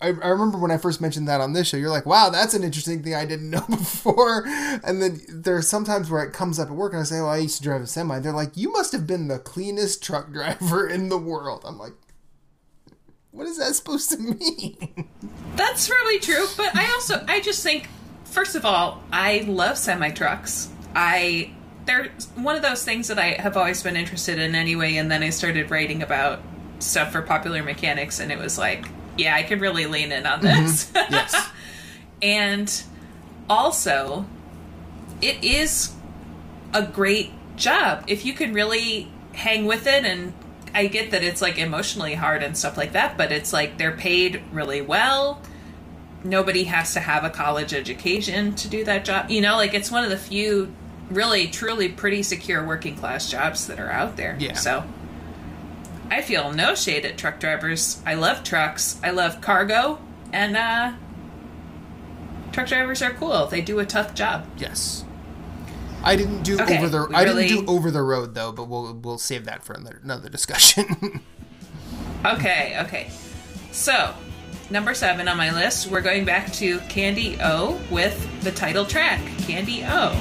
I, 0.00 0.08
I 0.08 0.28
remember 0.28 0.58
when 0.58 0.70
I 0.70 0.76
first 0.76 1.00
mentioned 1.00 1.28
that 1.28 1.40
on 1.40 1.52
this 1.52 1.68
show. 1.68 1.76
You're 1.76 1.90
like, 1.90 2.06
"Wow, 2.06 2.28
that's 2.30 2.54
an 2.54 2.62
interesting 2.62 3.02
thing 3.02 3.14
I 3.14 3.24
didn't 3.24 3.50
know 3.50 3.64
before." 3.68 4.44
And 4.46 5.00
then 5.00 5.20
there's 5.28 5.68
sometimes 5.68 6.10
where 6.10 6.22
it 6.22 6.32
comes 6.32 6.58
up 6.58 6.68
at 6.68 6.74
work, 6.74 6.92
and 6.92 7.00
I 7.00 7.04
say, 7.04 7.20
"Well, 7.20 7.30
I 7.30 7.38
used 7.38 7.58
to 7.58 7.62
drive 7.62 7.82
a 7.82 7.86
semi." 7.86 8.18
They're 8.18 8.32
like, 8.32 8.56
"You 8.56 8.70
must 8.72 8.92
have 8.92 9.06
been 9.06 9.28
the 9.28 9.38
cleanest 9.38 10.02
truck 10.02 10.32
driver 10.32 10.86
in 10.96 11.08
the 11.08 11.18
world." 11.18 11.62
I'm 11.64 11.78
like, 11.78 11.94
"What 13.30 13.46
is 13.46 13.58
that 13.58 13.74
supposed 13.74 14.10
to 14.10 14.18
mean?" 14.18 15.08
That's 15.56 15.88
probably 15.88 16.18
true, 16.18 16.46
but 16.56 16.76
I 16.76 16.90
also 16.92 17.24
I 17.26 17.40
just 17.40 17.62
think 17.62 17.88
first 18.24 18.54
of 18.54 18.66
all, 18.66 19.02
I 19.10 19.44
love 19.48 19.78
semi 19.78 20.10
trucks. 20.10 20.68
I 20.94 21.54
they're 21.86 22.08
one 22.34 22.56
of 22.56 22.62
those 22.62 22.84
things 22.84 23.08
that 23.08 23.18
I 23.18 23.40
have 23.40 23.56
always 23.56 23.82
been 23.82 23.96
interested 23.96 24.38
in 24.38 24.54
anyway, 24.54 24.96
and 24.96 25.10
then 25.10 25.22
I 25.22 25.30
started 25.30 25.70
writing 25.70 26.02
about 26.02 26.40
stuff 26.78 27.12
for 27.12 27.22
popular 27.22 27.62
mechanics 27.62 28.20
and 28.20 28.30
it 28.30 28.38
was 28.38 28.58
like, 28.58 28.86
yeah, 29.16 29.34
I 29.34 29.42
could 29.42 29.60
really 29.60 29.86
lean 29.86 30.12
in 30.12 30.26
on 30.26 30.40
mm-hmm. 30.40 30.64
this. 30.64 30.90
yes. 30.94 31.50
and 32.22 32.82
also 33.48 34.26
it 35.20 35.42
is 35.44 35.94
a 36.74 36.82
great 36.82 37.30
job 37.56 38.04
if 38.06 38.24
you 38.24 38.32
can 38.32 38.52
really 38.52 39.10
hang 39.34 39.66
with 39.66 39.86
it 39.86 40.04
and 40.04 40.32
i 40.74 40.86
get 40.86 41.10
that 41.10 41.22
it's 41.22 41.40
like 41.40 41.58
emotionally 41.58 42.14
hard 42.14 42.42
and 42.42 42.56
stuff 42.56 42.76
like 42.76 42.92
that 42.92 43.16
but 43.16 43.32
it's 43.32 43.52
like 43.52 43.78
they're 43.78 43.96
paid 43.96 44.42
really 44.52 44.80
well 44.80 45.40
nobody 46.24 46.64
has 46.64 46.92
to 46.94 47.00
have 47.00 47.24
a 47.24 47.30
college 47.30 47.72
education 47.72 48.54
to 48.54 48.68
do 48.68 48.84
that 48.84 49.04
job 49.04 49.30
you 49.30 49.40
know 49.40 49.56
like 49.56 49.74
it's 49.74 49.90
one 49.90 50.04
of 50.04 50.10
the 50.10 50.16
few 50.16 50.72
really 51.10 51.46
truly 51.48 51.88
pretty 51.88 52.22
secure 52.22 52.64
working 52.66 52.96
class 52.96 53.30
jobs 53.30 53.66
that 53.68 53.78
are 53.78 53.90
out 53.90 54.16
there 54.16 54.36
Yeah. 54.40 54.54
so 54.54 54.84
i 56.10 56.20
feel 56.22 56.52
no 56.52 56.74
shade 56.74 57.04
at 57.04 57.16
truck 57.16 57.38
drivers 57.40 58.00
i 58.04 58.14
love 58.14 58.42
trucks 58.44 58.98
i 59.04 59.10
love 59.10 59.40
cargo 59.40 59.98
and 60.32 60.56
uh 60.56 60.92
truck 62.52 62.66
drivers 62.68 63.02
are 63.02 63.12
cool. 63.12 63.46
They 63.48 63.60
do 63.60 63.80
a 63.80 63.84
tough 63.84 64.14
job. 64.14 64.46
Yes. 64.56 65.04
I 66.02 66.16
didn't 66.16 66.42
do 66.42 66.58
Okay, 66.58 66.78
over 66.78 66.88
the 66.88 67.06
we 67.08 67.14
I 67.14 67.24
didn't 67.26 67.48
do 67.48 67.64
over 67.66 67.90
the 67.90 68.00
road 68.00 68.34
though, 68.34 68.50
but 68.50 68.66
we'll 68.66 68.94
we'll 68.94 69.18
save 69.18 69.44
that 69.44 69.62
for 69.62 69.74
another, 69.74 70.00
another 70.02 70.28
discussion. 70.30 71.20
Okay, 72.24 72.76
okay. 72.80 73.10
So, 73.72 74.14
number 74.70 74.94
seven 74.94 75.28
on 75.28 75.36
my 75.36 75.50
list, 75.52 75.86
we're 75.88 76.00
going 76.00 76.24
back 76.24 76.52
to 76.54 76.78
Candy 76.80 77.36
O 77.40 77.80
with 77.90 78.42
the 78.42 78.52
title 78.52 78.84
track, 78.84 79.20
Candy 79.46 79.84
O. 79.84 80.12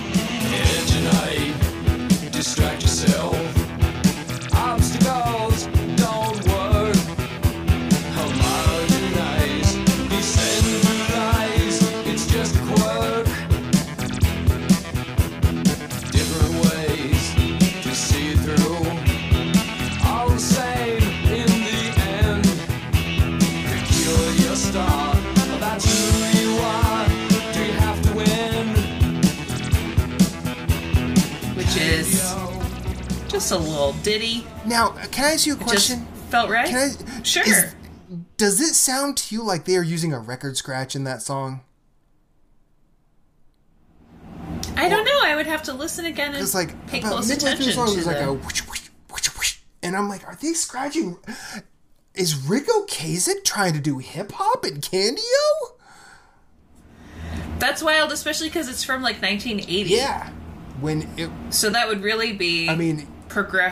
just 33.35 33.51
a 33.51 33.57
little 33.57 33.91
ditty. 34.01 34.45
now, 34.65 34.89
can 35.11 35.25
I 35.25 35.31
ask 35.33 35.45
you 35.45 35.53
a 35.53 35.57
Just 35.57 35.67
question? 35.69 36.05
felt 36.29 36.49
right. 36.49 36.67
Can 36.69 36.89
I, 36.91 37.23
sure. 37.23 37.43
is- 37.43 37.75
does 38.37 38.61
it 38.61 38.73
sound 38.75 39.17
to 39.17 39.35
you 39.35 39.43
like 39.43 39.65
they 39.65 39.75
are 39.75 39.83
using 39.83 40.13
a 40.13 40.19
record 40.19 40.55
scratch 40.57 40.95
in 40.95 41.03
that 41.03 41.21
song? 41.21 41.61
I 44.77 44.87
don't 44.89 45.05
know. 45.05 45.19
I 45.23 45.35
would 45.35 45.47
have 45.47 45.63
to 45.63 45.73
listen 45.73 46.05
again 46.05 46.33
and 46.35 46.53
like 46.53 46.87
pay 46.87 46.99
close 46.99 47.29
attention 47.29 47.71
song, 47.73 47.87
to 47.87 47.93
there's 47.93 48.05
like 48.07 48.17
a 48.17 48.33
whoosh, 48.33 48.61
whoosh, 48.67 48.89
whoosh, 49.09 49.27
whoosh, 49.37 49.57
and 49.83 49.95
I'm 49.95 50.07
like, 50.09 50.25
are 50.27 50.35
they 50.41 50.53
scratching? 50.53 51.17
Is 52.13 52.35
Ric 52.47 52.67
Ocasek 52.67 53.43
trying 53.43 53.73
to 53.73 53.79
do 53.79 53.97
hip 53.99 54.31
hop 54.33 54.65
in 54.65 54.81
Candy 54.81 55.21
O? 55.23 55.71
That's 57.59 57.81
wild, 57.81 58.11
especially 58.11 58.47
because 58.49 58.67
it's 58.69 58.83
from 58.83 59.01
like 59.01 59.21
1980. 59.21 59.89
Yeah. 59.93 60.29
When 60.81 61.07
it, 61.17 61.29
So 61.51 61.69
that 61.69 61.87
would 61.87 62.03
really 62.03 62.33
be. 62.33 62.67
I 62.69 62.75
mean, 62.75 63.07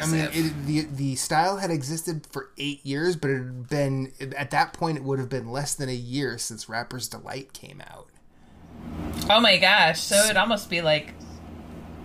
I 0.04 0.06
mean, 0.12 0.30
it, 0.32 0.66
the 0.66 0.82
the 0.82 1.16
style 1.16 1.58
had 1.58 1.72
existed 1.72 2.28
for 2.32 2.50
eight 2.58 2.86
years, 2.86 3.16
but 3.16 3.30
it 3.30 3.38
had 3.38 3.70
been 3.70 4.12
at 4.36 4.52
that 4.52 4.74
point 4.74 4.98
it 4.98 5.04
would 5.04 5.20
have 5.20 5.30
been 5.30 5.50
less 5.50 5.74
than 5.74 5.90
a 5.90 5.96
year 5.96 6.38
since 6.38 6.68
Rapper's 6.68 7.08
Delight 7.08 7.54
came 7.54 7.82
out. 7.82 8.10
oh 9.30 9.40
my 9.40 9.58
gosh! 9.58 10.02
So 10.02 10.16
it'd 10.26 10.38
almost 10.38 10.70
be 10.70 10.82
like 10.82 11.14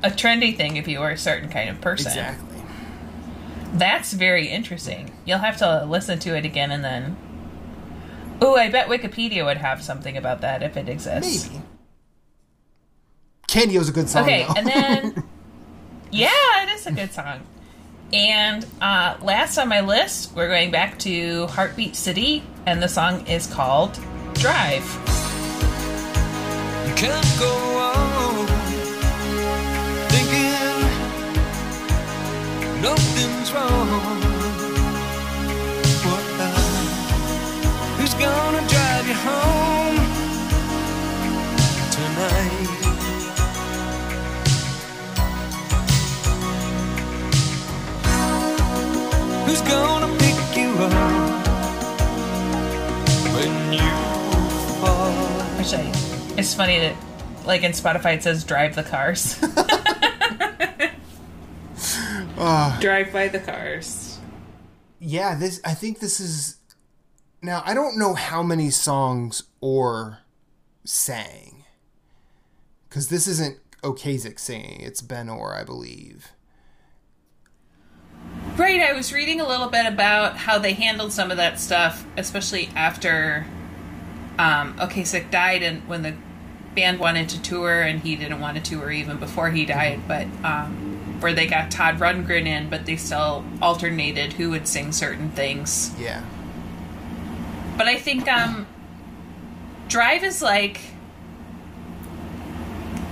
a 0.03 0.11
trendy 0.11 0.57
thing 0.57 0.77
if 0.77 0.87
you 0.87 1.01
were 1.01 1.11
a 1.11 1.19
certain 1.19 1.49
kind 1.49 1.71
of 1.71 1.81
person. 1.81 2.13
Exactly. 2.13 2.63
That's 3.75 4.13
very 4.13 4.49
interesting. 4.49 5.13
You'll 5.25 5.39
have 5.39 5.59
to 5.59 5.85
listen 5.85 6.19
to 6.21 6.37
it 6.37 6.45
again 6.45 6.71
and 6.71 6.85
then. 6.85 7.17
Ooh, 8.43 8.55
I 8.55 8.71
bet 8.71 8.89
Wikipedia 8.89 9.45
would 9.45 9.57
have 9.57 9.83
something 9.83 10.17
about 10.17 10.41
that 10.43 10.63
if 10.63 10.77
it 10.77 10.89
exists. 10.89 11.51
Maybe. 11.51 11.63
Candy 13.49 13.79
was 13.79 13.89
a 13.89 13.93
good 13.93 14.09
song. 14.09 14.23
Okay, 14.23 14.47
and 14.57 14.67
then. 14.67 15.25
yeah, 16.11 16.63
it 16.63 16.69
is 16.71 16.87
a 16.87 16.93
good 16.93 17.13
song. 17.13 17.41
And 18.13 18.65
uh, 18.81 19.17
last 19.21 19.59
on 19.59 19.69
my 19.69 19.81
list, 19.81 20.35
we're 20.35 20.49
going 20.49 20.71
back 20.71 20.99
to 21.01 21.47
Heartbeat 21.49 21.95
City, 21.95 22.43
and 22.65 22.83
the 22.83 22.89
song 22.89 23.27
is 23.27 23.47
called 23.47 23.99
Drive. 24.35 24.85
You 26.87 26.95
can't 26.95 27.39
go 27.39 27.53
on 27.79 28.47
thinking 30.09 30.83
nothing's 32.83 33.53
wrong. 33.53 34.19
Who's 37.99 38.15
gonna 38.15 38.67
drive 38.69 39.07
you 39.07 39.15
home 39.15 39.97
tonight? 41.91 42.88
Fall? 55.71 56.39
It's 56.39 56.55
funny 56.55 56.79
that, 56.79 56.97
like 57.45 57.63
in 57.63 57.73
Spotify, 57.73 58.17
it 58.17 58.23
says 58.23 58.45
"Drive 58.45 58.75
the 58.75 58.83
Cars." 58.83 59.39
Ah. 62.41 62.79
Drive 62.81 63.13
by 63.13 63.27
the 63.27 63.41
cars. 63.41 64.21
yeah, 65.01 65.35
this 65.35 65.61
I 65.65 65.75
think 65.75 65.99
this 65.99 66.21
is 66.21 66.57
now 67.43 67.63
I 67.67 67.75
don't 67.75 67.99
know 67.99 68.15
how 68.15 68.45
many 68.45 68.71
songs 68.71 69.43
Orr 69.61 70.19
sang 70.85 71.65
because 72.89 73.09
this 73.09 73.27
isn't 73.27 73.59
Ocasek 73.83 74.39
singing; 74.39 74.81
it's 74.81 75.03
Ben 75.03 75.29
Orr, 75.29 75.53
I 75.55 75.65
believe. 75.65 76.29
Right, 78.57 78.81
I 78.81 78.93
was 78.93 79.13
reading 79.13 79.41
a 79.41 79.49
little 79.49 79.69
bit 79.69 79.87
about 79.87 80.37
how 80.37 80.59
they 80.59 80.75
handled 80.75 81.13
some 81.13 81.33
of 81.33 81.39
that 81.39 81.59
stuff, 81.59 82.07
especially 82.17 82.71
after 82.77 83.47
um, 84.39 84.75
Ocasek 84.79 85.31
died 85.31 85.63
and 85.63 85.87
when 85.89 86.03
the 86.03 86.15
band 86.75 87.01
wanted 87.01 87.29
to 87.31 87.43
tour 87.43 87.83
and 87.83 88.01
he 88.01 88.15
didn't 88.15 88.41
want 88.41 88.57
to 88.57 88.63
tour 88.63 88.91
even 88.91 89.19
before 89.19 89.51
he 89.51 89.67
died, 89.67 90.01
but 90.07 90.27
um, 90.45 91.19
where 91.21 91.33
they 91.33 91.47
got 91.47 91.71
Todd 91.71 91.99
Rundgren 91.99 92.47
in, 92.47 92.71
but 92.71 92.87
they 92.87 92.97
still 92.97 93.45
alternated 93.61 94.35
who 94.35 94.51
would 94.51 94.69
sing 94.69 94.93
certain 94.93 95.31
things. 95.31 95.93
Yeah. 95.99 96.25
But 97.77 97.89
I 97.89 97.97
think 97.97 98.29
um, 98.29 98.67
Drive 99.89 100.25
is 100.25 100.43
like. 100.43 100.81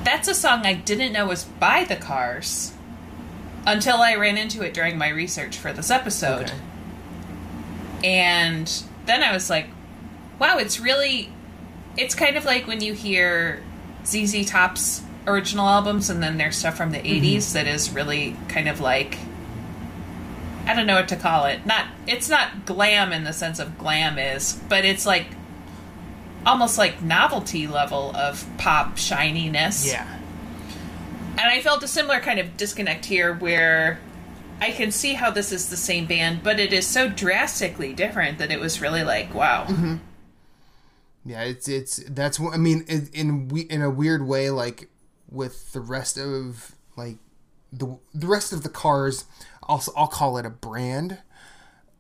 That's 0.05 0.29
a 0.29 0.35
song 0.35 0.65
I 0.65 0.75
didn't 0.75 1.13
know 1.13 1.27
was 1.27 1.45
by 1.45 1.83
the 1.83 1.97
Cars 1.97 2.73
until 3.67 3.97
I 3.97 4.15
ran 4.15 4.37
into 4.37 4.63
it 4.63 4.73
during 4.73 4.97
my 4.97 5.09
research 5.09 5.57
for 5.57 5.73
this 5.73 5.91
episode. 5.91 6.45
Okay. 6.45 6.55
And 8.05 8.85
then 9.07 9.25
I 9.25 9.33
was 9.33 9.51
like, 9.51 9.67
wow, 10.39 10.59
it's 10.59 10.81
really. 10.81 11.31
It's 11.97 12.15
kind 12.15 12.37
of 12.37 12.45
like 12.45 12.67
when 12.67 12.81
you 12.81 12.93
hear 12.93 13.63
ZZ 14.05 14.47
Top's 14.47 15.03
original 15.27 15.67
albums 15.67 16.11
and 16.11 16.23
then 16.23 16.37
there's 16.37 16.57
stuff 16.57 16.77
from 16.77 16.93
the 16.93 16.99
mm-hmm. 16.99 17.25
80s 17.25 17.53
that 17.55 17.67
is 17.67 17.91
really 17.91 18.37
kind 18.49 18.69
of 18.69 18.81
like. 18.81 19.19
I 20.67 20.75
don't 20.75 20.87
know 20.87 20.97
what 20.97 21.09
to 21.09 21.17
call 21.17 21.47
it. 21.47 21.65
Not 21.65 21.87
it's 22.07 22.29
not 22.29 22.67
glam 22.67 23.13
in 23.13 23.25
the 23.25 23.33
sense 23.33 23.59
of 23.59 23.79
glam 23.79 24.19
is, 24.19 24.61
but 24.69 24.85
it's 24.85 25.07
like 25.07 25.27
almost 26.45 26.79
like 26.79 27.03
novelty 27.03 27.67
level 27.67 28.15
of 28.17 28.47
pop 28.59 28.97
shininess. 28.97 29.87
Yeah. 29.87 30.07
And 31.39 31.41
I 31.41 31.61
felt 31.61 31.83
a 31.83 31.89
similar 31.89 32.21
kind 32.21 32.41
of 32.41 32.57
disconnect 32.57 33.05
here 33.05 33.35
where 33.35 34.01
I 34.61 34.71
can 34.71 34.91
see 34.91 35.15
how 35.15 35.31
this 35.31 35.53
is 35.53 35.69
the 35.69 35.77
same 35.77 36.07
band, 36.07 36.43
but 36.43 36.59
it 36.59 36.73
is 36.73 36.87
so 36.87 37.09
drastically 37.09 37.93
different 37.93 38.39
that 38.39 38.51
it 38.51 38.59
was 38.59 38.81
really 38.81 39.05
like, 39.05 39.35
wow. 39.35 39.67
Mm-hmm. 39.69 39.97
Yeah, 41.27 41.43
it's 41.43 41.69
it's 41.69 41.97
that's 42.09 42.39
what 42.39 42.55
I 42.55 42.57
mean 42.57 42.85
in 42.89 43.11
in, 43.13 43.49
we, 43.49 43.63
in 43.63 43.83
a 43.83 43.91
weird 43.91 44.25
way 44.27 44.51
like 44.51 44.89
with 45.29 45.73
the 45.73 45.81
rest 45.81 46.17
of 46.19 46.77
like 46.97 47.17
the 47.73 47.99
the 48.15 48.29
rest 48.29 48.53
of 48.53 48.63
the 48.63 48.69
cars 48.69 49.25
also 49.65 49.93
I'll 49.97 50.07
call 50.07 50.39
it 50.39 50.47
a 50.47 50.51
brand. 50.51 51.19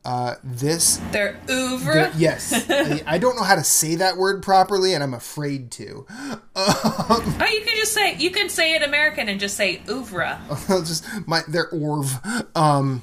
Uh, 0.04 0.36
this 0.44 1.00
They're 1.10 1.36
oeuvre. 1.50 2.12
the- 2.12 2.18
yes, 2.18 2.52
I, 2.70 3.02
I 3.14 3.18
don't 3.18 3.34
know 3.34 3.42
how 3.42 3.56
to 3.56 3.64
say 3.64 3.96
that 3.96 4.16
word 4.16 4.40
properly, 4.40 4.94
and 4.94 5.02
I'm 5.02 5.14
afraid 5.14 5.72
to. 5.72 6.06
oh, 6.54 7.24
you 7.52 7.64
can 7.64 7.76
just 7.76 7.92
say 7.92 8.14
you 8.16 8.30
can 8.30 8.48
say 8.48 8.74
it 8.76 8.84
American 8.84 9.28
and 9.28 9.40
just 9.40 9.56
say 9.56 9.82
oeuvre. 9.88 10.40
I'll 10.68 10.82
just 10.82 11.04
my 11.26 11.42
their 11.48 11.68
orv. 11.72 12.56
Um, 12.56 13.02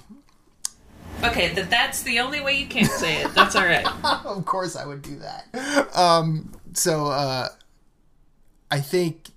Okay, 1.23 1.53
that 1.53 1.69
that's 1.69 2.03
the 2.03 2.19
only 2.19 2.41
way 2.41 2.53
you 2.53 2.67
can't 2.67 2.91
say 2.91 3.21
it. 3.21 3.33
That's 3.33 3.55
all 3.55 3.65
right. 3.65 3.85
of 4.25 4.45
course 4.45 4.75
I 4.75 4.85
would 4.85 5.01
do 5.01 5.17
that. 5.17 5.95
Um, 5.95 6.51
so 6.73 7.07
uh, 7.07 7.49
I 8.69 8.79
think 8.79 9.29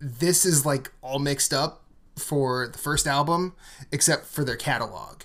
this 0.00 0.44
is 0.44 0.64
like 0.64 0.92
all 1.02 1.18
mixed 1.18 1.52
up 1.52 1.82
for 2.16 2.68
the 2.68 2.78
first 2.78 3.06
album, 3.06 3.54
except 3.90 4.26
for 4.26 4.44
their 4.44 4.56
catalog. 4.56 5.22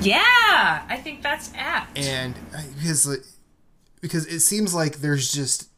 Yeah, 0.00 0.84
I 0.88 1.00
think 1.02 1.22
that's 1.22 1.50
apt. 1.54 1.98
and 1.98 2.34
uh, 2.54 2.62
because 2.76 3.36
because 4.00 4.26
it 4.26 4.40
seems 4.40 4.74
like 4.74 4.96
there's 4.96 5.32
just 5.32 5.68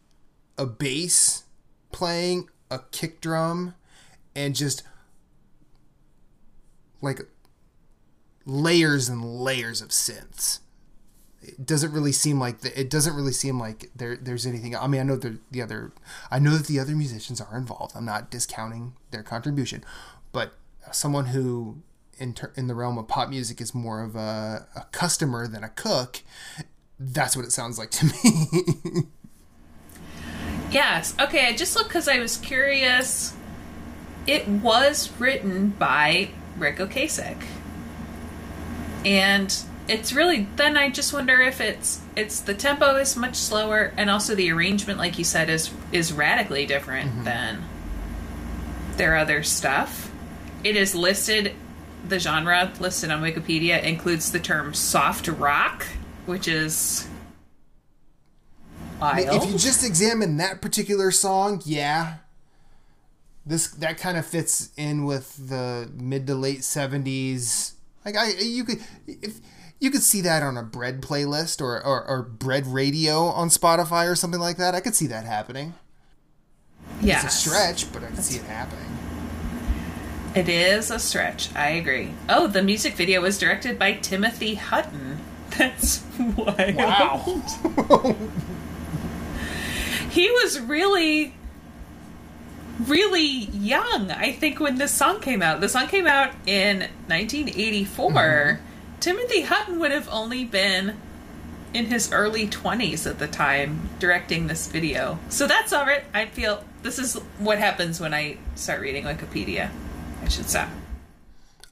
a 0.58 0.66
bass 0.66 1.44
playing 1.92 2.48
a 2.70 2.80
kick 2.92 3.20
drum 3.20 3.74
and 4.34 4.54
just 4.54 4.82
like 7.00 7.20
layers 8.50 9.08
and 9.08 9.24
layers 9.24 9.80
of 9.80 9.88
synths 9.88 10.60
it 11.42 11.64
doesn't 11.64 11.92
really 11.92 12.12
seem 12.12 12.38
like 12.38 12.60
the, 12.60 12.78
it 12.78 12.90
doesn't 12.90 13.14
really 13.14 13.32
seem 13.32 13.58
like 13.58 13.90
there 13.94 14.16
there's 14.16 14.46
anything 14.46 14.76
i 14.76 14.86
mean 14.86 15.00
i 15.00 15.04
know 15.04 15.16
the, 15.16 15.38
the 15.50 15.62
other 15.62 15.92
i 16.30 16.38
know 16.38 16.56
that 16.56 16.66
the 16.66 16.78
other 16.78 16.94
musicians 16.94 17.40
are 17.40 17.56
involved 17.56 17.94
i'm 17.96 18.04
not 18.04 18.30
discounting 18.30 18.92
their 19.10 19.22
contribution 19.22 19.84
but 20.32 20.54
someone 20.92 21.26
who 21.26 21.82
in, 22.18 22.34
ter- 22.34 22.52
in 22.56 22.66
the 22.66 22.74
realm 22.74 22.98
of 22.98 23.08
pop 23.08 23.30
music 23.30 23.60
is 23.60 23.74
more 23.74 24.02
of 24.02 24.14
a, 24.14 24.66
a 24.76 24.84
customer 24.92 25.46
than 25.46 25.64
a 25.64 25.68
cook 25.68 26.20
that's 26.98 27.36
what 27.36 27.44
it 27.44 27.52
sounds 27.52 27.78
like 27.78 27.90
to 27.90 28.06
me 28.06 29.02
Yes. 30.70 31.14
Okay, 31.20 31.48
I 31.48 31.56
just 31.56 31.74
looked 31.74 31.88
because 31.88 32.06
I 32.06 32.20
was 32.20 32.36
curious. 32.36 33.34
It 34.26 34.46
was 34.46 35.10
written 35.18 35.70
by 35.70 36.30
Ric 36.56 36.76
Ocasek. 36.76 37.42
And 39.04 39.54
it's 39.88 40.12
really 40.12 40.46
then 40.56 40.76
I 40.76 40.90
just 40.90 41.12
wonder 41.12 41.40
if 41.40 41.60
it's 41.60 42.00
it's 42.16 42.40
the 42.40 42.54
tempo 42.54 42.96
is 42.96 43.16
much 43.16 43.34
slower 43.34 43.92
and 43.96 44.08
also 44.08 44.34
the 44.34 44.52
arrangement 44.52 44.98
like 44.98 45.18
you 45.18 45.24
said 45.24 45.50
is 45.50 45.70
is 45.90 46.12
radically 46.12 46.64
different 46.64 47.10
mm-hmm. 47.10 47.24
than 47.24 47.64
their 48.96 49.16
other 49.16 49.42
stuff. 49.42 50.12
It 50.62 50.76
is 50.76 50.94
listed 50.94 51.54
the 52.06 52.18
genre 52.18 52.72
listed 52.80 53.10
on 53.10 53.22
Wikipedia 53.22 53.82
includes 53.82 54.32
the 54.32 54.40
term 54.40 54.74
soft 54.74 55.28
rock, 55.28 55.86
which 56.26 56.48
is 56.48 57.08
wild. 59.00 59.42
if 59.42 59.50
you 59.50 59.58
just 59.58 59.84
examine 59.84 60.36
that 60.38 60.60
particular 60.60 61.10
song, 61.10 61.62
yeah, 61.64 62.16
this 63.44 63.68
that 63.68 63.98
kind 63.98 64.16
of 64.16 64.26
fits 64.26 64.70
in 64.76 65.04
with 65.04 65.48
the 65.48 65.90
mid 65.94 66.26
to 66.26 66.34
late 66.34 66.64
seventies. 66.64 67.74
Like 68.04 68.16
I, 68.16 68.30
you 68.40 68.64
could 68.64 68.78
if 69.06 69.40
you 69.78 69.90
could 69.90 70.02
see 70.02 70.20
that 70.22 70.42
on 70.42 70.56
a 70.56 70.62
bread 70.62 71.00
playlist 71.02 71.60
or, 71.60 71.84
or 71.84 72.04
or 72.06 72.22
bread 72.22 72.66
radio 72.66 73.24
on 73.24 73.48
Spotify 73.48 74.10
or 74.10 74.16
something 74.16 74.40
like 74.40 74.56
that. 74.56 74.74
I 74.74 74.80
could 74.80 74.94
see 74.94 75.06
that 75.08 75.24
happening. 75.24 75.74
yes. 77.00 77.24
It's 77.24 77.34
a 77.34 77.38
stretch, 77.38 77.92
but 77.92 78.02
I 78.02 78.06
could 78.08 78.22
see 78.24 78.38
it 78.38 78.44
happening. 78.44 78.96
It 80.34 80.48
is 80.48 80.90
a 80.92 80.98
stretch. 81.00 81.52
I 81.56 81.70
agree. 81.70 82.12
Oh, 82.28 82.46
the 82.46 82.62
music 82.62 82.94
video 82.94 83.20
was 83.20 83.36
directed 83.38 83.78
by 83.78 83.94
Timothy 83.94 84.54
Hutton. 84.54 85.18
That's 85.58 86.04
wild. 86.36 87.42
He 90.10 90.28
was 90.28 90.58
really, 90.60 91.34
really 92.86 93.22
young, 93.22 94.10
I 94.10 94.32
think, 94.32 94.60
when 94.60 94.78
this 94.78 94.92
song 94.92 95.20
came 95.20 95.42
out. 95.42 95.60
The 95.60 95.68
song 95.68 95.86
came 95.88 96.06
out 96.06 96.32
in 96.46 96.80
1984. 97.08 98.10
Mm-hmm. 98.10 98.64
Timothy 99.00 99.42
Hutton 99.42 99.78
would 99.78 99.92
have 99.92 100.08
only 100.10 100.44
been 100.44 100.96
in 101.72 101.86
his 101.86 102.12
early 102.12 102.48
20s 102.48 103.08
at 103.08 103.18
the 103.18 103.28
time 103.28 103.88
directing 103.98 104.46
this 104.46 104.68
video. 104.68 105.18
So 105.28 105.46
that's 105.46 105.72
all 105.72 105.86
right. 105.86 106.04
I 106.12 106.26
feel 106.26 106.64
this 106.82 106.98
is 106.98 107.14
what 107.38 107.58
happens 107.58 108.00
when 108.00 108.12
I 108.12 108.38
start 108.56 108.80
reading 108.80 109.04
Wikipedia. 109.04 109.70
I 110.22 110.28
should 110.28 110.48
stop. 110.48 110.68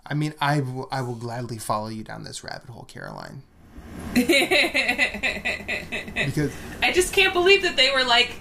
I 0.06 0.14
mean, 0.14 0.34
I 0.40 0.60
will, 0.60 0.88
I 0.90 1.02
will 1.02 1.16
gladly 1.16 1.58
follow 1.58 1.88
you 1.88 2.02
down 2.02 2.24
this 2.24 2.42
rabbit 2.42 2.70
hole, 2.70 2.84
Caroline. 2.84 3.42
because 4.14 4.28
I 6.82 6.92
just 6.92 7.12
can't 7.12 7.32
believe 7.32 7.62
that 7.62 7.76
they 7.76 7.90
were 7.90 8.04
like 8.04 8.36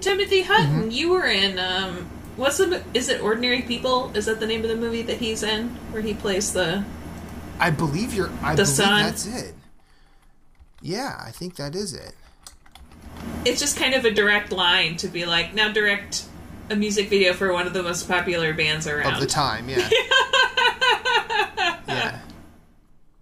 Timothy 0.00 0.42
Hutton. 0.42 0.90
You 0.90 1.10
were 1.10 1.26
in 1.26 1.58
um, 1.58 2.08
what's 2.36 2.58
the 2.58 2.82
is 2.94 3.08
it 3.08 3.20
Ordinary 3.20 3.62
People? 3.62 4.10
Is 4.14 4.26
that 4.26 4.40
the 4.40 4.46
name 4.46 4.62
of 4.62 4.68
the 4.68 4.76
movie 4.76 5.02
that 5.02 5.18
he's 5.18 5.42
in 5.42 5.70
where 5.90 6.02
he 6.02 6.14
plays 6.14 6.52
the? 6.52 6.84
I 7.58 7.70
believe 7.70 8.12
you're. 8.14 8.30
I 8.42 8.54
The 8.54 8.62
believe 8.64 8.76
Sun. 8.76 9.02
that's 9.02 9.26
it. 9.26 9.54
Yeah, 10.82 11.20
I 11.24 11.30
think 11.30 11.56
that 11.56 11.74
is 11.74 11.94
it. 11.94 12.14
It's 13.44 13.60
just 13.60 13.78
kind 13.78 13.94
of 13.94 14.04
a 14.04 14.10
direct 14.10 14.52
line 14.52 14.96
to 14.98 15.08
be 15.08 15.24
like 15.24 15.54
now 15.54 15.72
direct 15.72 16.24
a 16.68 16.76
music 16.76 17.08
video 17.08 17.32
for 17.32 17.52
one 17.52 17.66
of 17.66 17.72
the 17.72 17.82
most 17.82 18.08
popular 18.08 18.52
bands 18.52 18.86
around. 18.86 19.14
of 19.14 19.20
the 19.20 19.26
time, 19.26 19.68
yeah. 19.68 19.88
yeah. 21.88 22.18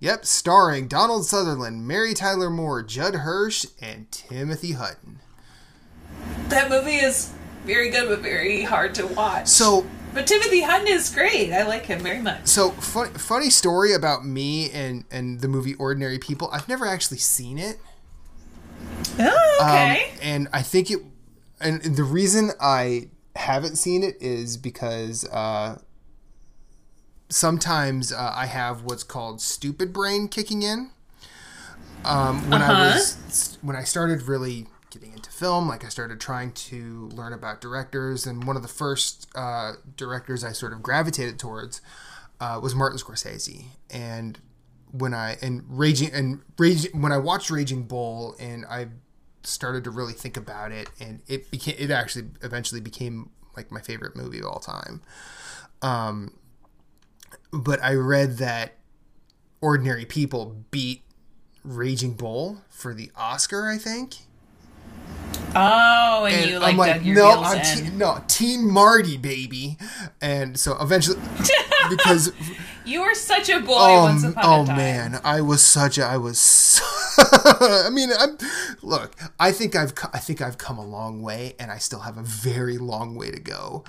Yep, 0.01 0.25
starring 0.27 0.89
Donald 0.89 1.27
Sutherland, 1.27 1.87
Mary 1.87 2.14
Tyler 2.14 2.51
Moore, 2.51 2.83
Judd 2.83 3.14
Hirsch, 3.16 3.66
and 3.81 4.11
Timothy 4.11 4.72
Hutton. 4.72 5.20
That 6.49 6.68
movie 6.70 6.97
is 6.97 7.32
very 7.64 7.90
good 7.90 8.09
but 8.09 8.20
very 8.20 8.62
hard 8.62 8.95
to 8.97 9.07
watch. 9.07 9.47
So, 9.49 9.86
but 10.12 10.26
Timothy 10.26 10.61
Hutton 10.62 10.86
is 10.86 11.12
great. 11.12 11.53
I 11.53 11.66
like 11.66 11.86
him 11.86 12.01
very 12.01 12.20
much. 12.20 12.47
so 12.47 12.70
fun, 12.72 13.12
funny 13.14 13.51
story 13.51 13.92
about 13.92 14.24
me 14.24 14.70
and 14.70 15.05
and 15.11 15.40
the 15.40 15.49
movie 15.49 15.74
Ordinary 15.74 16.18
People. 16.18 16.49
I've 16.53 16.68
never 16.68 16.86
actually 16.86 17.18
seen 17.18 17.59
it. 17.59 17.78
Oh, 19.18 19.59
Um, 19.61 19.68
okay. 19.68 20.12
and 20.22 20.49
I 20.53 20.62
think 20.62 20.90
it, 20.90 21.01
and 21.61 21.82
the 21.82 22.05
reason 22.05 22.51
I 22.61 23.09
haven't 23.36 23.76
seen 23.76 24.03
it 24.03 24.16
is 24.20 24.57
because 24.57 25.24
uh, 25.26 25.78
sometimes 27.28 28.12
uh, 28.12 28.32
I 28.34 28.47
have 28.47 28.82
what's 28.84 29.03
called 29.05 29.40
stupid 29.40 29.92
brain 29.92 30.28
kicking 30.28 30.62
in. 30.62 30.90
Um, 32.05 32.51
when 32.51 32.61
I 32.61 32.70
Uh-huh. 32.70 32.92
was 32.97 33.59
when 33.62 33.76
I 33.76 33.84
started 33.84 34.22
really 34.22 34.66
film, 35.35 35.68
like 35.68 35.85
I 35.85 35.89
started 35.89 36.20
trying 36.20 36.53
to 36.53 37.09
learn 37.12 37.32
about 37.32 37.61
directors, 37.61 38.26
and 38.26 38.45
one 38.45 38.57
of 38.57 38.62
the 38.62 38.68
first 38.68 39.28
uh, 39.35 39.72
directors 39.97 40.45
I 40.45 40.53
sort 40.53 40.72
of 40.72 40.82
gravitated 40.82 41.39
towards 41.39 41.80
uh, 42.41 42.61
was 42.62 42.74
Martin 42.74 42.99
Scorsese, 42.99 43.64
and 43.91 44.39
when 44.93 45.12
I 45.12 45.37
and 45.43 45.64
raging 45.68 46.12
and 46.12 46.41
raging 46.59 47.01
when 47.03 47.12
I 47.12 47.18
watched 47.18 47.51
Raging 47.51 47.82
Bull 47.82 48.37
and 48.39 48.64
I 48.66 48.89
started 49.43 49.85
to 49.85 49.91
really 49.91 50.12
think 50.12 50.37
about 50.37 50.72
it, 50.72 50.89
and 51.01 51.20
it 51.26 51.51
became 51.51 51.74
it 51.78 51.91
actually 51.91 52.26
eventually 52.43 52.80
became 52.80 53.30
like 53.57 53.70
my 53.70 53.80
favorite 53.80 54.16
movie 54.16 54.39
of 54.39 54.47
all 54.47 54.61
time. 54.61 55.03
Um, 55.82 56.35
but 57.53 57.82
I 57.82 57.95
read 57.95 58.39
that 58.39 58.74
Ordinary 59.61 60.05
People 60.05 60.64
beat 60.70 61.03
Raging 61.62 62.14
Bull 62.14 62.62
for 62.68 62.95
the 62.95 63.11
Oscar, 63.16 63.68
I 63.68 63.78
think. 63.78 64.16
Oh, 65.57 66.24
and, 66.24 66.34
And 66.34 66.50
you 66.50 66.59
like, 66.59 66.72
I'm 66.72 66.76
like, 66.76 67.05
no, 67.05 67.30
I'm 67.42 67.62
te- 67.62 67.90
no, 67.90 68.22
Teen 68.28 68.68
Marty, 68.70 69.16
baby. 69.16 69.78
And 70.20 70.59
so 70.59 70.76
eventually, 70.80 71.20
because 71.90 72.32
you 72.84 73.02
were 73.02 73.14
such 73.14 73.48
a 73.48 73.61
boy 73.61 73.74
oh, 73.78 74.02
once 74.05 74.24
upon 74.24 74.44
oh 74.44 74.62
a 74.62 74.66
time. 74.66 74.76
man, 74.76 75.20
I 75.24 75.40
was 75.40 75.62
such 75.62 75.98
a, 75.98 76.05
I 76.05 76.16
was. 76.16 76.38
So, 76.38 76.82
I 77.61 77.90
mean, 77.90 78.11
I'm 78.18 78.36
look. 78.82 79.14
I 79.38 79.52
think 79.52 79.76
I've, 79.76 79.92
I 80.12 80.18
think 80.18 80.40
I've 80.40 80.59
come 80.59 80.78
a 80.78 80.84
long 80.86 81.22
way, 81.22 81.55
and 81.61 81.70
I 81.70 81.78
still 81.78 82.00
have 82.00 82.18
a 82.18 82.22
very 82.22 82.76
long 82.78 83.14
way 83.14 83.30
to 83.30 83.38
go. 83.40 83.84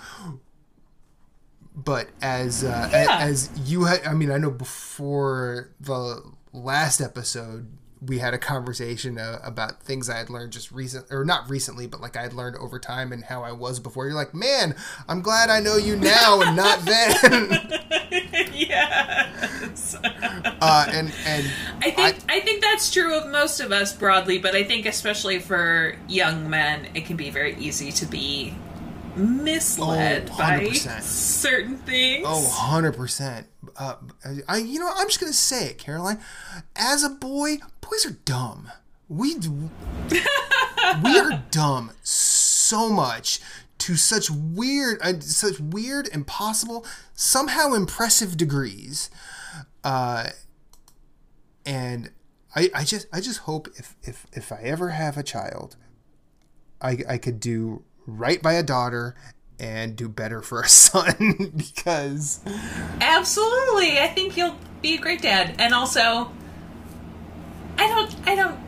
But 1.76 2.09
as 2.22 2.63
uh, 2.63 2.89
Yeah. 2.91 3.18
as 3.20 3.49
you 3.66 3.86
had, 3.86 4.05
I 4.05 4.13
mean, 4.13 4.32
I 4.32 4.38
know 4.38 4.51
before 4.51 5.72
the 5.80 6.22
last 6.53 7.01
episode, 7.01 7.68
we 8.08 8.20
had 8.20 8.34
a 8.34 8.38
conversation 8.38 9.18
uh, 9.18 9.39
about 9.43 9.82
things 9.82 10.10
I 10.10 10.18
had 10.18 10.30
learned 10.30 10.51
just 10.53 10.72
recent, 10.72 11.06
or 11.12 11.26
not 11.26 11.49
recently, 11.49 11.88
but 11.88 12.01
like 12.01 12.16
I 12.16 12.24
had 12.24 12.34
learned 12.34 12.58
over 12.58 12.80
time 12.80 13.12
and 13.12 13.24
how 13.24 13.43
I 13.43 13.51
was 13.51 13.80
before. 13.80 14.06
You're 14.06 14.16
like, 14.16 14.34
man, 14.34 14.76
I'm 15.08 15.22
glad 15.22 15.49
I 15.49 15.60
know 15.60 15.78
you 15.78 15.95
now 15.95 16.41
and 16.41 16.56
not 16.56 16.80
then. 16.82 17.49
yes. 18.53 19.95
uh, 20.01 20.86
and 20.89 21.14
and 21.26 21.51
I 21.82 21.91
think 21.91 22.18
I, 22.30 22.39
think 22.39 22.62
that's 22.62 22.91
true 22.91 23.18
of 23.18 23.28
most 23.28 23.60
of 23.60 23.72
us 23.72 23.93
broadly, 23.95 24.38
but 24.38 24.56
I 24.56 24.64
think 24.64 24.86
especially 24.86 25.39
for 25.39 25.95
young 26.08 26.49
men, 26.49 26.88
it 26.93 27.06
can 27.06 27.18
be 27.18 27.30
very 27.30 27.56
easy 27.58 27.91
to 27.93 28.06
be 28.06 28.56
misled 29.16 30.30
Oh, 30.34 30.38
by 30.38 30.59
100%. 30.59 31.01
certain 31.01 31.78
things. 31.78 32.26
Oh, 32.28 32.70
100%. 32.72 33.45
Uh, 33.78 33.95
I, 34.47 34.57
you 34.57 34.80
know, 34.80 34.91
I'm 34.95 35.07
just 35.07 35.20
going 35.20 35.32
to 35.32 35.38
say 35.38 35.68
it, 35.70 35.78
Caroline. 35.78 36.20
As 36.76 37.03
a 37.03 37.09
boy, 37.09 37.57
boys 37.82 38.05
are 38.05 38.18
dumb. 38.26 38.72
We, 39.07 39.36
we 41.03 41.20
are 41.20 41.43
dumb 41.51 41.91
so 42.03 42.89
much 42.89 43.39
to 43.80 43.95
such 43.95 44.30
weird, 44.32 44.99
uh, 45.01 45.20
such 45.20 45.59
weird, 45.59 46.07
impossible, 46.07 46.86
somehow 47.13 47.74
impressive 47.74 48.38
degrees. 48.38 49.09
Uh, 49.84 50.30
and 51.66 52.11
I, 52.55 52.70
I 52.74 52.84
just, 52.84 53.07
I 53.13 53.20
just 53.22 53.39
hope 53.41 53.68
if, 53.78 53.95
if, 54.03 54.26
if 54.34 54.51
I 54.51 54.61
ever 54.63 54.89
have 54.89 55.18
a 55.18 55.24
child, 55.24 55.76
I, 56.82 56.99
I 57.07 57.18
could 57.18 57.39
do 57.39 57.84
right 58.06 58.41
by 58.41 58.53
a 58.53 58.64
daughter 58.64 59.16
and 59.60 59.95
do 59.95 60.10
better 60.10 60.41
for 60.41 60.62
a 60.62 60.68
son 60.70 61.51
because 61.56 62.41
Absolutely. 63.01 63.99
I 63.99 64.08
think 64.08 64.38
you'll 64.38 64.58
be 64.82 64.95
a 64.95 64.97
great 64.99 65.22
dad. 65.22 65.56
And 65.60 65.74
also 65.74 66.32
I 67.78 67.88
don't 67.88 68.28
I 68.28 68.36
don't 68.36 68.60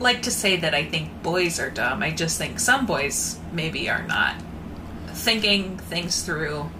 like 0.00 0.22
to 0.22 0.30
say 0.30 0.56
that 0.56 0.74
I 0.74 0.84
think 0.84 1.22
boys 1.22 1.58
are 1.58 1.70
dumb. 1.70 2.02
I 2.02 2.10
just 2.10 2.38
think 2.38 2.60
some 2.60 2.86
boys 2.86 3.38
maybe 3.52 3.88
are 3.88 4.06
not 4.06 4.34
thinking 5.08 5.78
things 5.78 6.22
through 6.22 6.70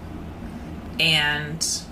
and 1.00 1.82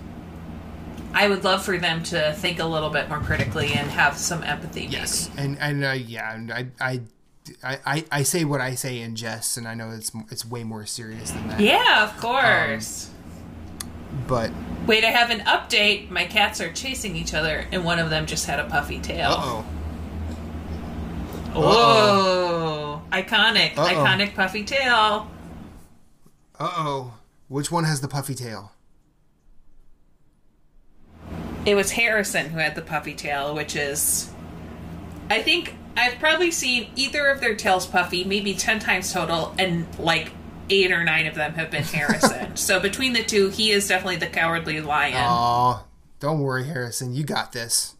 I 1.14 1.28
would 1.28 1.44
love 1.44 1.64
for 1.64 1.78
them 1.78 2.02
to 2.04 2.32
think 2.34 2.58
a 2.58 2.64
little 2.64 2.90
bit 2.90 3.08
more 3.08 3.20
critically 3.20 3.72
and 3.72 3.88
have 3.90 4.18
some 4.18 4.42
empathy. 4.42 4.80
Maybe. 4.80 4.92
yes 4.92 5.30
and 5.36 5.58
and 5.58 5.84
uh, 5.84 5.92
yeah 5.92 6.34
and 6.34 6.52
I, 6.52 6.66
I 6.80 7.00
I 7.62 7.78
I 7.84 8.04
I 8.10 8.22
say 8.22 8.44
what 8.44 8.60
I 8.60 8.74
say 8.74 9.00
in 9.00 9.16
jest 9.16 9.56
and 9.56 9.68
I 9.68 9.74
know 9.74 9.90
it's 9.90 10.10
it's 10.30 10.44
way 10.46 10.64
more 10.64 10.86
serious 10.86 11.30
than 11.30 11.48
that 11.48 11.60
Yeah, 11.60 12.04
of 12.04 12.16
course. 12.18 13.10
Um, 13.10 14.24
but 14.26 14.50
Wait, 14.86 15.04
I 15.04 15.08
have 15.10 15.30
an 15.30 15.40
update. 15.40 16.10
My 16.10 16.24
cats 16.24 16.60
are 16.60 16.70
chasing 16.72 17.16
each 17.16 17.32
other, 17.34 17.64
and 17.72 17.84
one 17.84 17.98
of 17.98 18.10
them 18.10 18.26
just 18.26 18.46
had 18.46 18.60
a 18.60 18.64
puffy 18.64 19.00
tail. 19.00 19.30
uh-oh 19.30 19.64
Oh, 21.56 23.02
iconic, 23.12 23.76
Uh-oh. 23.78 23.88
iconic 23.88 24.34
puffy 24.34 24.64
tail. 24.64 25.28
uh-oh 26.58 27.14
which 27.48 27.70
one 27.70 27.84
has 27.84 28.00
the 28.00 28.08
puffy 28.08 28.34
tail 28.34 28.72
It 31.66 31.74
was 31.74 31.92
Harrison 31.92 32.50
who 32.50 32.58
had 32.58 32.74
the 32.74 32.82
puffy 32.82 33.14
tail, 33.14 33.54
which 33.54 33.74
is, 33.76 34.30
I 35.30 35.40
think 35.42 35.74
I've 35.96 36.18
probably 36.18 36.50
seen 36.50 36.90
either 36.96 37.26
of 37.28 37.40
their 37.40 37.54
tails 37.54 37.86
puffy, 37.86 38.24
maybe 38.24 38.54
ten 38.54 38.78
times 38.80 39.12
total, 39.12 39.54
and 39.58 39.86
like 39.98 40.32
eight 40.70 40.90
or 40.92 41.04
nine 41.04 41.26
of 41.26 41.34
them 41.34 41.54
have 41.54 41.70
been 41.70 41.82
Harrison. 41.84 42.56
so 42.56 42.80
between 42.80 43.12
the 43.12 43.22
two, 43.22 43.50
he 43.50 43.70
is 43.70 43.86
definitely 43.88 44.16
the 44.16 44.26
cowardly 44.26 44.80
lion. 44.80 45.14
oh 45.18 45.84
don't 46.20 46.40
worry 46.40 46.64
Harrison 46.64 47.12
you 47.12 47.22
got 47.22 47.52
this 47.52 47.96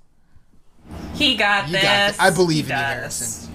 he 1.14 1.36
got 1.36 1.66
You 1.66 1.72
this. 1.74 1.82
got 1.82 2.12
thi- 2.14 2.20
I 2.20 2.30
believe 2.30 2.66
He 2.66 2.72
in 2.72 2.78
you. 2.78 2.84
Harrison. 2.84 3.50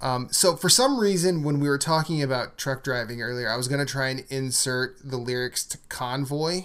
Um, 0.00 0.28
so 0.30 0.54
for 0.54 0.68
some 0.68 0.98
reason, 1.00 1.42
when 1.42 1.58
we 1.58 1.68
were 1.68 1.78
talking 1.78 2.22
about 2.22 2.56
truck 2.58 2.84
driving 2.84 3.20
earlier, 3.22 3.48
I 3.50 3.56
was 3.56 3.66
going 3.66 3.84
to 3.84 3.90
try 3.90 4.08
and 4.10 4.24
insert 4.28 4.96
the 5.02 5.16
lyrics 5.16 5.64
to 5.66 5.78
"Convoy" 5.88 6.62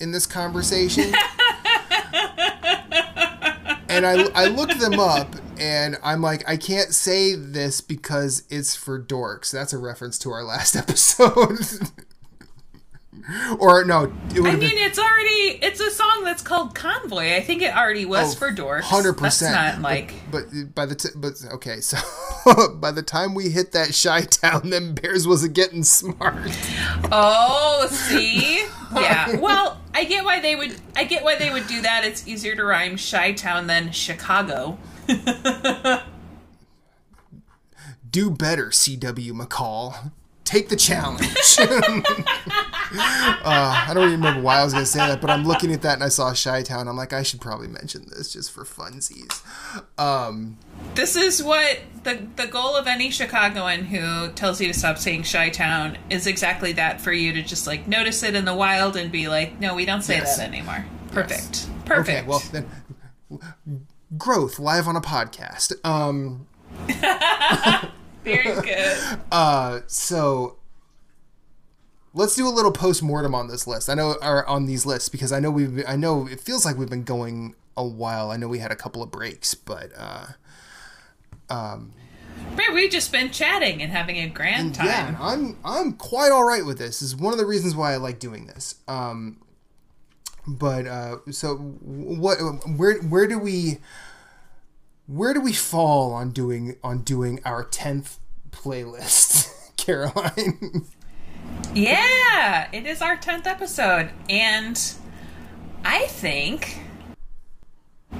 in 0.00 0.10
this 0.10 0.26
conversation, 0.26 1.04
and 3.88 4.06
I 4.06 4.24
I 4.34 4.46
looked 4.46 4.78
them 4.80 4.98
up, 4.98 5.34
and 5.58 5.96
I'm 6.02 6.20
like, 6.22 6.48
I 6.48 6.56
can't 6.56 6.92
say 6.94 7.34
this 7.34 7.80
because 7.80 8.44
it's 8.50 8.74
for 8.76 9.00
dorks. 9.02 9.50
That's 9.50 9.72
a 9.72 9.78
reference 9.78 10.18
to 10.20 10.30
our 10.30 10.42
last 10.44 10.74
episode. 10.76 11.58
or 13.60 13.84
no, 13.84 14.04
it 14.30 14.38
I 14.38 14.40
mean, 14.40 14.58
been 14.58 14.70
it's 14.72 14.98
already 14.98 15.58
it's 15.62 15.80
a 15.80 15.90
song 15.90 16.22
that's 16.24 16.42
called 16.42 16.74
Convoy. 16.74 17.36
I 17.36 17.40
think 17.40 17.62
it 17.62 17.76
already 17.76 18.04
was 18.06 18.34
Oh, 18.34 18.38
for 18.38 18.50
dorks. 18.50 18.80
Hundred 18.82 19.12
percent. 19.14 19.54
not 19.54 19.80
like 19.82 20.14
but, 20.30 20.46
but 20.50 20.74
by 20.74 20.86
the 20.86 20.94
t- 20.94 21.10
but 21.14 21.34
okay, 21.52 21.80
so 21.80 21.98
by 22.80 22.90
the 22.90 23.02
time 23.02 23.34
we 23.34 23.50
hit 23.50 23.72
that 23.72 23.96
Chi 24.02 24.22
Town, 24.22 24.70
them 24.70 24.94
bears 24.94 25.28
wasn't 25.28 25.52
getting 25.54 25.84
smart. 25.84 26.34
Oh, 27.12 27.86
see? 27.90 28.64
Yeah. 28.94 29.36
Well, 29.36 29.80
I 29.94 30.04
get 30.04 30.22
why 30.22 30.40
they 30.40 30.54
would 30.54 30.76
I 30.94 31.04
get 31.04 31.24
why 31.24 31.36
they 31.36 31.50
would 31.50 31.66
do 31.66 31.80
that. 31.80 32.04
It's 32.04 32.28
easier 32.28 32.54
to 32.56 32.62
rhyme 32.64 32.98
Chi 32.98 33.32
Town 33.32 33.66
than 33.66 33.90
Chicago. 33.90 34.76
Do 38.10 38.30
better, 38.30 38.70
C.W. 38.70 39.32
McCall. 39.32 40.12
Take 40.44 40.68
the 40.68 40.76
challenge. 40.76 41.24
uh, 41.60 41.64
I 43.44 43.90
don't 43.94 44.08
even 44.08 44.20
remember 44.20 44.42
why 44.42 44.58
I 44.58 44.64
was 44.64 44.74
going 44.74 44.84
to 44.84 44.90
say 44.90 44.98
that, 44.98 45.20
but 45.22 45.30
I'm 45.30 45.46
looking 45.46 45.72
at 45.72 45.80
that 45.82 45.94
and 45.94 46.04
I 46.04 46.08
saw 46.08 46.34
Chi 46.34 46.62
Town. 46.62 46.88
I'm 46.88 46.96
like, 46.96 47.14
I 47.14 47.22
should 47.22 47.40
probably 47.40 47.68
mention 47.68 48.04
this 48.10 48.32
just 48.34 48.50
for 48.50 48.64
funsies. 48.64 49.40
Um, 49.98 50.58
This 50.94 51.16
is 51.16 51.42
what 51.42 51.78
the 52.04 52.26
the 52.36 52.48
goal 52.48 52.76
of 52.76 52.86
any 52.86 53.10
Chicagoan 53.10 53.84
who 53.84 54.30
tells 54.32 54.60
you 54.60 54.66
to 54.70 54.74
stop 54.78 54.98
saying 54.98 55.22
Chi 55.22 55.48
Town 55.50 55.96
is 56.10 56.26
exactly 56.26 56.72
that 56.72 57.00
for 57.00 57.12
you 57.12 57.32
to 57.32 57.40
just 57.42 57.66
like 57.66 57.88
notice 57.88 58.22
it 58.22 58.34
in 58.34 58.44
the 58.44 58.54
wild 58.54 58.96
and 58.96 59.10
be 59.10 59.28
like, 59.28 59.58
no, 59.58 59.74
we 59.74 59.86
don't 59.86 60.02
say 60.02 60.16
Yes. 60.16 60.36
that 60.36 60.48
anymore. 60.48 60.84
Perfect. 61.12 61.66
Perfect. 61.86 62.18
okay, 62.18 62.28
well 62.28 62.42
then, 62.52 62.68
growth 64.16 64.58
live 64.58 64.88
on 64.88 64.96
a 64.96 65.00
podcast. 65.00 65.72
Um, 65.84 66.46
Very 68.24 68.60
good. 68.60 69.18
Uh, 69.30 69.80
so 69.86 70.56
let's 72.14 72.36
do 72.36 72.46
a 72.46 72.50
little 72.50 72.72
post 72.72 73.02
mortem 73.02 73.34
on 73.34 73.48
this 73.48 73.66
list. 73.66 73.88
I 73.88 73.94
know, 73.94 74.16
or 74.22 74.46
on 74.48 74.66
these 74.66 74.86
lists 74.86 75.08
because 75.08 75.32
I 75.32 75.40
know 75.40 75.50
we've, 75.50 75.82
I 75.86 75.96
know 75.96 76.26
it 76.28 76.40
feels 76.40 76.64
like 76.64 76.76
we've 76.76 76.90
been 76.90 77.04
going 77.04 77.54
a 77.76 77.84
while. 77.84 78.30
I 78.30 78.36
know 78.36 78.48
we 78.48 78.58
had 78.58 78.70
a 78.70 78.76
couple 78.76 79.02
of 79.02 79.10
breaks, 79.10 79.54
but 79.54 79.90
uh, 79.96 80.26
um. 81.50 81.92
Right, 82.56 82.72
we've 82.72 82.90
just 82.90 83.12
been 83.12 83.30
chatting 83.30 83.82
and 83.82 83.92
having 83.92 84.18
a 84.18 84.28
grand 84.28 84.74
time. 84.74 84.86
yeah, 84.86 85.16
I'm 85.20 85.58
I'm 85.64 85.92
quite 85.92 86.32
all 86.32 86.44
right 86.44 86.64
with 86.64 86.78
this. 86.78 87.00
this. 87.00 87.02
Is 87.02 87.16
one 87.16 87.32
of 87.32 87.38
the 87.38 87.46
reasons 87.46 87.74
why 87.74 87.92
I 87.92 87.96
like 87.96 88.18
doing 88.18 88.46
this. 88.46 88.76
Um, 88.88 89.38
but 90.46 90.86
uh, 90.86 91.18
so 91.30 91.56
what? 91.56 92.38
Where 92.76 92.98
where 93.02 93.26
do 93.26 93.38
we? 93.38 93.78
Where 95.06 95.34
do 95.34 95.40
we 95.40 95.52
fall 95.52 96.12
on 96.12 96.30
doing 96.30 96.76
on 96.82 97.02
doing 97.02 97.40
our 97.44 97.64
tenth 97.64 98.18
playlist, 98.50 99.48
Caroline? 99.76 100.86
Yeah, 101.74 102.68
it 102.72 102.86
is 102.86 103.00
our 103.00 103.16
10th 103.16 103.46
episode. 103.46 104.10
And 104.28 104.78
I 105.84 106.06
think 106.06 106.78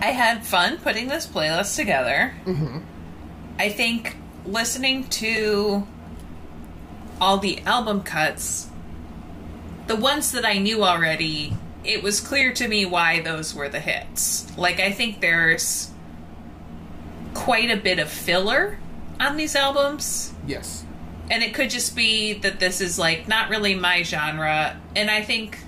I 0.00 0.06
had 0.06 0.46
fun 0.46 0.78
putting 0.78 1.08
this 1.08 1.26
playlist 1.26 1.76
together. 1.76 2.34
Mm-hmm. 2.44 2.78
I 3.58 3.68
think 3.68 4.16
listening 4.46 5.08
to 5.08 5.86
all 7.20 7.38
the 7.38 7.60
album 7.60 8.02
cuts, 8.02 8.68
the 9.86 9.96
ones 9.96 10.32
that 10.32 10.44
I 10.44 10.58
knew 10.58 10.82
already 10.82 11.56
it 11.85 12.03
was 12.03 12.20
clear 12.20 12.53
to 12.55 12.68
me 12.68 12.87
why 12.87 13.20
those 13.20 13.55
were 13.55 13.68
the 13.68 13.80
hits. 13.80 14.51
Like 14.57 14.78
I 14.80 14.93
think 14.93 15.20
there's 15.20 15.91
quite 17.35 17.70
a 17.70 17.76
bit 17.76 17.99
of 17.99 18.09
filler 18.09 18.78
on 19.18 19.37
these 19.37 19.57
albums 19.57 20.33
Yes. 20.47 20.85
and 21.30 21.43
it 21.43 21.55
could 21.55 21.70
just 21.70 21.97
be 21.97 22.35
that 22.35 22.61
this 22.61 22.80
is 22.80 22.99
like 22.99 23.26
not 23.28 23.49
really 23.49 23.74
my 23.74 24.03
genre 24.03 24.76
and 24.95 25.11
i 25.11 25.22
think 25.22 25.59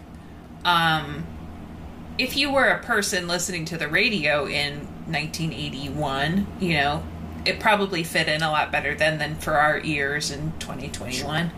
um 0.65 1.25
if 2.19 2.37
you 2.37 2.53
were 2.53 2.67
a 2.67 2.83
person 2.83 3.27
listening 3.29 3.65
to 3.67 3.79
the 3.79 3.89
radio 3.89 4.47
in 4.47 4.81
1981 5.07 6.47
you 6.61 6.75
know 6.75 7.03
it 7.47 7.61
probably 7.61 8.05
fit 8.05 8.29
in 8.29 8.43
a 8.43 8.51
lot 8.51 8.71
better 8.71 8.95
then 8.95 9.19
than 9.19 9.35
for 9.37 9.55
our 9.55 9.81
ears 9.81 10.31
in 10.31 10.53
2021 10.59 11.51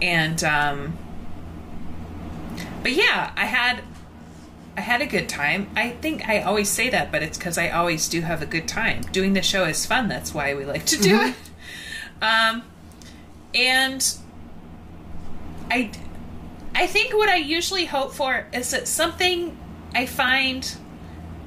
and 0.00 0.44
um 0.44 0.96
but 2.82 2.92
yeah 2.92 3.32
i 3.36 3.44
had 3.44 3.82
I 4.76 4.80
had 4.80 5.02
a 5.02 5.06
good 5.06 5.28
time. 5.28 5.68
I 5.76 5.90
think 5.90 6.26
I 6.28 6.40
always 6.40 6.68
say 6.68 6.88
that, 6.90 7.12
but 7.12 7.22
it's 7.22 7.36
because 7.36 7.58
I 7.58 7.68
always 7.68 8.08
do 8.08 8.22
have 8.22 8.40
a 8.40 8.46
good 8.46 8.66
time. 8.66 9.02
Doing 9.12 9.34
the 9.34 9.42
show 9.42 9.64
is 9.64 9.84
fun. 9.84 10.08
That's 10.08 10.32
why 10.32 10.54
we 10.54 10.64
like 10.64 10.86
to 10.86 10.96
do 10.96 11.20
it. 11.20 11.34
Um, 12.22 12.62
and 13.52 14.16
I, 15.70 15.90
I 16.72 16.86
think 16.86 17.12
what 17.12 17.28
I 17.28 17.34
usually 17.34 17.84
hope 17.84 18.14
for 18.14 18.46
is 18.52 18.70
that 18.70 18.86
something 18.86 19.56
I 19.92 20.06
find 20.06 20.76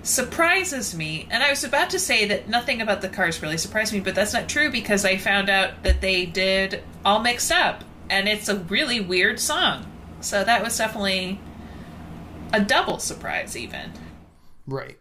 surprises 0.04 0.94
me. 0.94 1.28
And 1.32 1.42
I 1.42 1.50
was 1.50 1.64
about 1.64 1.92
to 1.92 2.00
say 2.00 2.26
that 2.26 2.50
nothing 2.50 2.82
about 2.82 3.02
the 3.02 3.08
cars 3.08 3.42
really 3.42 3.58
surprised 3.58 3.94
me, 3.94 4.02
but 4.02 4.16
that's 4.16 4.34
not 4.34 4.50
true 4.50 4.70
because 4.70 5.06
I 5.06 5.18
found 5.18 5.50
out 5.50 5.82
that 5.84 6.02
they 6.02 6.26
did 6.26 6.84
All 7.06 7.22
Mixed 7.22 7.52
Up, 7.52 7.84
and 8.10 8.28
it's 8.28 8.50
a 8.50 8.58
really 8.58 9.00
weird 9.00 9.40
song. 9.40 9.90
So 10.26 10.44
that 10.44 10.64
was 10.64 10.76
definitely 10.76 11.40
a 12.52 12.60
double 12.60 12.98
surprise, 12.98 13.56
even. 13.56 13.92
Right. 14.66 14.98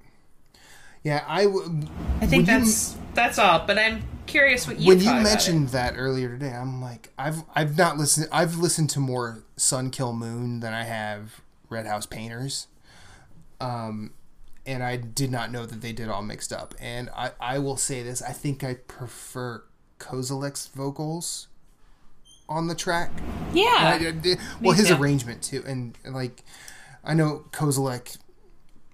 Yeah, 1.02 1.24
I 1.26 1.44
w- 1.44 1.86
I 2.20 2.26
think 2.26 2.46
When 2.46 2.60
you- 2.60 2.64
that's 2.66 2.96
that's 3.14 3.38
all. 3.38 3.66
But 3.66 3.78
I'm 3.78 4.02
curious 4.26 4.66
what 4.66 4.78
you 4.78 4.88
when 4.88 5.00
you 5.00 5.14
mentioned 5.14 5.70
that 5.70 5.94
earlier 5.96 6.28
today, 6.28 6.52
I'm 6.52 6.82
like, 6.82 7.10
I've 7.18 7.42
I've 7.54 7.76
not 7.78 7.96
listened. 7.96 8.28
I've 8.32 8.56
listened 8.56 8.90
to 8.90 9.00
more 9.00 9.44
Sun 9.56 9.90
Kil 9.90 10.12
Moon 10.12 10.60
than 10.60 10.74
I 10.74 10.84
have 10.84 11.40
Red 11.70 11.86
House 11.86 12.04
Painters, 12.04 12.66
um, 13.60 14.12
and 14.66 14.82
I 14.82 14.96
did 14.96 15.30
not 15.30 15.50
know 15.50 15.64
that 15.64 15.80
they 15.80 15.92
did 15.92 16.08
all 16.10 16.22
mixed 16.22 16.52
up. 16.52 16.74
And 16.78 17.08
I 17.16 17.30
I 17.40 17.58
will 17.60 17.78
say 17.78 18.02
this: 18.02 18.20
I 18.20 18.32
think 18.32 18.62
I 18.62 18.74
prefer 18.74 19.64
Kozelek's 19.98 20.66
vocals 20.66 21.48
on 22.48 22.66
the 22.66 22.74
track. 22.74 23.10
yeah, 23.52 23.92
I 23.94 23.98
did- 24.12 24.38
well, 24.60 24.72
his 24.74 24.88
too. 24.88 24.96
arrangement 24.96 25.42
too, 25.42 25.62
and, 25.66 25.96
and, 26.04 26.14
like 26.14 26.42
I 27.04 27.14
know 27.14 27.44
Kozelek. 27.52 28.18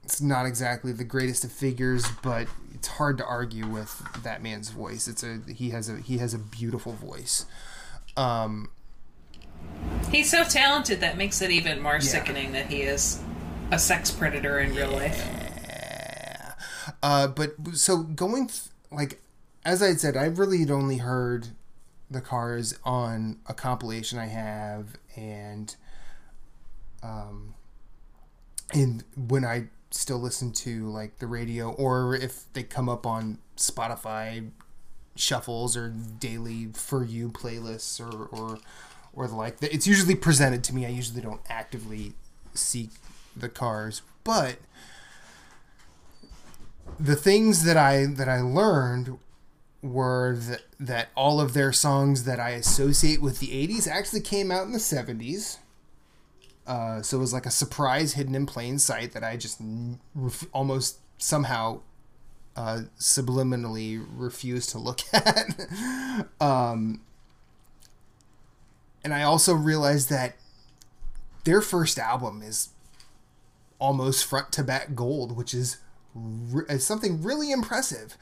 It's 0.05 0.21
not 0.21 0.45
exactly 0.45 0.91
the 0.91 1.05
greatest 1.05 1.45
of 1.45 1.53
figures, 1.53 2.05
but 2.21 2.49
it's 2.75 2.89
hard 2.89 3.17
to 3.19 3.25
argue 3.25 3.69
with 3.69 4.03
that 4.25 4.43
man's 4.43 4.71
voice. 4.71 5.07
It's 5.07 5.23
a 5.23 5.39
he 5.55 5.71
has 5.71 5.89
a 5.89 5.99
he 5.99 6.19
has 6.19 6.35
a 6.35 6.39
beautiful 6.39 6.93
voice. 6.95 7.47
Um, 8.17 8.71
He's 10.11 10.29
so 10.31 10.43
talented 10.43 11.01
that 11.01 11.17
makes 11.17 11.41
it 11.43 11.51
even 11.53 11.81
more 11.81 12.01
sickening 12.01 12.53
that 12.53 12.67
he 12.67 12.83
is 12.83 13.21
a 13.71 13.79
sex 13.79 14.11
predator 14.11 14.59
in 14.59 14.75
real 14.75 14.91
life. 14.91 15.25
uh, 17.03 17.29
but 17.29 17.55
so 17.75 17.99
going 17.99 18.49
th- 18.49 18.63
like 18.91 19.21
as 19.65 19.83
I 19.83 19.89
had 19.89 20.01
said, 20.01 20.17
I 20.17 20.25
really 20.25 20.59
had 20.59 20.71
only 20.71 20.97
heard 20.97 21.49
the 22.11 22.21
cars 22.21 22.77
on 22.85 23.39
a 23.47 23.55
compilation 23.55 24.19
I 24.19 24.27
have, 24.27 24.97
and 25.17 25.75
um, 27.03 27.55
and 28.75 29.05
when 29.17 29.45
I 29.45 29.67
still 29.91 30.19
listen 30.19 30.53
to 30.53 30.89
like 30.89 31.19
the 31.19 31.27
radio, 31.27 31.71
or 31.71 32.15
if 32.15 32.53
they 32.53 32.63
come 32.63 32.89
up 32.89 33.07
on 33.07 33.39
Spotify 33.57 34.51
shuffles 35.17 35.77
or 35.77 35.89
daily 35.89 36.69
for 36.73 37.05
you 37.05 37.29
playlists 37.29 38.01
or 38.01 38.27
or 38.27 38.59
or 39.13 39.27
the 39.29 39.35
like, 39.35 39.57
it's 39.63 39.87
usually 39.87 40.15
presented 40.15 40.65
to 40.65 40.75
me. 40.75 40.87
I 40.87 40.91
usually 40.91 41.21
don't 41.21 41.43
actively 41.49 42.15
seek 42.55 42.91
the 43.37 43.49
cars, 43.49 44.03
but 44.25 44.57
the 46.99 47.17
things 47.17 47.65
that 47.65 47.77
I 47.77 48.07
that 48.07 48.29
I 48.29 48.41
learned 48.41 49.19
were 49.83 50.37
that 50.37 50.63
that 50.79 51.09
all 51.17 51.41
of 51.41 51.55
their 51.55 51.73
songs 51.73 52.25
that 52.25 52.39
I 52.39 52.51
associate 52.51 53.23
with 53.23 53.39
the 53.39 53.49
80s 53.49 53.89
actually 53.89 54.21
came 54.21 54.51
out 54.51 54.65
in 54.65 54.73
the 54.73 54.79
70s. 54.79 55.59
Uh, 56.67 57.03
so 57.03 57.17
it 57.17 57.21
was 57.21 57.33
like 57.33 57.47
a 57.47 57.51
surprise 57.51 58.13
hidden 58.13 58.35
in 58.35 58.47
plain 58.47 58.79
sight 58.79 59.13
that 59.13 59.25
I 59.25 59.37
just 59.37 59.59
ref- 60.15 60.47
almost 60.53 60.99
somehow 61.19 61.81
uh, 62.57 62.83
subliminally 62.99 64.05
refused 64.17 64.71
to 64.71 64.79
look 64.79 65.01
at. 65.13 65.59
um, 66.41 67.01
and 69.03 69.15
I 69.15 69.23
also 69.23 69.55
realized 69.55 70.11
that 70.11 70.37
their 71.45 71.63
first 71.63 71.99
album 71.99 72.43
is 72.43 72.69
almost 73.79 74.27
front 74.27 74.53
to 74.53 74.63
back 74.63 74.95
gold, 74.95 75.37
which 75.37 75.55
is, 75.55 75.79
re- 76.15 76.67
is 76.69 76.85
something 76.85 77.23
really 77.23 77.51
impressive. 77.51 78.17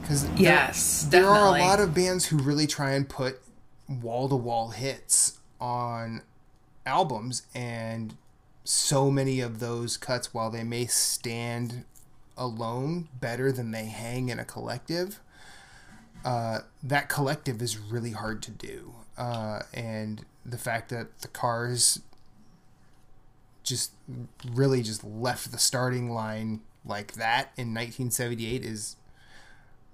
Because 0.00 0.28
Yes, 0.36 1.06
there 1.10 1.26
are 1.28 1.56
a 1.56 1.60
lot 1.60 1.80
of 1.80 1.94
bands 1.94 2.26
who 2.26 2.38
really 2.38 2.66
try 2.66 2.92
and 2.92 3.08
put 3.08 3.40
wall 3.88 4.28
to 4.28 4.36
wall 4.36 4.70
hits 4.70 5.38
on 5.60 6.22
albums, 6.86 7.46
and 7.54 8.16
so 8.64 9.10
many 9.10 9.40
of 9.40 9.60
those 9.60 9.96
cuts, 9.96 10.32
while 10.34 10.50
they 10.50 10.64
may 10.64 10.86
stand 10.86 11.84
alone 12.36 13.08
better 13.20 13.52
than 13.52 13.70
they 13.70 13.84
hang 13.84 14.28
in 14.28 14.38
a 14.38 14.44
collective, 14.44 15.20
uh, 16.24 16.60
that 16.82 17.08
collective 17.08 17.62
is 17.62 17.78
really 17.78 18.12
hard 18.12 18.42
to 18.42 18.50
do. 18.50 18.94
Uh, 19.16 19.60
and 19.72 20.24
the 20.44 20.58
fact 20.58 20.88
that 20.88 21.20
the 21.20 21.28
cars 21.28 22.00
just 23.62 23.92
really 24.52 24.82
just 24.82 25.02
left 25.04 25.50
the 25.50 25.58
starting 25.58 26.10
line 26.10 26.60
like 26.84 27.12
that 27.14 27.50
in 27.56 27.68
1978 27.68 28.62
is 28.64 28.96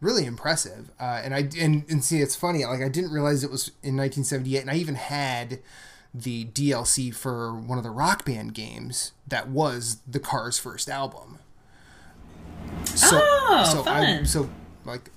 really 0.00 0.24
impressive. 0.24 0.90
Uh, 1.00 1.20
and 1.22 1.34
I 1.34 1.48
and, 1.58 1.84
and 1.88 2.02
see, 2.04 2.20
it's 2.20 2.36
funny. 2.36 2.64
Like 2.64 2.82
I 2.82 2.88
didn't 2.88 3.12
realize 3.12 3.44
it 3.44 3.50
was 3.50 3.68
in 3.82 3.96
1978, 3.96 4.60
and 4.60 4.70
I 4.70 4.74
even 4.76 4.94
had 4.96 5.60
the 6.12 6.46
DLC 6.46 7.14
for 7.14 7.54
one 7.54 7.78
of 7.78 7.84
the 7.84 7.90
Rock 7.90 8.24
Band 8.24 8.52
games 8.54 9.12
that 9.28 9.48
was 9.48 9.98
the 10.08 10.18
Cars' 10.18 10.58
first 10.58 10.88
album. 10.88 11.38
So, 12.84 13.18
Oh, 13.22 13.64
so 13.72 13.80
I 13.90 14.04
fun. 14.16 14.26
so 14.26 14.50
like 14.84 15.10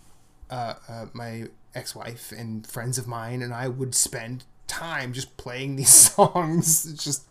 uh, 0.49 0.75
uh, 0.87 1.05
my 1.13 1.45
ex-wife 1.75 2.31
and 2.31 2.65
friends 2.67 2.97
of 2.99 3.07
mine 3.07 3.41
and 3.41 3.53
I 3.53 3.67
would 3.67 3.95
spend 3.95 4.43
time 4.67 5.13
just 5.13 5.35
playing 5.37 5.75
these 5.77 5.89
songs 5.89 6.93
just 7.03 7.23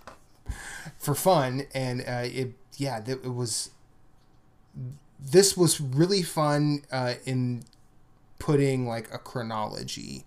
for 0.98 1.14
fun 1.14 1.66
and 1.72 2.00
uh, 2.02 2.24
it 2.24 2.54
yeah 2.76 3.00
it 3.06 3.32
was 3.32 3.70
this 5.30 5.56
was 5.56 5.80
really 5.80 6.22
fun 6.22 6.82
uh, 6.90 7.14
in 7.24 7.64
putting 8.38 8.86
like 8.86 9.12
a 9.14 9.18
chronology 9.18 10.24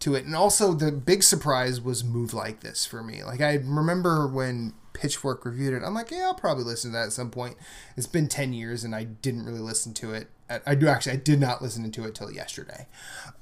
to 0.00 0.14
it. 0.14 0.24
And 0.24 0.34
also 0.34 0.74
the 0.74 0.92
big 0.92 1.22
surprise 1.22 1.80
was 1.80 2.04
move 2.04 2.34
like 2.34 2.60
this 2.60 2.84
for 2.84 3.02
me. 3.02 3.24
Like 3.24 3.40
i 3.40 3.54
remember 3.54 4.28
when 4.28 4.74
pitchfork 4.92 5.44
reviewed 5.44 5.74
it 5.74 5.82
i'm 5.84 5.92
like 5.92 6.12
yeah 6.12 6.22
i'll 6.26 6.34
probably 6.34 6.62
listen 6.62 6.92
to 6.92 6.96
that 6.96 7.06
at 7.06 7.12
some 7.12 7.30
point. 7.30 7.56
It's 7.96 8.06
been 8.06 8.28
10 8.28 8.52
years 8.52 8.84
and 8.84 8.94
i 8.94 9.04
didn't 9.04 9.44
really 9.44 9.60
listen 9.60 9.94
to 9.94 10.12
it 10.12 10.28
i, 10.48 10.74
do 10.74 10.86
actually 10.88 11.12
i 11.12 11.16
did 11.16 11.40
not 11.40 11.62
listen 11.62 11.90
to 11.90 12.04
it 12.04 12.14
till 12.14 12.30
yesterday. 12.30 12.86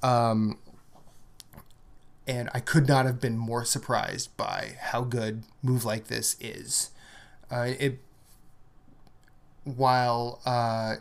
Um, 0.02 0.58
and 2.26 2.48
i 2.54 2.60
could 2.60 2.86
not 2.86 3.06
have 3.06 3.20
been 3.20 3.36
more 3.36 3.64
surprised 3.64 4.34
by 4.36 4.76
how 4.80 5.02
good 5.02 5.42
move 5.62 5.84
like 5.84 6.06
this 6.06 6.36
is. 6.40 6.90
Uh, 7.50 7.72
it 7.78 7.98
while 9.64 10.40
uh, 10.44 10.96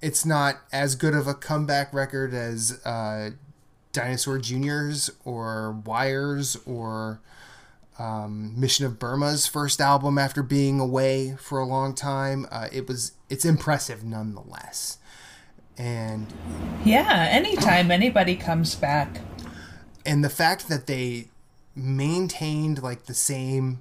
it's 0.00 0.24
not 0.24 0.56
as 0.72 0.94
good 0.94 1.14
of 1.14 1.26
a 1.26 1.34
comeback 1.34 1.92
record 1.92 2.32
as 2.34 2.80
uh, 2.84 3.30
Dinosaur 3.92 4.38
Juniors 4.38 5.10
or 5.24 5.72
Wires 5.84 6.56
or 6.66 7.20
um, 7.98 8.58
Mission 8.58 8.86
of 8.86 8.98
Burma's 8.98 9.46
first 9.46 9.80
album 9.80 10.18
after 10.18 10.42
being 10.42 10.78
away 10.78 11.36
for 11.40 11.58
a 11.58 11.64
long 11.64 11.94
time. 11.94 12.46
Uh, 12.50 12.68
it 12.72 12.86
was 12.86 13.12
it's 13.28 13.44
impressive 13.44 14.04
nonetheless, 14.04 14.98
and 15.76 16.26
Yeah, 16.84 17.26
anytime 17.30 17.90
anybody 17.90 18.36
comes 18.36 18.74
back. 18.74 19.20
and 20.06 20.22
the 20.24 20.30
fact 20.30 20.68
that 20.68 20.86
they 20.86 21.28
maintained 21.74 22.82
like 22.82 23.06
the 23.06 23.14
same 23.14 23.80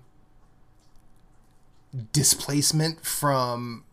displacement 2.11 3.05
from 3.05 3.83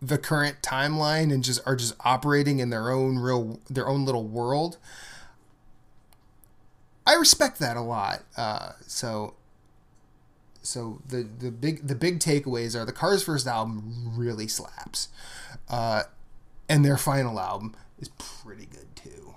the 0.00 0.18
current 0.18 0.62
timeline 0.62 1.32
and 1.32 1.42
just 1.42 1.60
are 1.66 1.76
just 1.76 1.94
operating 2.00 2.58
in 2.58 2.70
their 2.70 2.90
own 2.90 3.18
real 3.18 3.60
their 3.68 3.88
own 3.88 4.04
little 4.04 4.24
world 4.24 4.76
i 7.06 7.14
respect 7.14 7.58
that 7.58 7.76
a 7.76 7.80
lot 7.80 8.22
uh 8.36 8.72
so 8.86 9.34
so 10.66 11.00
the 11.08 11.26
the 11.38 11.50
big 11.50 11.86
the 11.86 11.94
big 11.94 12.18
takeaways 12.18 12.78
are 12.78 12.84
the 12.84 12.92
Cars' 12.92 13.22
first 13.22 13.46
album 13.46 14.12
really 14.16 14.48
slaps, 14.48 15.08
uh, 15.68 16.02
and 16.68 16.84
their 16.84 16.96
final 16.96 17.38
album 17.38 17.74
is 17.98 18.10
pretty 18.18 18.66
good 18.66 18.94
too. 18.96 19.34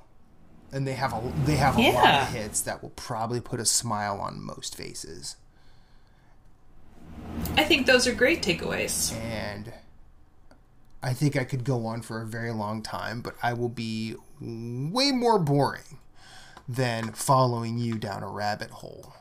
And 0.71 0.87
they 0.87 0.93
have 0.93 1.13
a 1.13 1.21
they 1.45 1.55
have 1.55 1.77
a 1.77 1.91
lot 1.91 2.21
of 2.23 2.33
hits 2.33 2.61
that 2.61 2.81
will 2.81 2.89
probably 2.91 3.39
put 3.39 3.59
a 3.59 3.65
smile 3.65 4.19
on 4.19 4.41
most 4.41 4.75
faces. 4.75 5.35
I 7.57 7.63
think 7.63 7.87
those 7.87 8.07
are 8.07 8.13
great 8.13 8.41
takeaways. 8.41 9.13
and 9.15 9.73
I 11.01 11.13
think 11.13 11.37
I 11.37 11.43
could 11.43 11.63
go 11.63 11.85
on 11.85 12.01
for 12.01 12.21
a 12.21 12.25
very 12.25 12.51
long 12.51 12.81
time, 12.81 13.21
but 13.21 13.35
I 13.41 13.53
will 13.53 13.69
be 13.69 14.15
way 14.41 15.11
more 15.11 15.39
boring 15.39 15.99
than 16.67 17.13
following 17.13 17.77
you 17.77 17.97
down 17.97 18.21
a 18.21 18.27
rabbit 18.27 18.69
hole. 18.69 19.13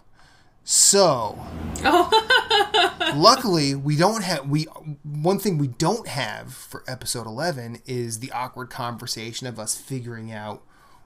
So, 0.64 1.38
oh. 1.82 3.12
luckily, 3.16 3.74
we 3.74 3.96
don't 3.96 4.22
have 4.22 4.48
we 4.48 4.64
one 5.02 5.38
thing 5.38 5.56
we 5.56 5.68
don't 5.68 6.06
have 6.09 6.52
for 6.52 6.84
episode 6.86 7.26
11 7.26 7.80
is 7.86 8.18
the 8.18 8.30
awkward 8.32 8.68
conversation 8.68 9.46
of 9.46 9.59
us 9.59 9.74
figuring 9.76 10.30
out 10.30 10.62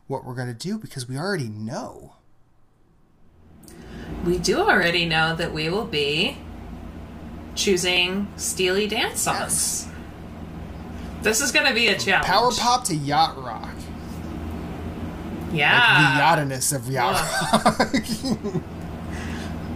what 0.08 0.24
we're 0.24 0.34
going 0.34 0.48
to 0.48 0.54
do 0.54 0.78
because 0.78 1.08
we 1.08 1.16
already 1.16 1.48
know. 1.48 2.14
We 4.24 4.38
do 4.38 4.58
already 4.58 5.06
know 5.06 5.36
that 5.36 5.54
we 5.54 5.68
will 5.68 5.86
be 5.86 6.38
choosing 7.54 8.28
Steely 8.36 8.86
Dan 8.86 9.16
songs. 9.16 9.86
This 11.22 11.40
is 11.40 11.52
going 11.52 11.66
to 11.66 11.74
be 11.74 11.86
a 11.88 11.98
challenge. 11.98 12.26
Power 12.26 12.50
pop 12.50 12.84
to 12.84 12.94
yacht 12.96 13.36
rock. 13.42 13.74
Yeah. 15.52 16.16
the 16.16 16.20
yachtiness 16.54 16.74
of 16.74 16.88
yacht 16.88 17.14
rock. 17.64 18.62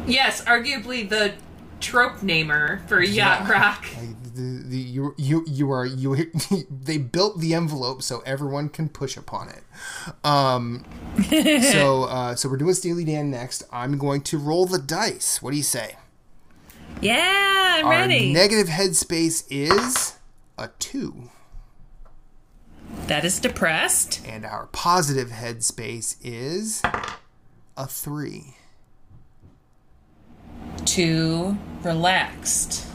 Yes, 0.09 0.45
arguably 0.45 1.09
the 1.09 1.33
trope 1.81 2.23
namer 2.23 2.81
for 2.87 3.03
yacht 3.03 3.41
Yeah. 3.43 3.51
rock. 3.51 3.87
Like, 3.99 4.35
the, 4.37 4.63
the, 4.67 4.77
you 4.77 5.15
you 5.17 5.45
you 5.49 5.73
are 5.73 5.85
you 5.85 6.31
they 6.71 6.97
built 6.99 7.41
the 7.41 7.55
envelope 7.55 8.03
so 8.03 8.21
everyone 8.27 8.69
can 8.69 8.89
push 8.89 9.17
upon 9.17 9.49
it. 9.49 9.65
Um, 10.25 10.85
so 11.73 12.05
uh, 12.05 12.35
so 12.37 12.49
we're 12.49 12.57
doing 12.57 12.75
Steely 12.75 13.05
Dan 13.05 13.31
next. 13.31 13.65
I'm 13.73 13.99
going 13.99 14.21
to 14.23 14.39
roll 14.39 14.67
the 14.67 14.79
dice. 14.79 15.43
What 15.43 15.51
do 15.51 15.57
you 15.57 15.63
say? 15.65 15.97
Yeah, 17.01 17.77
I'm 17.79 17.89
ready. 17.89 18.03
Our 18.03 18.09
ready. 18.09 18.33
negative 18.33 18.69
headspace 18.69 19.45
is 19.51 20.15
a 20.59 20.69
two, 20.79 21.31
that 23.07 23.25
is 23.25 23.39
depressed. 23.39 24.23
and 24.27 24.45
our 24.47 24.67
positive 24.67 25.29
headspace 25.29 26.17
is 26.23 26.83
a 27.77 27.87
three. 27.87 28.57
Too 30.85 31.59
relaxed. 31.83 32.87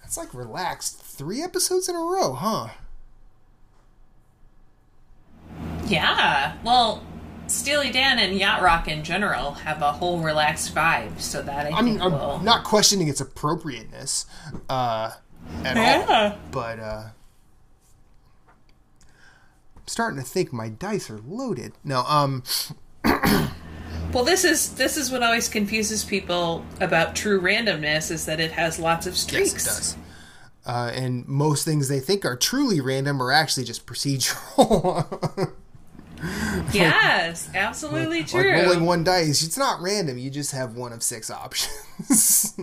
That's 0.00 0.16
like 0.16 0.32
relaxed. 0.34 1.00
Three 1.00 1.42
episodes 1.42 1.88
in 1.88 1.96
a 1.96 2.00
row, 2.00 2.32
huh? 2.34 2.68
Yeah. 5.86 6.56
Well, 6.64 7.02
Steely 7.52 7.90
Dan 7.92 8.18
and 8.18 8.36
yacht 8.36 8.62
rock 8.62 8.88
in 8.88 9.04
general 9.04 9.52
have 9.52 9.82
a 9.82 9.92
whole 9.92 10.20
relaxed 10.20 10.74
vibe, 10.74 11.20
so 11.20 11.42
that 11.42 11.66
I, 11.66 11.78
I 11.78 11.82
mean, 11.82 11.94
think 11.94 12.02
I'm 12.02 12.12
will. 12.12 12.38
not 12.40 12.64
questioning 12.64 13.08
its 13.08 13.20
appropriateness 13.20 14.26
uh, 14.68 15.12
at 15.64 16.08
all, 16.08 16.38
but 16.50 16.78
uh, 16.78 17.02
I'm 19.76 19.86
starting 19.86 20.18
to 20.18 20.26
think 20.26 20.52
my 20.52 20.68
dice 20.68 21.10
are 21.10 21.20
loaded. 21.26 21.72
No, 21.84 22.00
um, 22.08 22.42
Well, 24.12 24.24
this 24.24 24.44
is 24.44 24.74
this 24.74 24.96
is 24.98 25.10
what 25.10 25.22
always 25.22 25.48
confuses 25.48 26.04
people 26.04 26.64
about 26.80 27.16
true 27.16 27.40
randomness 27.40 28.10
is 28.10 28.26
that 28.26 28.40
it 28.40 28.52
has 28.52 28.78
lots 28.78 29.06
of 29.06 29.16
streaks. 29.16 29.52
yes, 29.54 29.62
it 29.62 29.64
does. 29.64 29.96
Uh, 30.64 30.92
and 30.94 31.26
most 31.26 31.64
things 31.64 31.88
they 31.88 31.98
think 31.98 32.24
are 32.24 32.36
truly 32.36 32.80
random 32.80 33.22
are 33.22 33.32
actually 33.32 33.64
just 33.64 33.86
procedural. 33.86 35.52
Yes, 36.72 37.50
absolutely 37.54 38.18
like 38.18 38.28
true. 38.28 38.52
rolling 38.52 38.86
one 38.86 39.04
dice, 39.04 39.42
it's 39.42 39.58
not 39.58 39.80
random. 39.80 40.18
You 40.18 40.30
just 40.30 40.52
have 40.52 40.76
one 40.76 40.92
of 40.92 41.02
six 41.02 41.30
options. 41.30 42.54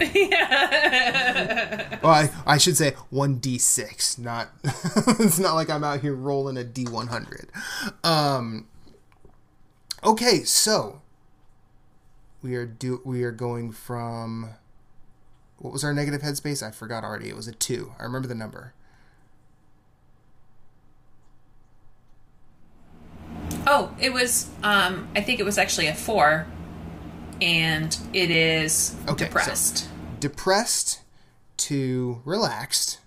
Yeah. 0.00 1.98
well, 2.02 2.12
I, 2.12 2.30
I 2.46 2.58
should 2.58 2.76
say 2.76 2.92
one 3.10 3.36
d 3.36 3.58
six. 3.58 4.18
Not 4.18 4.48
it's 4.64 5.38
not 5.38 5.54
like 5.54 5.70
I'm 5.70 5.84
out 5.84 6.00
here 6.00 6.14
rolling 6.14 6.56
a 6.56 6.64
d 6.64 6.84
one 6.86 7.08
hundred. 7.08 7.48
Um. 8.04 8.66
Okay, 10.04 10.42
so 10.44 11.00
we 12.42 12.56
are 12.56 12.66
do 12.66 13.00
we 13.04 13.22
are 13.22 13.32
going 13.32 13.72
from 13.72 14.50
what 15.58 15.72
was 15.72 15.84
our 15.84 15.94
negative 15.94 16.22
headspace? 16.22 16.66
I 16.66 16.70
forgot 16.70 17.04
already. 17.04 17.28
It 17.28 17.36
was 17.36 17.48
a 17.48 17.52
two. 17.52 17.94
I 17.98 18.02
remember 18.02 18.28
the 18.28 18.34
number. 18.34 18.74
Oh, 23.66 23.94
it 24.00 24.12
was. 24.12 24.48
Um, 24.62 25.08
I 25.14 25.20
think 25.20 25.38
it 25.40 25.44
was 25.44 25.58
actually 25.58 25.86
a 25.86 25.94
four, 25.94 26.46
and 27.40 27.96
it 28.12 28.30
is 28.30 28.94
Okay, 29.08 29.24
so- 29.24 29.26
depressed. 29.26 29.88
Depressed 30.20 31.00
to 31.58 32.20
relaxed 32.24 32.98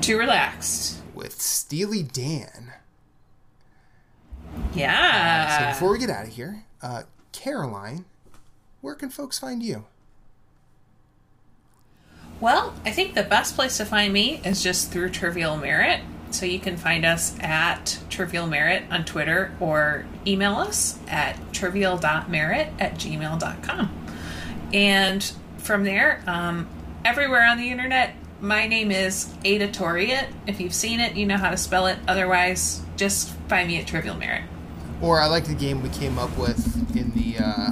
Too 0.00 0.18
relaxed. 0.18 0.98
with 1.14 1.40
Steely 1.40 2.02
Dan. 2.02 2.72
Yeah. 4.74 5.58
So 5.58 5.74
before 5.74 5.92
we 5.92 5.98
get 5.98 6.10
out 6.10 6.26
of 6.26 6.32
here, 6.32 6.64
uh, 6.82 7.02
Caroline, 7.32 8.04
where 8.80 8.94
can 8.94 9.10
folks 9.10 9.38
find 9.38 9.62
you? 9.62 9.84
Well, 12.40 12.74
I 12.84 12.90
think 12.92 13.14
the 13.14 13.24
best 13.24 13.56
place 13.56 13.76
to 13.78 13.84
find 13.84 14.12
me 14.12 14.40
is 14.44 14.62
just 14.62 14.90
through 14.92 15.10
Trivial 15.10 15.56
Merit. 15.56 16.00
So 16.30 16.46
you 16.46 16.58
can 16.58 16.76
find 16.76 17.04
us 17.04 17.38
at 17.40 17.98
Trivial 18.10 18.46
Merit 18.46 18.84
on 18.90 19.04
Twitter 19.04 19.54
or 19.60 20.06
email 20.26 20.56
us 20.56 20.98
at 21.08 21.36
trivial.merit 21.52 22.68
at 22.78 22.94
gmail.com. 22.94 24.06
And 24.72 25.32
from 25.58 25.84
there, 25.84 26.22
um, 26.26 26.68
everywhere 27.04 27.44
on 27.44 27.58
the 27.58 27.70
internet, 27.70 28.14
my 28.40 28.66
name 28.66 28.90
is 28.90 29.32
Ada 29.44 29.68
Toriet. 29.68 30.28
If 30.46 30.60
you've 30.60 30.74
seen 30.74 31.00
it, 31.00 31.16
you 31.16 31.26
know 31.26 31.36
how 31.36 31.50
to 31.50 31.56
spell 31.56 31.86
it. 31.86 31.98
Otherwise, 32.06 32.82
just 32.96 33.30
find 33.48 33.68
me 33.68 33.78
at 33.78 33.86
Trivial 33.86 34.16
Merit. 34.16 34.44
Or 35.00 35.20
I 35.20 35.26
like 35.26 35.44
the 35.44 35.54
game 35.54 35.82
we 35.82 35.88
came 35.88 36.18
up 36.18 36.36
with 36.36 36.96
in 36.96 37.12
the 37.12 37.38
uh, 37.42 37.70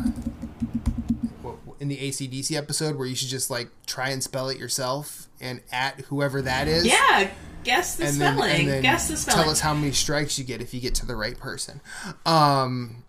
in 1.81 1.89
the 1.89 1.97
ACDC 1.97 2.57
episode 2.57 2.97
where 2.97 3.07
you 3.07 3.15
should 3.15 3.29
just 3.29 3.51
like 3.51 3.69
try 3.87 4.11
and 4.11 4.23
spell 4.23 4.49
it 4.49 4.59
yourself 4.59 5.29
and 5.41 5.61
at 5.73 6.01
whoever 6.03 6.43
that 6.43 6.69
is. 6.69 6.87
Yeah, 6.87 7.31
guess 7.67 7.97
the 7.97 8.07
And 8.07 8.17
then, 8.21 8.35
spelling. 8.37 8.61
and 8.61 8.69
then 8.69 8.83
guess 8.83 9.09
the 9.09 9.17
spelling. 9.17 9.43
tell 9.43 9.51
us 9.51 9.61
how 9.61 9.75
many 9.75 9.93
strikes 9.93 10.39
you 10.39 10.45
get 10.45 10.61
if 10.63 10.73
you 10.73 10.81
get 10.81 10.95
to 10.97 11.07
the 11.07 11.17
right 11.17 11.39
person. 11.39 11.81
Um, 12.25 13.05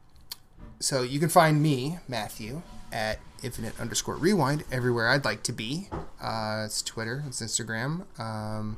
so 0.80 1.02
you 1.02 1.20
can 1.20 1.30
find 1.30 1.62
me, 1.62 2.00
Matthew, 2.08 2.62
at 2.92 3.20
infinite 3.44 3.80
underscore 3.80 4.16
rewind 4.16 4.64
everywhere 4.72 5.10
I'd 5.10 5.24
like 5.26 5.44
to 5.44 5.54
be. 5.54 5.88
Uh, 6.22 6.64
it's 6.66 6.82
Twitter, 6.82 7.24
it's 7.28 7.42
Instagram. 7.42 8.06
Um, 8.20 8.78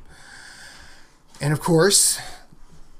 and 1.40 1.52
of 1.52 1.60
course, 1.60 2.20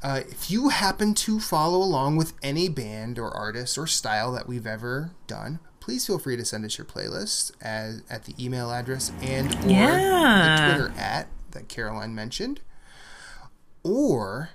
uh, 0.03 0.23
if 0.29 0.51
you 0.51 0.71
happen 0.71 1.13
to 1.15 1.39
follow 1.41 1.79
along 1.79 2.17
with 2.17 2.33
any 2.43 2.69
band 2.69 3.19
or 3.19 3.31
artist 3.31 3.77
or 3.77 3.87
style 3.87 4.33
that 4.33 4.49
we've 4.49 4.67
ever 4.67 5.11
done, 5.27 5.59
please 5.81 6.07
feel 6.07 6.19
free 6.19 6.37
to 6.37 6.45
send 6.45 6.65
us 6.65 6.79
your 6.79 6.85
playlist 6.87 7.53
as, 7.61 8.03
at 8.09 8.25
the 8.25 8.35
email 8.43 8.71
address 8.71 9.13
and 9.21 9.55
or 9.65 9.69
Yeah. 9.69 10.57
the 10.69 10.75
Twitter 10.79 10.99
at 10.99 11.29
that 11.51 11.69
Caroline 11.69 12.15
mentioned. 12.15 12.61
Or 13.83 14.51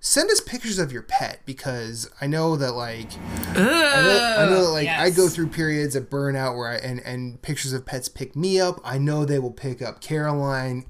send 0.00 0.30
us 0.30 0.40
pictures 0.40 0.78
of 0.78 0.92
your 0.92 1.02
pet 1.02 1.40
because 1.46 2.10
I 2.20 2.26
know 2.26 2.56
that 2.56 2.72
like 2.72 3.08
I 3.54 3.54
know, 3.56 4.34
I 4.38 4.46
know 4.50 4.64
that 4.66 4.70
like 4.70 4.88
I 4.88 5.10
go 5.10 5.28
through 5.28 5.48
periods 5.48 5.96
of 5.96 6.10
burnout 6.10 6.56
where 6.56 6.68
I 6.68 6.76
and 6.76 7.00
and 7.00 7.40
pictures 7.42 7.72
of 7.72 7.84
pets 7.86 8.08
pick 8.08 8.34
me 8.36 8.60
up. 8.60 8.80
I 8.84 8.98
know 8.98 9.24
they 9.24 9.38
will 9.38 9.50
pick 9.52 9.80
up 9.82 10.00
Caroline 10.00 10.86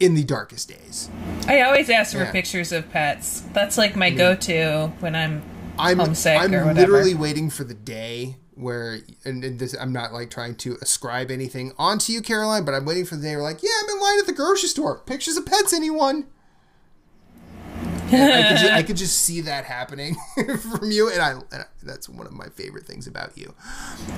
in 0.00 0.14
the 0.14 0.24
darkest 0.24 0.68
days. 0.68 1.08
I 1.46 1.62
always 1.62 1.88
ask 1.88 2.12
for 2.12 2.24
Yeah. 2.24 2.32
pictures 2.32 2.72
of 2.72 2.90
pets. 2.90 3.42
That's 3.52 3.78
like 3.78 3.94
my 3.96 4.10
go-to 4.10 4.92
when 5.00 5.14
I'm 5.14 5.42
I'm 5.78 5.98
homesick 5.98 6.38
I'm 6.40 6.54
or 6.54 6.66
whatever. 6.66 6.92
literally 6.92 7.14
waiting 7.14 7.50
for 7.50 7.64
the 7.64 7.74
day 7.74 8.36
where 8.56 9.00
and, 9.24 9.42
this 9.58 9.74
I'm 9.74 9.92
not 9.92 10.12
like 10.12 10.30
trying 10.30 10.56
to 10.56 10.76
ascribe 10.80 11.30
anything 11.30 11.72
onto 11.78 12.12
you, 12.12 12.22
Caroline, 12.22 12.64
but 12.64 12.74
I'm 12.74 12.84
waiting 12.84 13.04
for 13.04 13.16
the 13.16 13.22
day 13.22 13.36
where 13.36 13.44
like, 13.44 13.62
yeah, 13.62 13.70
I'm 13.82 13.90
in 13.96 14.00
line 14.00 14.18
at 14.18 14.26
the 14.26 14.32
grocery 14.32 14.68
store. 14.68 14.98
Pictures 15.00 15.36
of 15.36 15.46
pets, 15.46 15.72
anyone? 15.72 16.26
I, 18.06 18.46
could 18.48 18.58
ju- 18.58 18.72
I 18.72 18.82
could 18.82 18.96
just 18.96 19.18
see 19.22 19.40
that 19.42 19.64
happening 19.64 20.16
from 20.58 20.90
you, 20.90 21.10
and 21.10 21.20
I, 21.20 21.30
and 21.32 21.44
I 21.52 21.64
that's 21.82 22.08
one 22.08 22.26
of 22.26 22.32
my 22.32 22.48
favorite 22.48 22.84
things 22.84 23.06
about 23.06 23.36
you. 23.36 23.54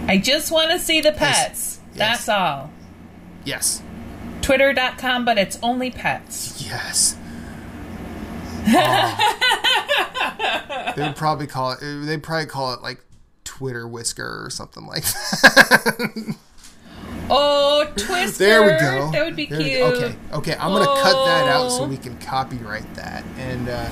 I 0.07 0.19
just 0.19 0.53
want 0.53 0.71
to 0.73 0.79
see 0.79 1.01
the 1.01 1.13
pets. 1.13 1.81
That's 1.95 2.29
all. 2.29 2.71
Yes, 3.45 3.83
Twitter.com, 4.43 5.25
but 5.25 5.39
it's 5.39 5.59
only 5.63 5.91
pets. 5.91 6.63
yes. 6.67 7.17
Oh. 8.69 10.93
they 10.97 11.03
would 11.03 11.17
probably 11.17 11.47
call 11.47 11.73
it. 11.73 11.79
They'd 11.81 12.23
probably 12.23 12.47
call 12.47 12.75
it 12.75 12.83
like 12.83 13.01
Twitter 13.47 13.89
whisker 13.89 14.45
or 14.45 14.51
something 14.51 14.85
like 14.87 15.05
that. 15.05 16.37
Oh, 17.31 17.91
Twister. 17.97 18.45
there 18.45 18.63
we 18.63 18.69
go. 18.79 19.11
That 19.13 19.25
would 19.25 19.37
be 19.37 19.47
There 19.47 19.61
cute. 19.61 19.83
Okay, 19.83 20.17
okay. 20.33 20.53
I'm 20.55 20.71
gonna 20.73 20.85
cut 21.03 21.25
that 21.27 21.49
out 21.49 21.71
so 21.71 21.85
Oh. 21.85 21.89
we 21.89 21.97
can 21.97 22.17
copyright 22.19 22.93
that. 22.95 23.25
And 23.39 23.69
uh, 23.69 23.87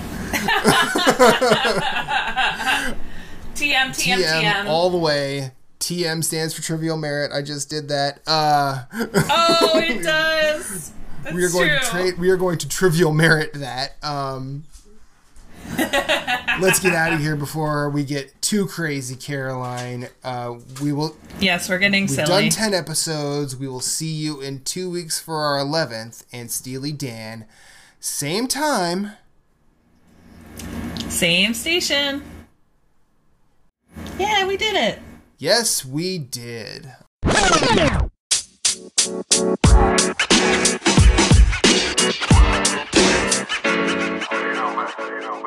TM, 3.54 3.88
TM, 3.90 4.16
TM 4.16 4.42
TM. 4.42 4.66
all 4.66 4.90
the 4.90 4.98
way. 4.98 5.52
TM 5.80 6.24
stands 6.24 6.54
for 6.54 6.62
trivial 6.62 6.96
merit. 6.96 7.30
I 7.32 7.42
just 7.42 7.68
did 7.68 7.88
that. 7.88 8.20
Uh, 8.26 8.84
oh, 8.92 9.70
it 9.74 10.02
does. 10.02 10.92
That's 11.22 11.34
we 11.34 11.44
are 11.44 11.50
going 11.50 11.68
true. 11.68 11.78
to 11.78 11.84
trade. 11.84 12.18
We 12.18 12.30
are 12.30 12.36
going 12.36 12.58
to 12.58 12.68
trivial 12.68 13.12
merit 13.12 13.52
that. 13.54 13.94
Um, 14.02 14.64
let's 16.60 16.78
get 16.80 16.94
out 16.94 17.12
of 17.12 17.20
here 17.20 17.36
before 17.36 17.90
we 17.90 18.04
get 18.04 18.40
too 18.40 18.66
crazy, 18.66 19.16
Caroline. 19.16 20.08
Uh, 20.22 20.54
we 20.82 20.92
will. 20.92 21.16
Yes, 21.40 21.68
we're 21.68 21.78
getting 21.78 22.04
We've 22.04 22.10
silly. 22.10 22.26
done 22.28 22.50
ten 22.50 22.74
episodes. 22.74 23.56
We 23.56 23.68
will 23.68 23.80
see 23.80 24.12
you 24.12 24.40
in 24.40 24.62
two 24.62 24.90
weeks 24.90 25.20
for 25.20 25.38
our 25.38 25.58
eleventh. 25.58 26.24
And 26.32 26.50
Steely 26.50 26.92
Dan, 26.92 27.46
same 28.00 28.46
time. 28.46 29.12
Same 31.08 31.54
station. 31.54 32.22
Yeah, 34.18 34.46
we 34.46 34.56
did 34.56 34.74
it. 34.76 35.00
Yes, 35.38 35.84
we 35.84 36.18
did. 36.18 36.92